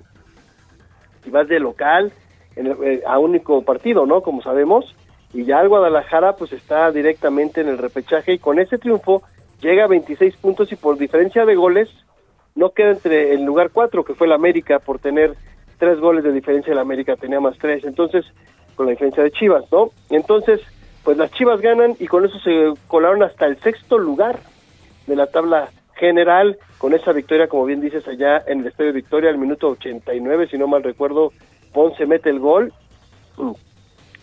[1.22, 2.10] si vas de local
[2.56, 4.22] eh, a único partido, ¿no?
[4.22, 4.96] Como sabemos,
[5.32, 9.22] y ya el Guadalajara pues está directamente en el repechaje y con ese triunfo
[9.60, 11.88] llega a 26 puntos y por diferencia de goles
[12.54, 15.36] no queda entre el lugar 4 que fue el América por tener
[15.80, 18.24] tres goles de diferencia, el América tenía más tres, entonces,
[18.76, 19.90] con la diferencia de Chivas, ¿no?
[20.10, 20.60] Entonces,
[21.02, 24.38] pues las Chivas ganan y con eso se colaron hasta el sexto lugar
[25.06, 29.30] de la tabla general, con esa victoria, como bien dices, allá en el Estadio Victoria,
[29.30, 31.32] al minuto 89, si no mal recuerdo,
[31.72, 32.72] Ponce mete el gol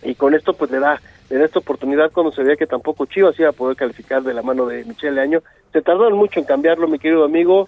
[0.03, 3.40] y con esto pues le da, da esta oportunidad cuando se veía que tampoco Chivas
[3.40, 5.41] iba a poder calificar de la mano de Michelle Año.
[5.74, 7.68] Se tardaron mucho en cambiarlo, mi querido amigo,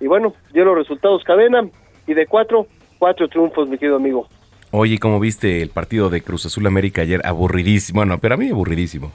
[0.00, 1.68] y bueno, dio los resultados cadena,
[2.06, 2.66] y de cuatro,
[2.98, 4.26] cuatro triunfos, mi querido amigo.
[4.72, 7.20] Oye, ¿cómo viste el partido de Cruz Azul América ayer?
[7.24, 9.10] Aburridísimo, bueno, pero a mí aburridísimo.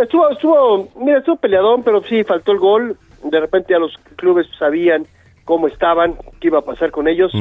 [0.00, 2.96] Estuvo, estuvo, mira, estuvo peleadón, pero sí, faltó el gol.
[3.22, 5.06] De repente ya los clubes sabían
[5.44, 7.32] cómo estaban, qué iba a pasar con ellos.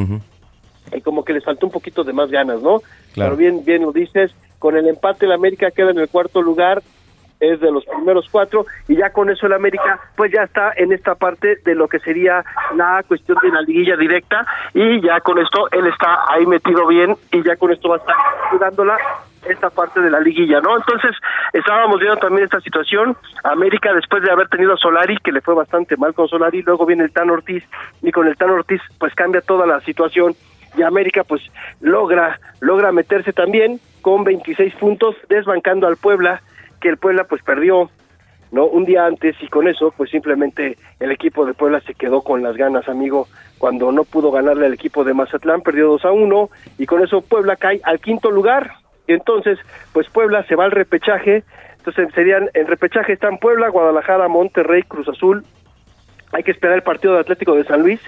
[0.92, 2.82] Y como que les faltó un poquito de más ganas, ¿no?
[3.16, 6.82] Pero bien, bien lo dices, con el empate el América queda en el cuarto lugar,
[7.40, 10.94] es de los primeros cuatro, y ya con eso el América pues ya está en
[10.94, 12.44] esta parte de lo que sería
[12.76, 17.16] la cuestión de la liguilla directa, y ya con esto él está ahí metido bien,
[17.32, 18.16] y ya con esto va a estar
[18.52, 18.98] jugándola
[19.50, 20.78] esta parte de la liguilla, ¿no?
[20.78, 21.12] Entonces,
[21.52, 25.54] estábamos viendo también esta situación, América después de haber tenido a Solari, que le fue
[25.54, 27.64] bastante mal con Solari, luego viene el Tan Ortiz,
[28.02, 30.34] y con el Tan Ortiz pues cambia toda la situación,
[30.78, 31.42] y América pues
[31.82, 36.42] logra logra meterse también con 26 puntos desbancando al Puebla
[36.82, 37.90] que el Puebla pues perdió
[38.52, 42.22] no un día antes y con eso pues simplemente el equipo de Puebla se quedó
[42.22, 43.28] con las ganas amigo
[43.58, 47.22] cuando no pudo ganarle al equipo de Mazatlán perdió 2 a 1 y con eso
[47.22, 48.74] Puebla cae al quinto lugar.
[49.08, 49.58] Entonces
[49.92, 51.44] pues Puebla se va al repechaje.
[51.78, 55.44] Entonces serían en repechaje están Puebla Guadalajara Monterrey Cruz Azul.
[56.32, 58.02] Hay que esperar el partido de Atlético de San Luis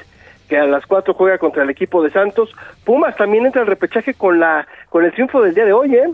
[0.47, 2.53] que a las cuatro juega contra el equipo de Santos.
[2.83, 6.09] Pumas también entra al repechaje con la con el triunfo del día de hoy, ¿eh?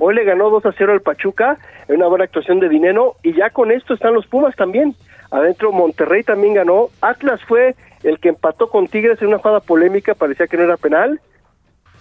[0.00, 3.32] Hoy le ganó 2 a 0 al Pachuca en una buena actuación de dinero y
[3.32, 4.96] ya con esto están los Pumas también.
[5.30, 6.88] Adentro Monterrey también ganó.
[7.00, 10.76] Atlas fue el que empató con Tigres en una jugada polémica, parecía que no era
[10.76, 11.20] penal.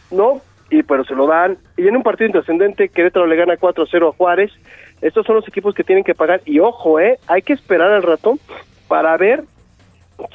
[0.09, 0.41] No,
[0.71, 1.57] y pero se lo dan.
[1.77, 4.51] Y en un partido intrascendente, Querétaro le gana 4 a 0 a Juárez.
[5.01, 6.41] Estos son los equipos que tienen que pagar.
[6.45, 8.39] Y ojo, eh, hay que esperar al rato
[8.87, 9.43] para ver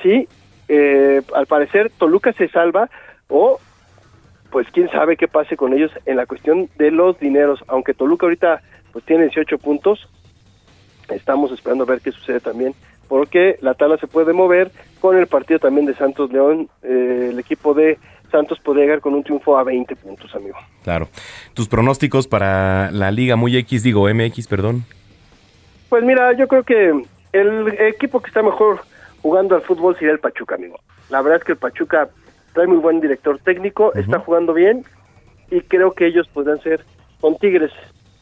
[0.02, 0.28] si
[0.68, 2.88] eh, al parecer Toluca se salva
[3.28, 3.59] o
[4.51, 8.26] pues quién sabe qué pase con ellos en la cuestión de los dineros, aunque Toluca
[8.26, 8.62] ahorita
[8.93, 10.09] pues tiene 18 puntos,
[11.10, 12.74] estamos esperando a ver qué sucede también,
[13.09, 14.70] porque la tabla se puede mover
[15.01, 17.98] con el partido también de Santos León, eh, el equipo de
[18.30, 20.56] Santos podría llegar con un triunfo a 20 puntos, amigo.
[20.82, 21.09] Claro.
[21.55, 24.84] ¿Tus pronósticos para la Liga Muy X, digo MX, perdón?
[25.88, 28.80] Pues mira, yo creo que el equipo que está mejor
[29.27, 30.78] jugando al fútbol sería el Pachuca, amigo.
[31.11, 32.09] La verdad es que el Pachuca
[32.53, 34.85] trae muy buen director técnico, está jugando bien
[35.51, 36.85] y creo que ellos podrán ser
[37.20, 37.73] con Tigres,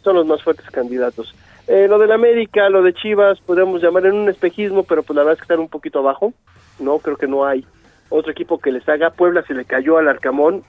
[0.03, 1.35] son los más fuertes candidatos.
[1.67, 5.25] Eh, lo del América, lo de Chivas, podemos llamar en un espejismo, pero pues la
[5.25, 6.33] verdad es que están un poquito abajo,
[6.79, 7.67] no, creo que no hay
[8.09, 9.11] otro equipo que les haga.
[9.11, 10.63] Puebla se le cayó al Arcamón,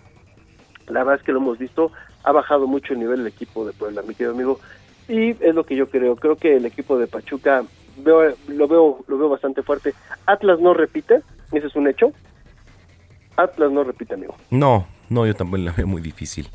[0.87, 1.93] la verdad es que lo hemos visto,
[2.25, 4.59] ha bajado mucho el nivel el equipo de Puebla, mi querido amigo,
[5.07, 7.63] y es lo que yo creo, creo que el equipo de Pachuca
[7.97, 9.93] veo, lo veo lo veo bastante fuerte.
[10.25, 12.11] Atlas no repite, ese es un hecho.
[13.35, 14.35] Atlas no repite, amigo.
[14.49, 16.47] No, no, yo también la veo muy difícil.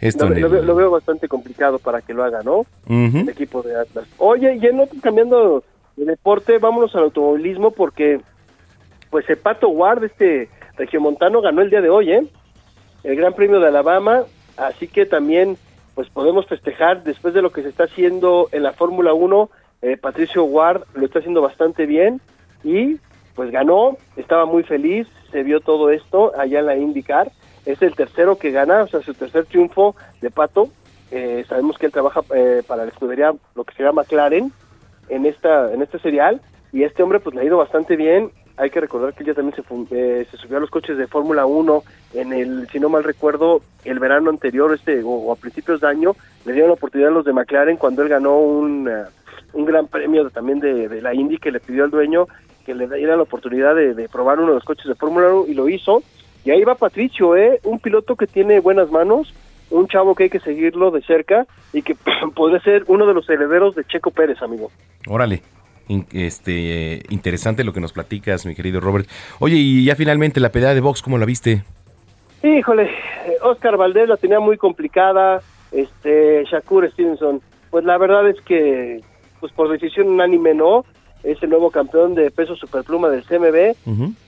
[0.00, 2.66] Esto Lo, lo veo, lo veo bastante complicado para que lo haga, ¿no?
[2.88, 4.06] El equipo de Atlas.
[4.18, 5.62] Oye, y en otro, cambiando
[5.96, 8.20] de deporte, vámonos al automovilismo porque
[9.10, 12.26] pues Pato Ward, este regiomontano, ganó el día de hoy, ¿eh?
[13.04, 14.22] El Gran Premio de Alabama,
[14.56, 15.56] así que también
[15.94, 19.50] pues podemos festejar después de lo que se está haciendo en la Fórmula 1,
[19.82, 22.20] eh, Patricio Ward lo está haciendo bastante bien
[22.64, 22.98] y
[23.34, 27.30] pues ganó, estaba muy feliz, se vio todo esto allá en la IndyCar,
[27.66, 30.68] es el tercero que gana, o sea, su tercer triunfo de Pato,
[31.14, 34.50] Eh, sabemos que él trabaja eh, para la escudería, lo que se llama McLaren,
[35.10, 36.40] en esta en este serial,
[36.72, 39.34] y este hombre pues le ha ido bastante bien, hay que recordar que él ya
[39.34, 41.82] también se, eh, se subió a los coches de Fórmula 1
[42.14, 45.88] en el, si no mal recuerdo, el verano anterior, este o, o a principios de
[45.88, 49.04] año, le dieron la oportunidad a los de McLaren cuando él ganó un, eh,
[49.52, 52.26] un gran premio también de, de la Indy que le pidió al dueño
[52.64, 55.46] que le diera la oportunidad de, de probar uno de los coches de Fórmula 1
[55.48, 56.02] y lo hizo.
[56.44, 57.60] Y ahí va Patricio, ¿eh?
[57.64, 59.32] un piloto que tiene buenas manos,
[59.70, 61.94] un chavo que hay que seguirlo de cerca y que
[62.34, 64.70] puede ser uno de los herederos de Checo Pérez, amigo.
[65.08, 65.42] Órale.
[66.12, 69.08] Este, interesante lo que nos platicas, mi querido Robert.
[69.40, 71.64] Oye, y ya finalmente la pelea de box, ¿cómo la viste?
[72.42, 78.40] Híjole, eh, Oscar Valdés la tenía muy complicada, este Shakur Stevenson, pues la verdad es
[78.42, 79.00] que
[79.42, 80.84] pues por decisión unánime no,
[81.24, 83.74] es el nuevo campeón de peso superpluma del CMB,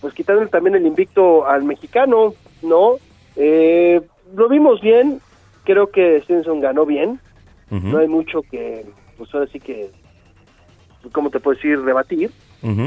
[0.00, 2.96] pues quitándole también el invicto al mexicano, ¿no?
[3.36, 4.00] Eh,
[4.34, 5.20] lo vimos bien,
[5.62, 7.20] creo que Stevenson ganó bien,
[7.70, 8.84] no hay mucho que,
[9.16, 9.92] pues ahora sí que,
[11.12, 11.80] ¿cómo te puedo decir?
[11.80, 12.32] Rebatir.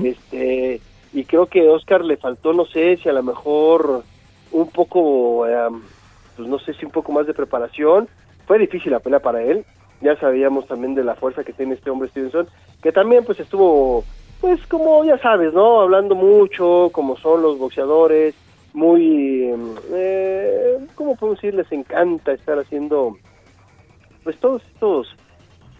[0.03, 0.81] este
[1.13, 4.03] Y creo que Oscar le faltó, no sé, si a lo mejor
[4.51, 5.81] un poco, em,
[6.35, 8.09] pues no sé si un poco más de preparación.
[8.45, 9.65] Fue difícil la pelea para él.
[10.01, 12.47] Ya sabíamos también de la fuerza que tiene este hombre Stevenson,
[12.81, 14.03] que también pues estuvo
[14.41, 15.81] pues como ya sabes, ¿no?
[15.81, 18.35] Hablando mucho, como son los boxeadores,
[18.73, 19.51] muy,
[19.93, 21.55] eh, ¿cómo puedo decir?
[21.55, 23.17] Les encanta estar haciendo,
[24.23, 25.07] pues todos estos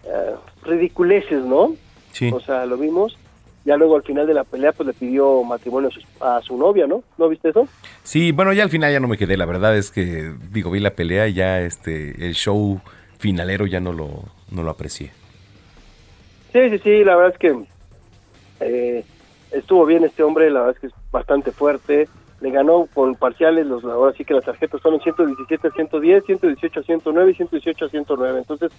[0.04, 0.34] eh,
[0.64, 1.74] ridiculeces, ¿no?
[2.12, 2.30] Sí.
[2.32, 3.16] O sea, lo vimos.
[3.64, 6.56] Ya luego al final de la pelea, pues le pidió matrimonio a su, a su
[6.56, 7.02] novia, ¿no?
[7.18, 7.68] ¿No viste eso?
[8.02, 9.36] Sí, bueno, ya al final ya no me quedé.
[9.36, 12.80] La verdad es que, digo, vi la pelea y ya este, el show
[13.18, 15.12] finalero ya no lo, no lo aprecié.
[16.52, 17.64] Sí, sí, sí, la verdad es que
[18.60, 19.04] eh,
[19.50, 22.08] estuvo bien este hombre, la verdad es que es bastante fuerte.
[22.40, 26.80] Le ganó con parciales, los, ahora sí que las tarjetas fueron 117 a 110, 118
[26.80, 28.38] a 109 y 118 a 109.
[28.38, 28.70] Entonces,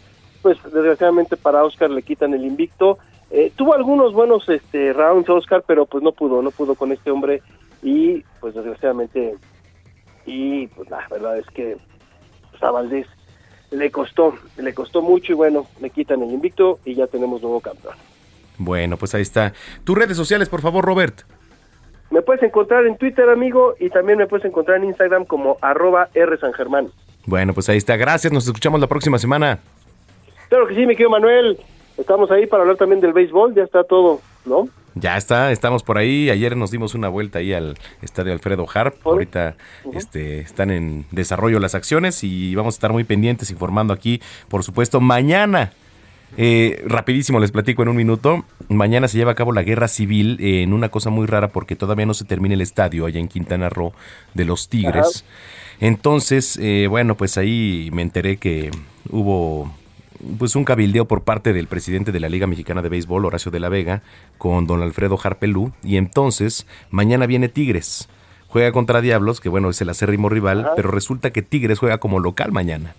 [0.42, 2.98] pues desgraciadamente para Oscar le quitan el invicto.
[3.32, 7.12] Eh, tuvo algunos buenos este rounds Oscar, pero pues no pudo, no pudo con este
[7.12, 7.42] hombre
[7.84, 9.36] y pues desgraciadamente
[10.26, 11.78] y pues la verdad es que
[12.50, 13.08] pues, a Valdés
[13.72, 17.60] le costó, le costó mucho y bueno, le quitan el invicto y ya tenemos nuevo
[17.60, 17.96] campeón.
[18.58, 19.54] Bueno, pues ahí está.
[19.84, 21.22] Tus redes sociales, por favor, Robert.
[22.12, 26.10] Me puedes encontrar en Twitter, amigo, y también me puedes encontrar en Instagram como arroba
[26.14, 26.90] R San Germán.
[27.26, 27.96] Bueno, pues ahí está.
[27.98, 28.34] Gracias.
[28.34, 29.60] Nos escuchamos la próxima semana.
[30.50, 31.60] Claro que sí, mi querido Manuel.
[31.98, 34.68] Estamos ahí para hablar también del béisbol, ya está todo, ¿no?
[34.96, 36.30] Ya está, estamos por ahí.
[36.30, 38.96] Ayer nos dimos una vuelta ahí al estadio Alfredo Harp.
[39.06, 39.56] Ahorita
[39.94, 44.64] este, están en desarrollo las acciones y vamos a estar muy pendientes informando aquí, por
[44.64, 45.72] supuesto, mañana.
[46.38, 48.46] Eh, rapidísimo les platico en un minuto.
[48.68, 51.76] Mañana se lleva a cabo la guerra civil eh, en una cosa muy rara porque
[51.76, 53.94] todavía no se termina el estadio allá en Quintana Roo
[54.34, 55.26] de los Tigres.
[55.80, 58.70] Entonces, eh, bueno, pues ahí me enteré que
[59.10, 59.72] hubo
[60.38, 63.60] pues un cabildeo por parte del presidente de la Liga Mexicana de Béisbol, Horacio de
[63.60, 64.02] la Vega,
[64.38, 68.10] con don Alfredo Harpelú, y entonces mañana viene Tigres.
[68.48, 72.20] Juega contra Diablos, que bueno, es el acérrimo rival, pero resulta que Tigres juega como
[72.20, 72.96] local mañana,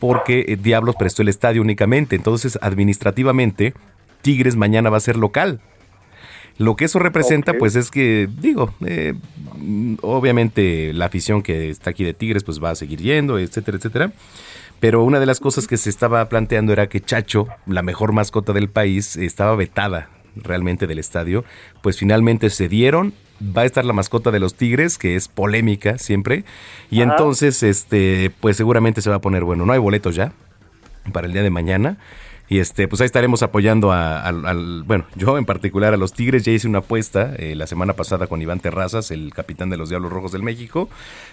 [0.00, 3.74] porque eh, Diablos prestó el estadio únicamente, entonces administrativamente
[4.22, 5.60] Tigres mañana va a ser local.
[6.58, 9.14] Lo que eso representa, pues es que, digo, eh,
[10.02, 14.12] obviamente la afición que está aquí de Tigres, pues va a seguir yendo, etcétera, etcétera.
[14.80, 18.52] Pero una de las cosas que se estaba planteando era que Chacho, la mejor mascota
[18.52, 21.44] del país, estaba vetada realmente del estadio.
[21.82, 23.12] Pues finalmente se dieron.
[23.40, 26.44] Va a estar la mascota de los Tigres, que es polémica siempre.
[26.90, 27.12] Y Ajá.
[27.12, 29.64] entonces, este, pues seguramente se va a poner bueno.
[29.64, 30.32] No hay boletos ya
[31.12, 31.98] para el día de mañana.
[32.50, 36.14] Y este, pues ahí estaremos apoyando a- al, al- bueno, yo en particular a los
[36.14, 36.44] Tigres.
[36.44, 39.90] Ya hice una apuesta eh, la semana pasada con Iván Terrazas, el capitán de los
[39.90, 40.88] Diablos Rojos del México.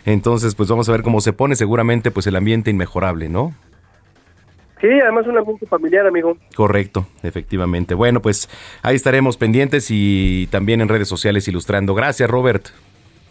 [0.05, 1.55] Entonces, pues vamos a ver cómo se pone.
[1.55, 3.53] Seguramente, pues el ambiente inmejorable, ¿no?
[4.81, 6.37] Sí, además un ambiente familiar, amigo.
[6.53, 7.93] Correcto, efectivamente.
[7.95, 8.49] Bueno, pues
[8.83, 11.95] ahí estaremos pendientes y también en redes sociales ilustrando.
[11.95, 12.67] Gracias, Robert.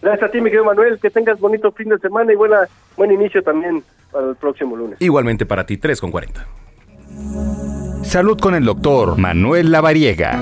[0.00, 2.60] Gracias a ti, mi querido Manuel, que tengas bonito fin de semana y buena,
[2.96, 5.00] buen inicio también para el próximo lunes.
[5.02, 6.46] Igualmente para ti, 3 con 40.
[8.14, 10.40] Salud con el doctor Manuel Lavariega.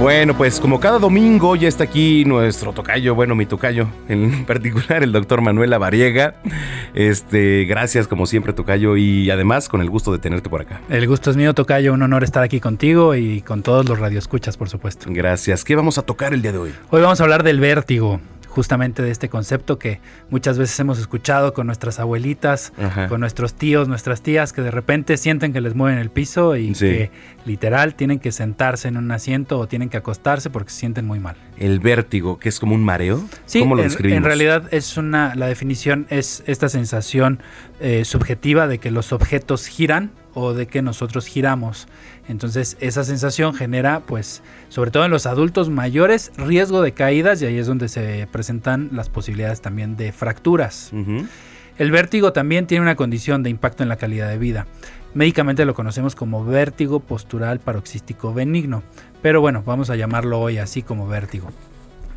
[0.00, 5.02] Bueno, pues como cada domingo ya está aquí nuestro tocayo, bueno, mi tocayo, en particular
[5.02, 6.36] el doctor Manuel Lavariega.
[6.94, 10.80] Este, gracias como siempre, tocayo, y además con el gusto de tenerte por acá.
[10.88, 11.92] El gusto es mío, Tocayo.
[11.92, 15.04] Un honor estar aquí contigo y con todos los radioescuchas, por supuesto.
[15.10, 15.64] Gracias.
[15.64, 16.74] ¿Qué vamos a tocar el día de hoy?
[16.88, 18.20] Hoy vamos a hablar del vértigo,
[18.54, 20.00] justamente de este concepto que
[20.30, 23.08] muchas veces hemos escuchado con nuestras abuelitas, Ajá.
[23.08, 26.72] con nuestros tíos, nuestras tías, que de repente sienten que les mueven el piso y
[26.76, 26.86] Sí.
[26.86, 27.10] que
[27.44, 31.18] literal tienen que sentarse en un asiento o tienen que acostarse porque se sienten muy
[31.18, 31.34] mal.
[31.58, 33.22] El vértigo, que es como un mareo.
[33.44, 34.18] Sí, ¿Cómo lo en, describimos?
[34.18, 37.40] en realidad es una, la definición es esta sensación
[37.80, 41.86] eh, subjetiva de que los objetos giran o de que nosotros giramos.
[42.28, 47.46] Entonces esa sensación genera, pues, sobre todo en los adultos mayores, riesgo de caídas y
[47.46, 50.92] ahí es donde se presentan las posibilidades también de fracturas.
[51.78, 54.66] El vértigo también tiene una condición de impacto en la calidad de vida.
[55.14, 58.82] Médicamente lo conocemos como vértigo postural paroxístico benigno,
[59.22, 61.48] pero bueno, vamos a llamarlo hoy así como vértigo.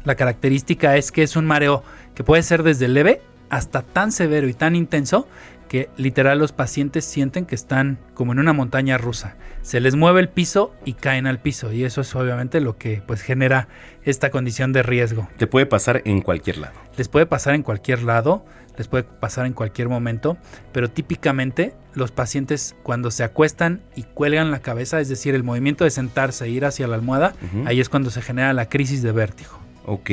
[0.03, 1.83] La característica es que es un mareo
[2.15, 5.27] que puede ser desde leve hasta tan severo y tan intenso
[5.67, 9.35] que literal los pacientes sienten que están como en una montaña rusa.
[9.61, 13.01] Se les mueve el piso y caen al piso y eso es obviamente lo que
[13.05, 13.67] pues genera
[14.03, 15.27] esta condición de riesgo.
[15.37, 16.75] Te puede pasar en cualquier lado.
[16.97, 18.45] Les puede pasar en cualquier lado,
[18.77, 20.37] les puede pasar en cualquier momento,
[20.71, 25.83] pero típicamente los pacientes cuando se acuestan y cuelgan la cabeza, es decir, el movimiento
[25.83, 27.33] de sentarse e ir hacia la almohada,
[27.65, 29.59] ahí es cuando se genera la crisis de vértigo.
[29.85, 30.11] Ok.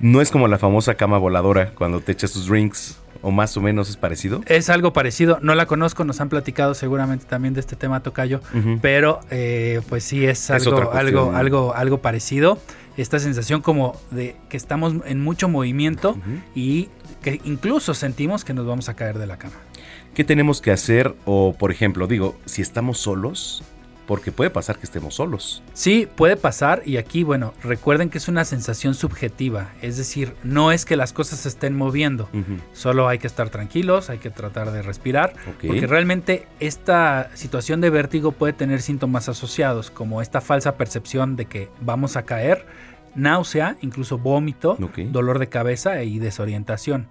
[0.00, 3.60] No es como la famosa cama voladora cuando te echas tus drinks, o más o
[3.60, 4.42] menos es parecido.
[4.46, 8.40] Es algo parecido, no la conozco, nos han platicado seguramente también de este tema Tocayo,
[8.80, 12.58] pero eh, pues sí es, algo, algo, algo, algo parecido.
[12.96, 16.18] Esta sensación como de que estamos en mucho movimiento
[16.54, 16.90] y
[17.22, 19.54] que incluso sentimos que nos vamos a caer de la cama.
[20.14, 21.14] ¿Qué tenemos que hacer?
[21.24, 23.62] O, por ejemplo, digo, si estamos solos,
[24.12, 25.62] porque puede pasar que estemos solos.
[25.72, 30.70] Sí, puede pasar y aquí, bueno, recuerden que es una sensación subjetiva, es decir, no
[30.70, 32.28] es que las cosas se estén moviendo,
[32.74, 35.32] solo hay que estar tranquilos, hay que tratar de respirar,
[35.66, 41.46] porque realmente esta situación de vértigo puede tener síntomas asociados, como esta falsa percepción de
[41.46, 42.66] que vamos a caer,
[43.14, 44.76] náusea, incluso vómito,
[45.10, 47.08] dolor de cabeza y desorientación.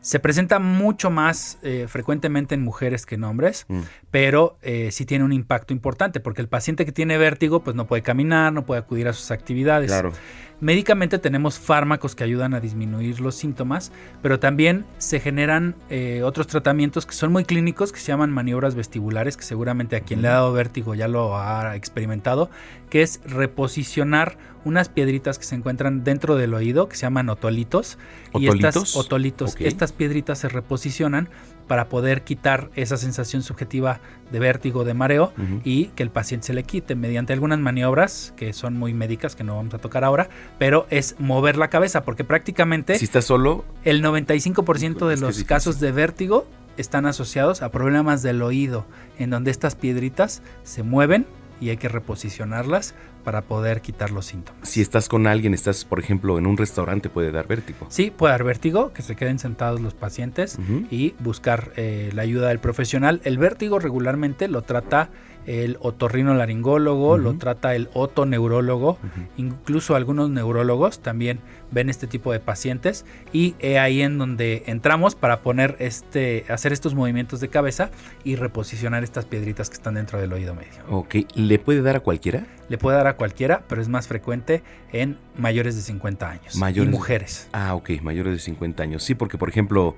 [0.00, 3.80] Se presenta mucho más eh, frecuentemente en mujeres que en hombres, Mm.
[4.10, 7.86] pero eh, sí tiene un impacto importante porque el paciente que tiene vértigo pues no
[7.86, 9.90] puede caminar, no puede acudir a sus actividades.
[9.90, 10.12] Claro.
[10.60, 16.46] Médicamente tenemos fármacos que ayudan a disminuir los síntomas, pero también se generan eh, otros
[16.48, 20.28] tratamientos que son muy clínicos, que se llaman maniobras vestibulares, que seguramente a quien le
[20.28, 22.50] ha dado vértigo ya lo ha experimentado,
[22.90, 27.96] que es reposicionar unas piedritas que se encuentran dentro del oído, que se llaman otolitos.
[28.34, 28.96] Y estas ¿Otolitos?
[28.96, 31.30] otolitos, estas piedritas se reposicionan
[31.70, 34.00] para poder quitar esa sensación subjetiva
[34.32, 35.32] de vértigo, de mareo
[35.62, 39.44] y que el paciente se le quite mediante algunas maniobras que son muy médicas que
[39.44, 40.28] no vamos a tocar ahora,
[40.58, 45.78] pero es mover la cabeza porque prácticamente Si estás solo, el 95% de los casos
[45.78, 46.44] de vértigo
[46.76, 48.84] están asociados a problemas del oído,
[49.20, 51.24] en donde estas piedritas se mueven
[51.60, 54.68] y hay que reposicionarlas para poder quitar los síntomas.
[54.68, 57.86] si estás con alguien, estás, por ejemplo, en un restaurante, puede dar vértigo.
[57.88, 60.58] Sí, puede dar vértigo, que se queden sentados los pacientes
[60.90, 63.20] y buscar eh, la ayuda del profesional.
[63.24, 65.10] El vértigo regularmente lo trata
[65.46, 68.98] el otorrinolaringólogo, lo trata el otoneurólogo,
[69.36, 71.40] incluso algunos neurólogos también
[71.70, 76.72] ven este tipo de pacientes y es ahí en donde entramos para poner este, hacer
[76.72, 77.90] estos movimientos de cabeza
[78.24, 80.70] y reposicionar estas piedritas que están dentro del oído medio.
[80.88, 82.46] Ok, ¿le puede dar a cualquiera?
[82.68, 84.62] Le puede dar a cualquiera, pero es más frecuente
[84.92, 87.48] en mayores de 50 años Mayores y de- mujeres.
[87.52, 89.02] Ah, ok, mayores de 50 años.
[89.02, 89.96] Sí, porque, por ejemplo,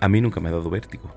[0.00, 1.14] a mí nunca me ha dado vértigo.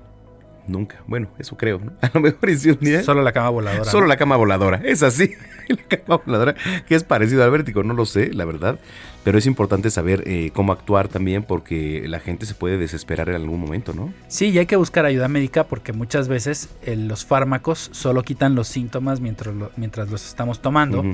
[0.68, 1.02] Nunca.
[1.06, 1.80] Bueno, eso creo.
[1.82, 1.92] ¿no?
[2.02, 3.02] A lo mejor es un día.
[3.02, 3.84] Solo la cama voladora.
[3.90, 4.08] Solo ¿no?
[4.08, 4.80] la cama voladora.
[4.84, 5.32] Es así.
[5.68, 6.54] la cama voladora,
[6.86, 7.82] que es parecido al vértigo.
[7.82, 8.78] No lo sé, la verdad.
[9.24, 13.34] Pero es importante saber eh, cómo actuar también porque la gente se puede desesperar en
[13.34, 14.12] algún momento, ¿no?
[14.28, 18.54] Sí, y hay que buscar ayuda médica porque muchas veces eh, los fármacos solo quitan
[18.54, 21.04] los síntomas mientras, lo- mientras los estamos tomando.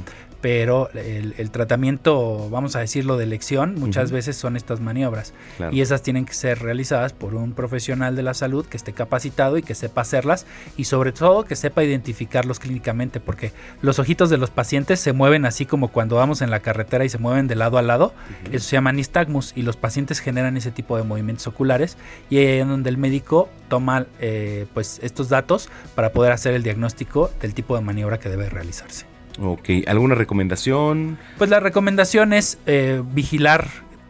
[0.44, 5.32] Pero el, el tratamiento, vamos a decirlo, de elección, muchas veces son estas maniobras.
[5.56, 5.74] Claro.
[5.74, 9.56] Y esas tienen que ser realizadas por un profesional de la salud que esté capacitado
[9.56, 10.44] y que sepa hacerlas
[10.76, 15.46] y sobre todo que sepa identificarlos clínicamente porque los ojitos de los pacientes se mueven
[15.46, 18.12] así como cuando vamos en la carretera y se mueven de lado a lado.
[18.52, 21.96] Eso se llama nistagmus y los pacientes generan ese tipo de movimientos oculares
[22.28, 26.62] y ahí es donde el médico toma eh, pues estos datos para poder hacer el
[26.62, 29.13] diagnóstico del tipo de maniobra que debe realizarse.
[29.40, 31.18] Ok, ¿alguna recomendación?
[31.38, 33.66] Pues la recomendación es eh, vigilar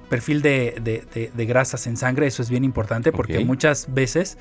[0.09, 4.37] perfil de, de- de- de grasas en sangre, eso es bien importante porque muchas veces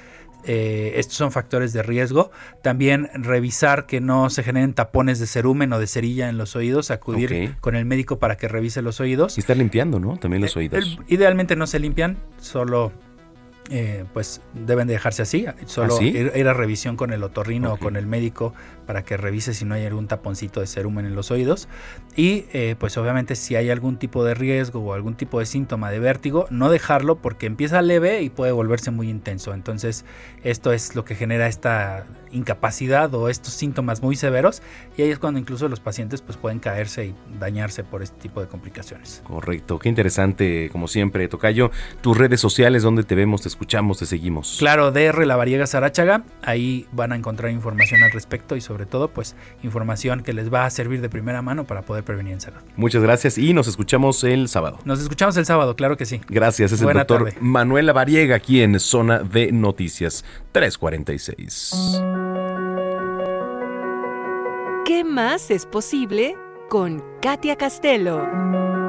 [0.45, 2.29] eh, estos son factores de riesgo.
[2.61, 6.91] También revisar que no se generen tapones de cerumen o de cerilla en los oídos,
[6.91, 9.37] acudir con el médico para que revise los oídos.
[9.37, 10.17] Y estar limpiando, ¿no?
[10.17, 10.77] También los oídos.
[10.83, 12.91] El- idealmente no se limpian, solo
[13.69, 16.09] eh, pues deben de dejarse así, solo ¿Ah, sí?
[16.09, 18.53] ir, ir a revisión con el otorrino o con el médico
[18.85, 21.67] para que revise si no hay algún taponcito de cerumen en los oídos
[22.15, 25.91] y eh, pues obviamente si hay algún tipo de riesgo o algún tipo de síntoma
[25.91, 30.05] de vértigo, no dejarlo porque empieza leve y puede volverse muy intenso, entonces
[30.43, 34.61] esto es lo que genera esta incapacidad o estos síntomas muy severos
[34.97, 38.41] y ahí es cuando incluso los pacientes pues pueden caerse y dañarse por este tipo
[38.41, 39.21] de complicaciones.
[39.25, 41.71] Correcto, qué interesante, como siempre, Tocayo.
[42.01, 44.57] Tus redes sociales, donde te vemos, te escuchamos, te seguimos.
[44.59, 49.09] Claro, DR La Variega Sarachaga, ahí van a encontrar información al respecto y sobre todo
[49.09, 52.59] pues información que les va a servir de primera mano para poder prevenir en salud.
[52.75, 54.79] Muchas gracias y nos escuchamos el sábado.
[54.85, 56.21] Nos escuchamos el sábado, claro que sí.
[56.27, 57.37] Gracias, es el Buena doctor tarde.
[57.39, 62.01] Manuel Lavariega aquí en Zona de Noticias 346.
[64.85, 66.35] ¿Qué más es posible
[66.69, 68.82] con Katia Castelo?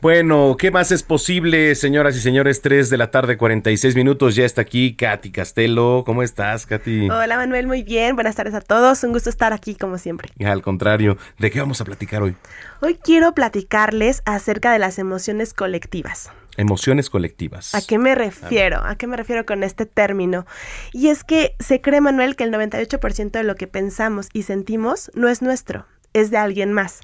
[0.00, 2.62] Bueno, ¿qué más es posible, señoras y señores?
[2.62, 4.36] 3 de la tarde, 46 minutos.
[4.36, 6.04] Ya está aquí Katy Castelo.
[6.06, 7.10] ¿Cómo estás, Katy?
[7.10, 8.14] Hola Manuel, muy bien.
[8.14, 9.02] Buenas tardes a todos.
[9.02, 10.30] Un gusto estar aquí como siempre.
[10.44, 12.36] Al contrario, ¿de qué vamos a platicar hoy?
[12.80, 16.30] Hoy quiero platicarles acerca de las emociones colectivas.
[16.56, 17.74] Emociones colectivas.
[17.74, 18.84] ¿A qué me refiero?
[18.84, 20.46] ¿A qué me refiero con este término?
[20.92, 25.10] Y es que se cree, Manuel, que el 98% de lo que pensamos y sentimos
[25.14, 27.00] no es nuestro, es de alguien más.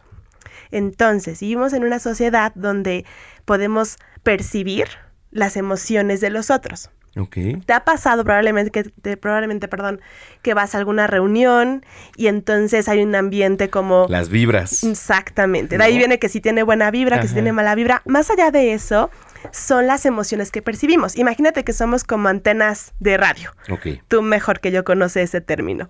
[0.71, 3.05] Entonces, vivimos en una sociedad donde
[3.45, 4.87] podemos percibir
[5.31, 6.91] las emociones de los otros.
[7.17, 7.37] Ok.
[7.65, 10.01] ¿Te ha pasado probablemente que te- probablemente, perdón,
[10.43, 11.85] que vas a alguna reunión
[12.17, 14.83] y entonces hay un ambiente como Las vibras.
[14.83, 15.79] Exactamente.
[15.79, 18.03] De ahí viene que si tiene buena vibra, que si tiene mala vibra.
[18.05, 19.11] Más allá de eso,
[19.53, 21.17] son las emociones que percibimos.
[21.17, 23.55] Imagínate que somos como antenas de radio.
[23.71, 23.87] Ok.
[24.09, 25.89] Tú mejor que yo conoces ese término.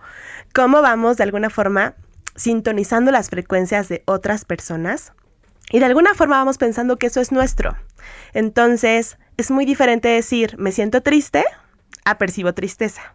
[0.54, 1.94] ¿Cómo vamos de alguna forma
[2.36, 5.12] sintonizando las frecuencias de otras personas?
[5.70, 7.76] Y de alguna forma vamos pensando que eso es nuestro.
[8.32, 11.44] Entonces, es muy diferente decir, me siento triste,
[12.04, 13.14] a percibo tristeza.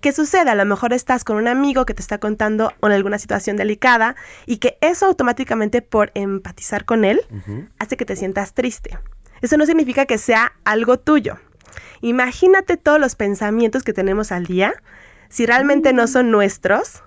[0.00, 0.50] ¿Qué sucede?
[0.50, 4.14] A lo mejor estás con un amigo que te está contando en alguna situación delicada
[4.46, 7.20] y que eso automáticamente por empatizar con él
[7.78, 8.98] hace que te sientas triste.
[9.40, 11.38] Eso no significa que sea algo tuyo.
[12.02, 14.74] Imagínate todos los pensamientos que tenemos al día,
[15.28, 17.02] si realmente no son nuestros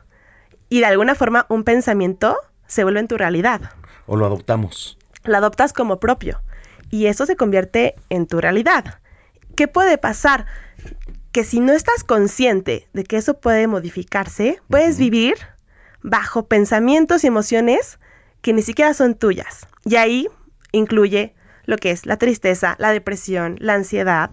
[0.72, 3.74] y de alguna forma un pensamiento se vuelve en tu realidad.
[4.08, 4.98] O lo adoptamos.
[5.26, 6.42] Lo adoptas como propio
[6.90, 9.00] y eso se convierte en tu realidad.
[9.58, 10.46] ¿Qué puede pasar?
[11.34, 15.36] Que si no estás consciente de que eso puede modificarse, puedes vivir
[16.04, 18.00] bajo pensamientos y emociones
[18.42, 19.68] que ni siquiera son tuyas.
[19.84, 20.30] Y ahí
[20.72, 21.36] incluye
[21.66, 24.32] lo que es la tristeza, la depresión, la ansiedad.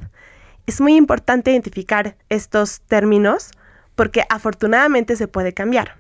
[0.69, 3.51] Es muy importante identificar estos términos
[3.97, 5.97] porque afortunadamente se puede cambiar.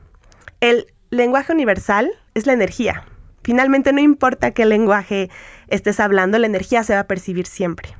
[0.60, 3.04] El lenguaje universal es la energía.
[3.42, 5.30] Finalmente no importa qué lenguaje
[5.68, 7.96] estés hablando, la energía se va a percibir siempre.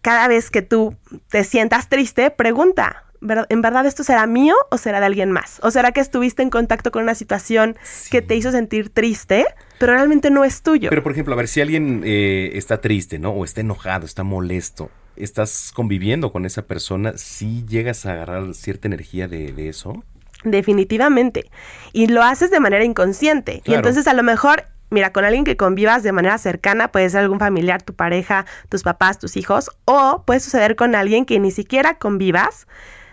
[0.00, 0.96] Cada vez que tú
[1.28, 5.60] te sientas triste, pregunta, ¿ver- ¿en verdad esto será mío o será de alguien más?
[5.62, 7.76] ¿O será que estuviste en contacto con una situación
[8.10, 9.46] que te hizo sentir triste,
[9.78, 10.90] pero realmente no es tuyo?
[10.90, 13.30] Pero, por ejemplo, a ver, si alguien eh, está triste, ¿no?
[13.30, 18.88] O está enojado, está molesto, estás conviviendo con esa persona, ¿sí llegas a agarrar cierta
[18.88, 20.04] energía de, de eso?
[20.44, 21.50] Definitivamente.
[21.92, 23.62] Y lo haces de manera inconsciente.
[23.64, 27.20] Y entonces a lo mejor, mira, con alguien que convivas de manera cercana, puede ser
[27.20, 31.50] algún familiar, tu pareja, tus papás, tus hijos, o puede suceder con alguien que ni
[31.50, 32.66] siquiera convivas.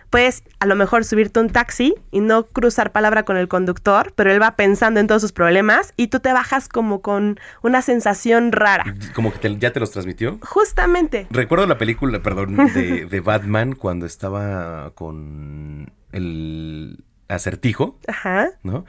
[0.10, 4.32] Puedes a lo mejor subirte un taxi y no cruzar palabra con el conductor, pero
[4.32, 8.52] él va pensando en todos sus problemas y tú te bajas como con una sensación
[8.52, 8.96] rara.
[9.14, 10.40] Como que te- ya te los transmitió.
[10.42, 11.28] Justamente.
[11.30, 18.52] Recuerdo la película, perdón, de, de Batman cuando estaba con el acertijo, Ajá.
[18.64, 18.86] ¿no?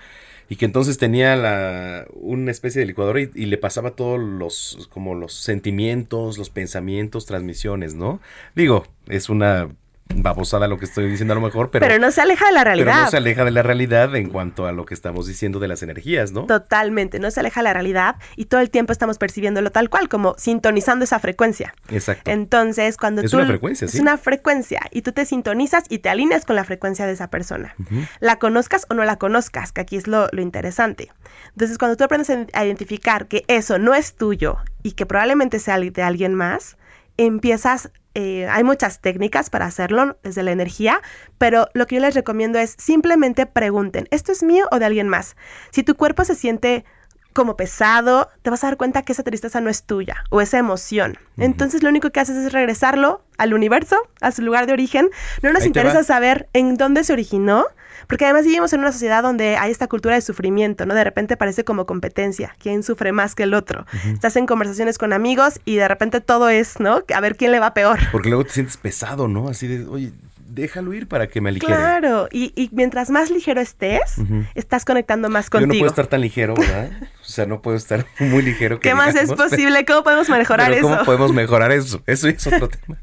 [0.49, 4.89] Y que entonces tenía la, una especie de licuadora y, y le pasaba todos los,
[4.93, 8.21] como los sentimientos, los pensamientos, transmisiones, ¿no?
[8.57, 9.69] Digo, es una
[10.15, 11.87] babosada lo que estoy diciendo a lo mejor, pero...
[11.87, 12.93] Pero, no se aleja de la realidad.
[12.93, 15.69] Pero no se aleja de la realidad en cuanto a lo que estamos diciendo de
[15.69, 16.47] las energías, ¿no?
[16.47, 20.09] Totalmente, no se aleja de la realidad y todo el tiempo estamos percibiéndolo tal cual,
[20.09, 21.75] como sintonizando esa frecuencia.
[21.89, 22.31] Exacto.
[22.31, 23.39] Entonces, cuando Es tú...
[23.39, 24.01] una frecuencia, Es sí.
[24.01, 27.75] una frecuencia y tú te sintonizas y te alineas con la frecuencia de esa persona.
[28.21, 31.11] La conozcas o no la conozcas, que aquí es lo, lo interesante.
[31.53, 35.59] Entonces, cuando tú aprendes a a identificar que eso no es tuyo y que probablemente
[35.59, 36.77] sea de alguien más,
[37.17, 37.91] empiezas...
[38.15, 41.01] eh, hay muchas técnicas para hacerlo desde la energía,
[41.39, 45.09] pero lo que yo les recomiendo es simplemente pregunten, ¿esto es mío o de alguien
[45.09, 45.37] más?
[45.71, 46.85] Si tu cuerpo se siente
[47.33, 50.59] como pesado, te vas a dar cuenta que esa tristeza no es tuya o esa
[50.59, 51.19] emoción.
[51.37, 55.09] Entonces lo único que haces es regresarlo al universo, a su lugar de origen.
[55.43, 57.65] No nos Ahí interesa saber en dónde se originó,
[58.09, 60.95] porque además vivimos en una sociedad donde hay esta cultura de sufrimiento, ¿no?
[60.95, 63.87] De repente parece como competencia, quién sufre más que el otro.
[64.13, 67.03] Estás en conversaciones con amigos y de repente todo es, ¿no?
[67.15, 67.99] A ver quién le va peor.
[68.13, 69.49] Porque luego te sientes pesado, ¿no?
[69.49, 70.13] Así de, oye,
[70.51, 71.73] déjalo ir para que me aligere.
[71.73, 74.17] Claro, y, y mientras más ligero estés,
[74.55, 75.83] estás conectando más Yo no contigo.
[75.83, 76.91] puedo estar tan ligero, ¿verdad?
[77.21, 78.81] O sea, no puedo estar muy ligero.
[78.81, 79.85] que ¿Qué más es posible?
[79.85, 80.89] ¿Cómo podemos mejorar pero eso?
[80.89, 82.03] ¿Cómo podemos mejorar eso?
[82.07, 82.99] Eso es otro tema.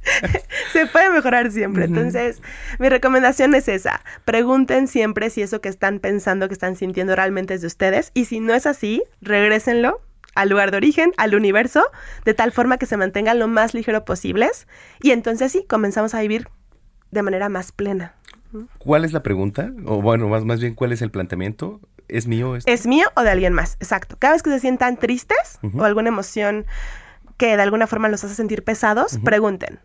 [0.74, 1.86] Se puede mejorar siempre.
[1.86, 2.41] Entonces,
[2.80, 4.02] mi recomendación es esa.
[4.26, 8.11] Pregunten siempre si eso que están pensando, que están sintiendo realmente es de ustedes.
[8.14, 10.02] Y si no es así, regrésenlo
[10.36, 11.84] al lugar de origen, al universo,
[12.24, 14.68] de tal forma que se mantengan lo más ligero posibles.
[15.02, 16.48] Y entonces sí, comenzamos a vivir
[17.12, 18.14] de manera más plena.
[18.78, 19.72] ¿Cuál es la pregunta?
[19.86, 21.82] O bueno, más, más bien, ¿cuál es el planteamiento?
[22.08, 22.72] ¿Es mío esto?
[22.72, 23.76] ¿Es mío o de alguien más?
[23.80, 24.16] Exacto.
[24.18, 26.66] Cada vez que se sientan tristes o alguna emoción
[27.38, 29.80] que de alguna forma los hace sentir pesados, pregunten,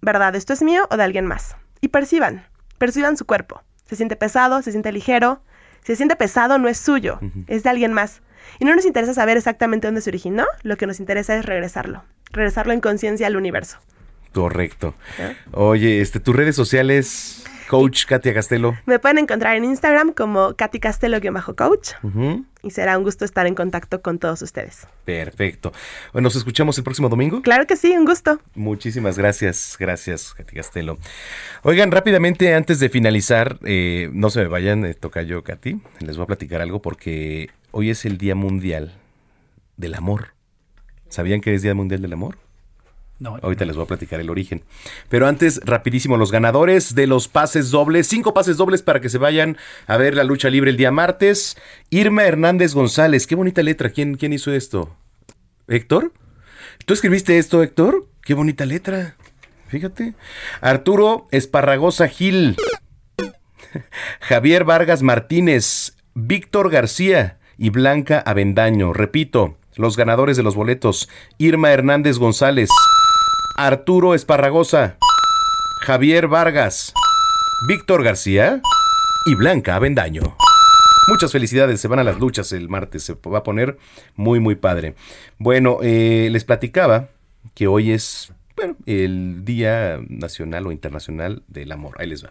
[0.00, 0.36] ¿verdad?
[0.36, 1.56] ¿Esto es mío o de alguien más?
[1.80, 2.44] Y perciban,
[2.78, 3.62] perciban su cuerpo.
[3.86, 4.62] ¿Se siente pesado?
[4.62, 5.42] ¿Se siente ligero?
[5.82, 7.18] Se siente pesado, no es suyo,
[7.48, 8.22] es de alguien más.
[8.60, 12.04] Y no nos interesa saber exactamente dónde se originó, lo que nos interesa es regresarlo,
[12.30, 13.78] regresarlo en conciencia al universo.
[14.32, 14.94] Correcto.
[15.52, 18.76] Oye, este, tus redes sociales, coach Katia Castelo.
[18.86, 21.92] Me pueden encontrar en Instagram como Katy Castelo-coach
[22.62, 24.86] y será un gusto estar en contacto con todos ustedes.
[25.04, 25.72] Perfecto.
[26.12, 27.42] Bueno, nos escuchamos el próximo domingo.
[27.42, 28.40] Claro que sí, un gusto.
[28.54, 30.98] Muchísimas gracias, gracias, Katy Castelo.
[31.62, 36.16] Oigan, rápidamente, antes de finalizar, eh, no se me vayan, eh, toca yo, Katy, les
[36.16, 38.92] voy a platicar algo porque hoy es el Día Mundial
[39.76, 40.34] del Amor.
[41.08, 42.38] ¿Sabían que es Día Mundial del Amor?
[43.24, 44.62] Ahorita les voy a platicar el origen.
[45.08, 49.18] Pero antes, rapidísimo, los ganadores de los pases dobles, cinco pases dobles para que se
[49.18, 51.56] vayan a ver la lucha libre el día martes.
[51.90, 53.90] Irma Hernández González, qué bonita letra.
[53.90, 54.96] ¿Quién, quién hizo esto?
[55.68, 56.12] ¿Héctor?
[56.84, 58.06] ¿Tú escribiste esto, Héctor?
[58.22, 59.16] Qué bonita letra.
[59.68, 60.14] Fíjate.
[60.60, 62.56] Arturo Esparragosa Gil.
[64.20, 65.96] Javier Vargas Martínez.
[66.14, 68.92] Víctor García y Blanca Avendaño.
[68.92, 71.08] Repito, los ganadores de los boletos.
[71.38, 72.68] Irma Hernández González.
[73.64, 74.96] Arturo Esparragosa.
[75.82, 76.92] Javier Vargas.
[77.68, 78.60] Víctor García
[79.24, 80.36] y Blanca Avendaño.
[81.06, 83.78] Muchas felicidades, se van a las luchas el martes, se va a poner
[84.16, 84.96] muy muy padre.
[85.38, 87.10] Bueno, eh, les platicaba
[87.54, 88.32] que hoy es
[88.84, 91.94] el Día Nacional o Internacional del Amor.
[92.00, 92.30] Ahí les va.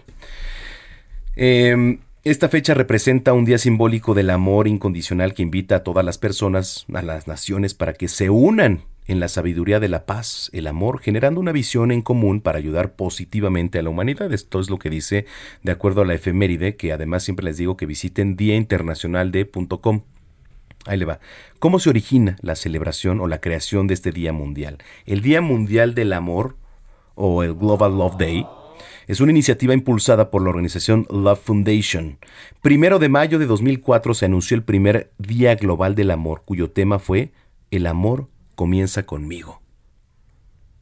[1.37, 6.17] Eh, esta fecha representa un día simbólico del amor incondicional que invita a todas las
[6.17, 10.67] personas, a las naciones, para que se unan en la sabiduría de la paz, el
[10.67, 14.31] amor, generando una visión en común para ayudar positivamente a la humanidad.
[14.31, 15.25] Esto es lo que dice
[15.63, 20.01] de acuerdo a la efeméride, que además siempre les digo que visiten diainternacionalde.com.
[20.85, 21.19] Ahí le va.
[21.59, 24.79] ¿Cómo se origina la celebración o la creación de este Día Mundial?
[25.05, 26.55] El Día Mundial del Amor
[27.15, 28.45] o el Global Love Day
[29.07, 32.17] es una iniciativa impulsada por la organización Love Foundation.
[32.61, 36.97] Primero de mayo de 2004 se anunció el primer Día Global del Amor, cuyo tema
[36.97, 37.31] fue
[37.69, 38.30] El amor
[38.61, 39.59] comienza conmigo.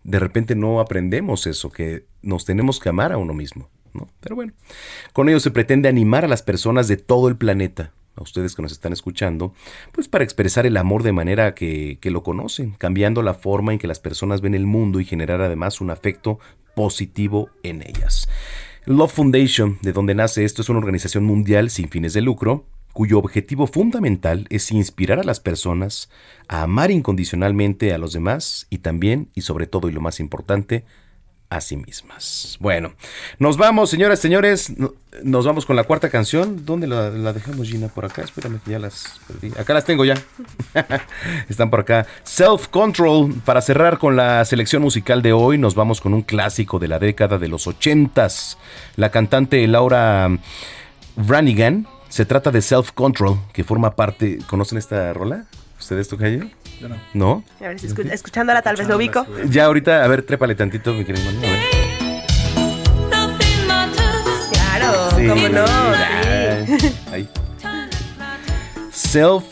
[0.03, 3.69] De repente no aprendemos eso, que nos tenemos que amar a uno mismo.
[3.93, 4.10] ¿no?
[4.19, 4.51] Pero bueno,
[5.14, 8.61] con ello se pretende animar a las personas de todo el planeta, a ustedes que
[8.61, 9.53] nos están escuchando,
[9.93, 13.80] pues para expresar el amor de manera que, que lo conocen, cambiando la forma en
[13.80, 16.38] que las personas ven el mundo y generar además un afecto
[16.76, 18.27] positivo en ellas.
[18.88, 22.65] Love Foundation, de donde nace esto, es una organización mundial sin fines de lucro,
[22.99, 26.09] cuyo objetivo fundamental es inspirar a las personas
[26.49, 30.84] a amar incondicionalmente a los demás y también, y sobre todo y lo más importante,
[31.49, 32.57] a sí mismas.
[32.59, 32.91] Bueno,
[33.39, 34.77] nos vamos, señoras y señores.
[34.77, 34.93] no-
[35.23, 36.65] Nos vamos con la cuarta canción.
[36.65, 37.88] ¿Dónde la, la dejamos, Gina?
[37.88, 38.21] Por acá.
[38.23, 39.53] Espérame que ya las perdí.
[39.57, 40.15] Acá las tengo ya.
[41.49, 42.05] Están por acá.
[42.23, 43.34] Self Control.
[43.45, 46.99] Para cerrar con la selección musical de hoy, nos vamos con un clásico de la
[46.99, 48.57] década de los ochentas.
[48.97, 50.30] La cantante Laura
[51.15, 51.88] Branigan.
[52.10, 54.40] Se trata de Self Control, que forma parte.
[54.48, 55.45] ¿Conocen esta rola?
[55.80, 56.95] ¿Ustedes tocan Yo no.
[57.14, 57.44] ¿No?
[57.60, 59.26] A ver, si escu- escuchándola tal vez lo ubico.
[59.49, 61.30] Ya ahorita, a ver, trépale tantito, mi querido.
[64.52, 65.65] Claro, Sí, cómo no.
[65.65, 66.65] ya.
[66.80, 66.95] sí.
[67.11, 67.30] Ahí.
[68.91, 69.44] Self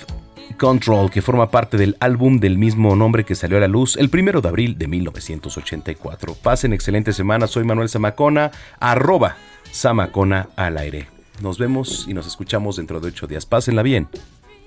[0.59, 4.09] Control, que forma parte del álbum del mismo nombre que salió a la luz el
[4.09, 6.33] primero de abril de 1984.
[6.35, 9.37] Pasen excelente semana, soy Manuel Zamacona, arroba
[9.71, 11.07] Zamacona al aire.
[11.41, 13.45] Nos vemos y nos escuchamos dentro de ocho días.
[13.45, 14.07] Pásenla bien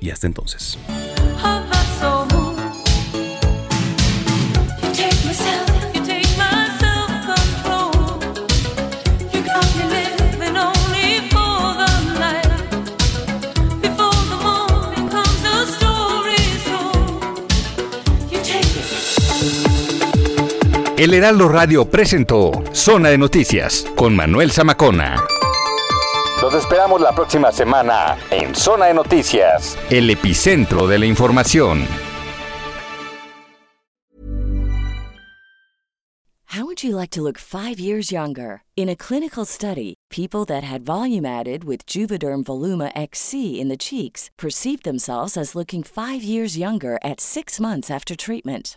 [0.00, 0.78] y hasta entonces.
[21.00, 25.16] El Heraldo Radio presentó Zona de Noticias con Manuel Zamacona.
[26.50, 31.86] Los esperamos la próxima semana en Zona de Noticias, el epicentro de la información.
[36.46, 38.62] How would you like to look five years younger?
[38.74, 43.76] In a clinical study, people that had volume added with Juvederm Voluma XC in the
[43.76, 48.76] cheeks perceived themselves as looking five years younger at six months after treatment.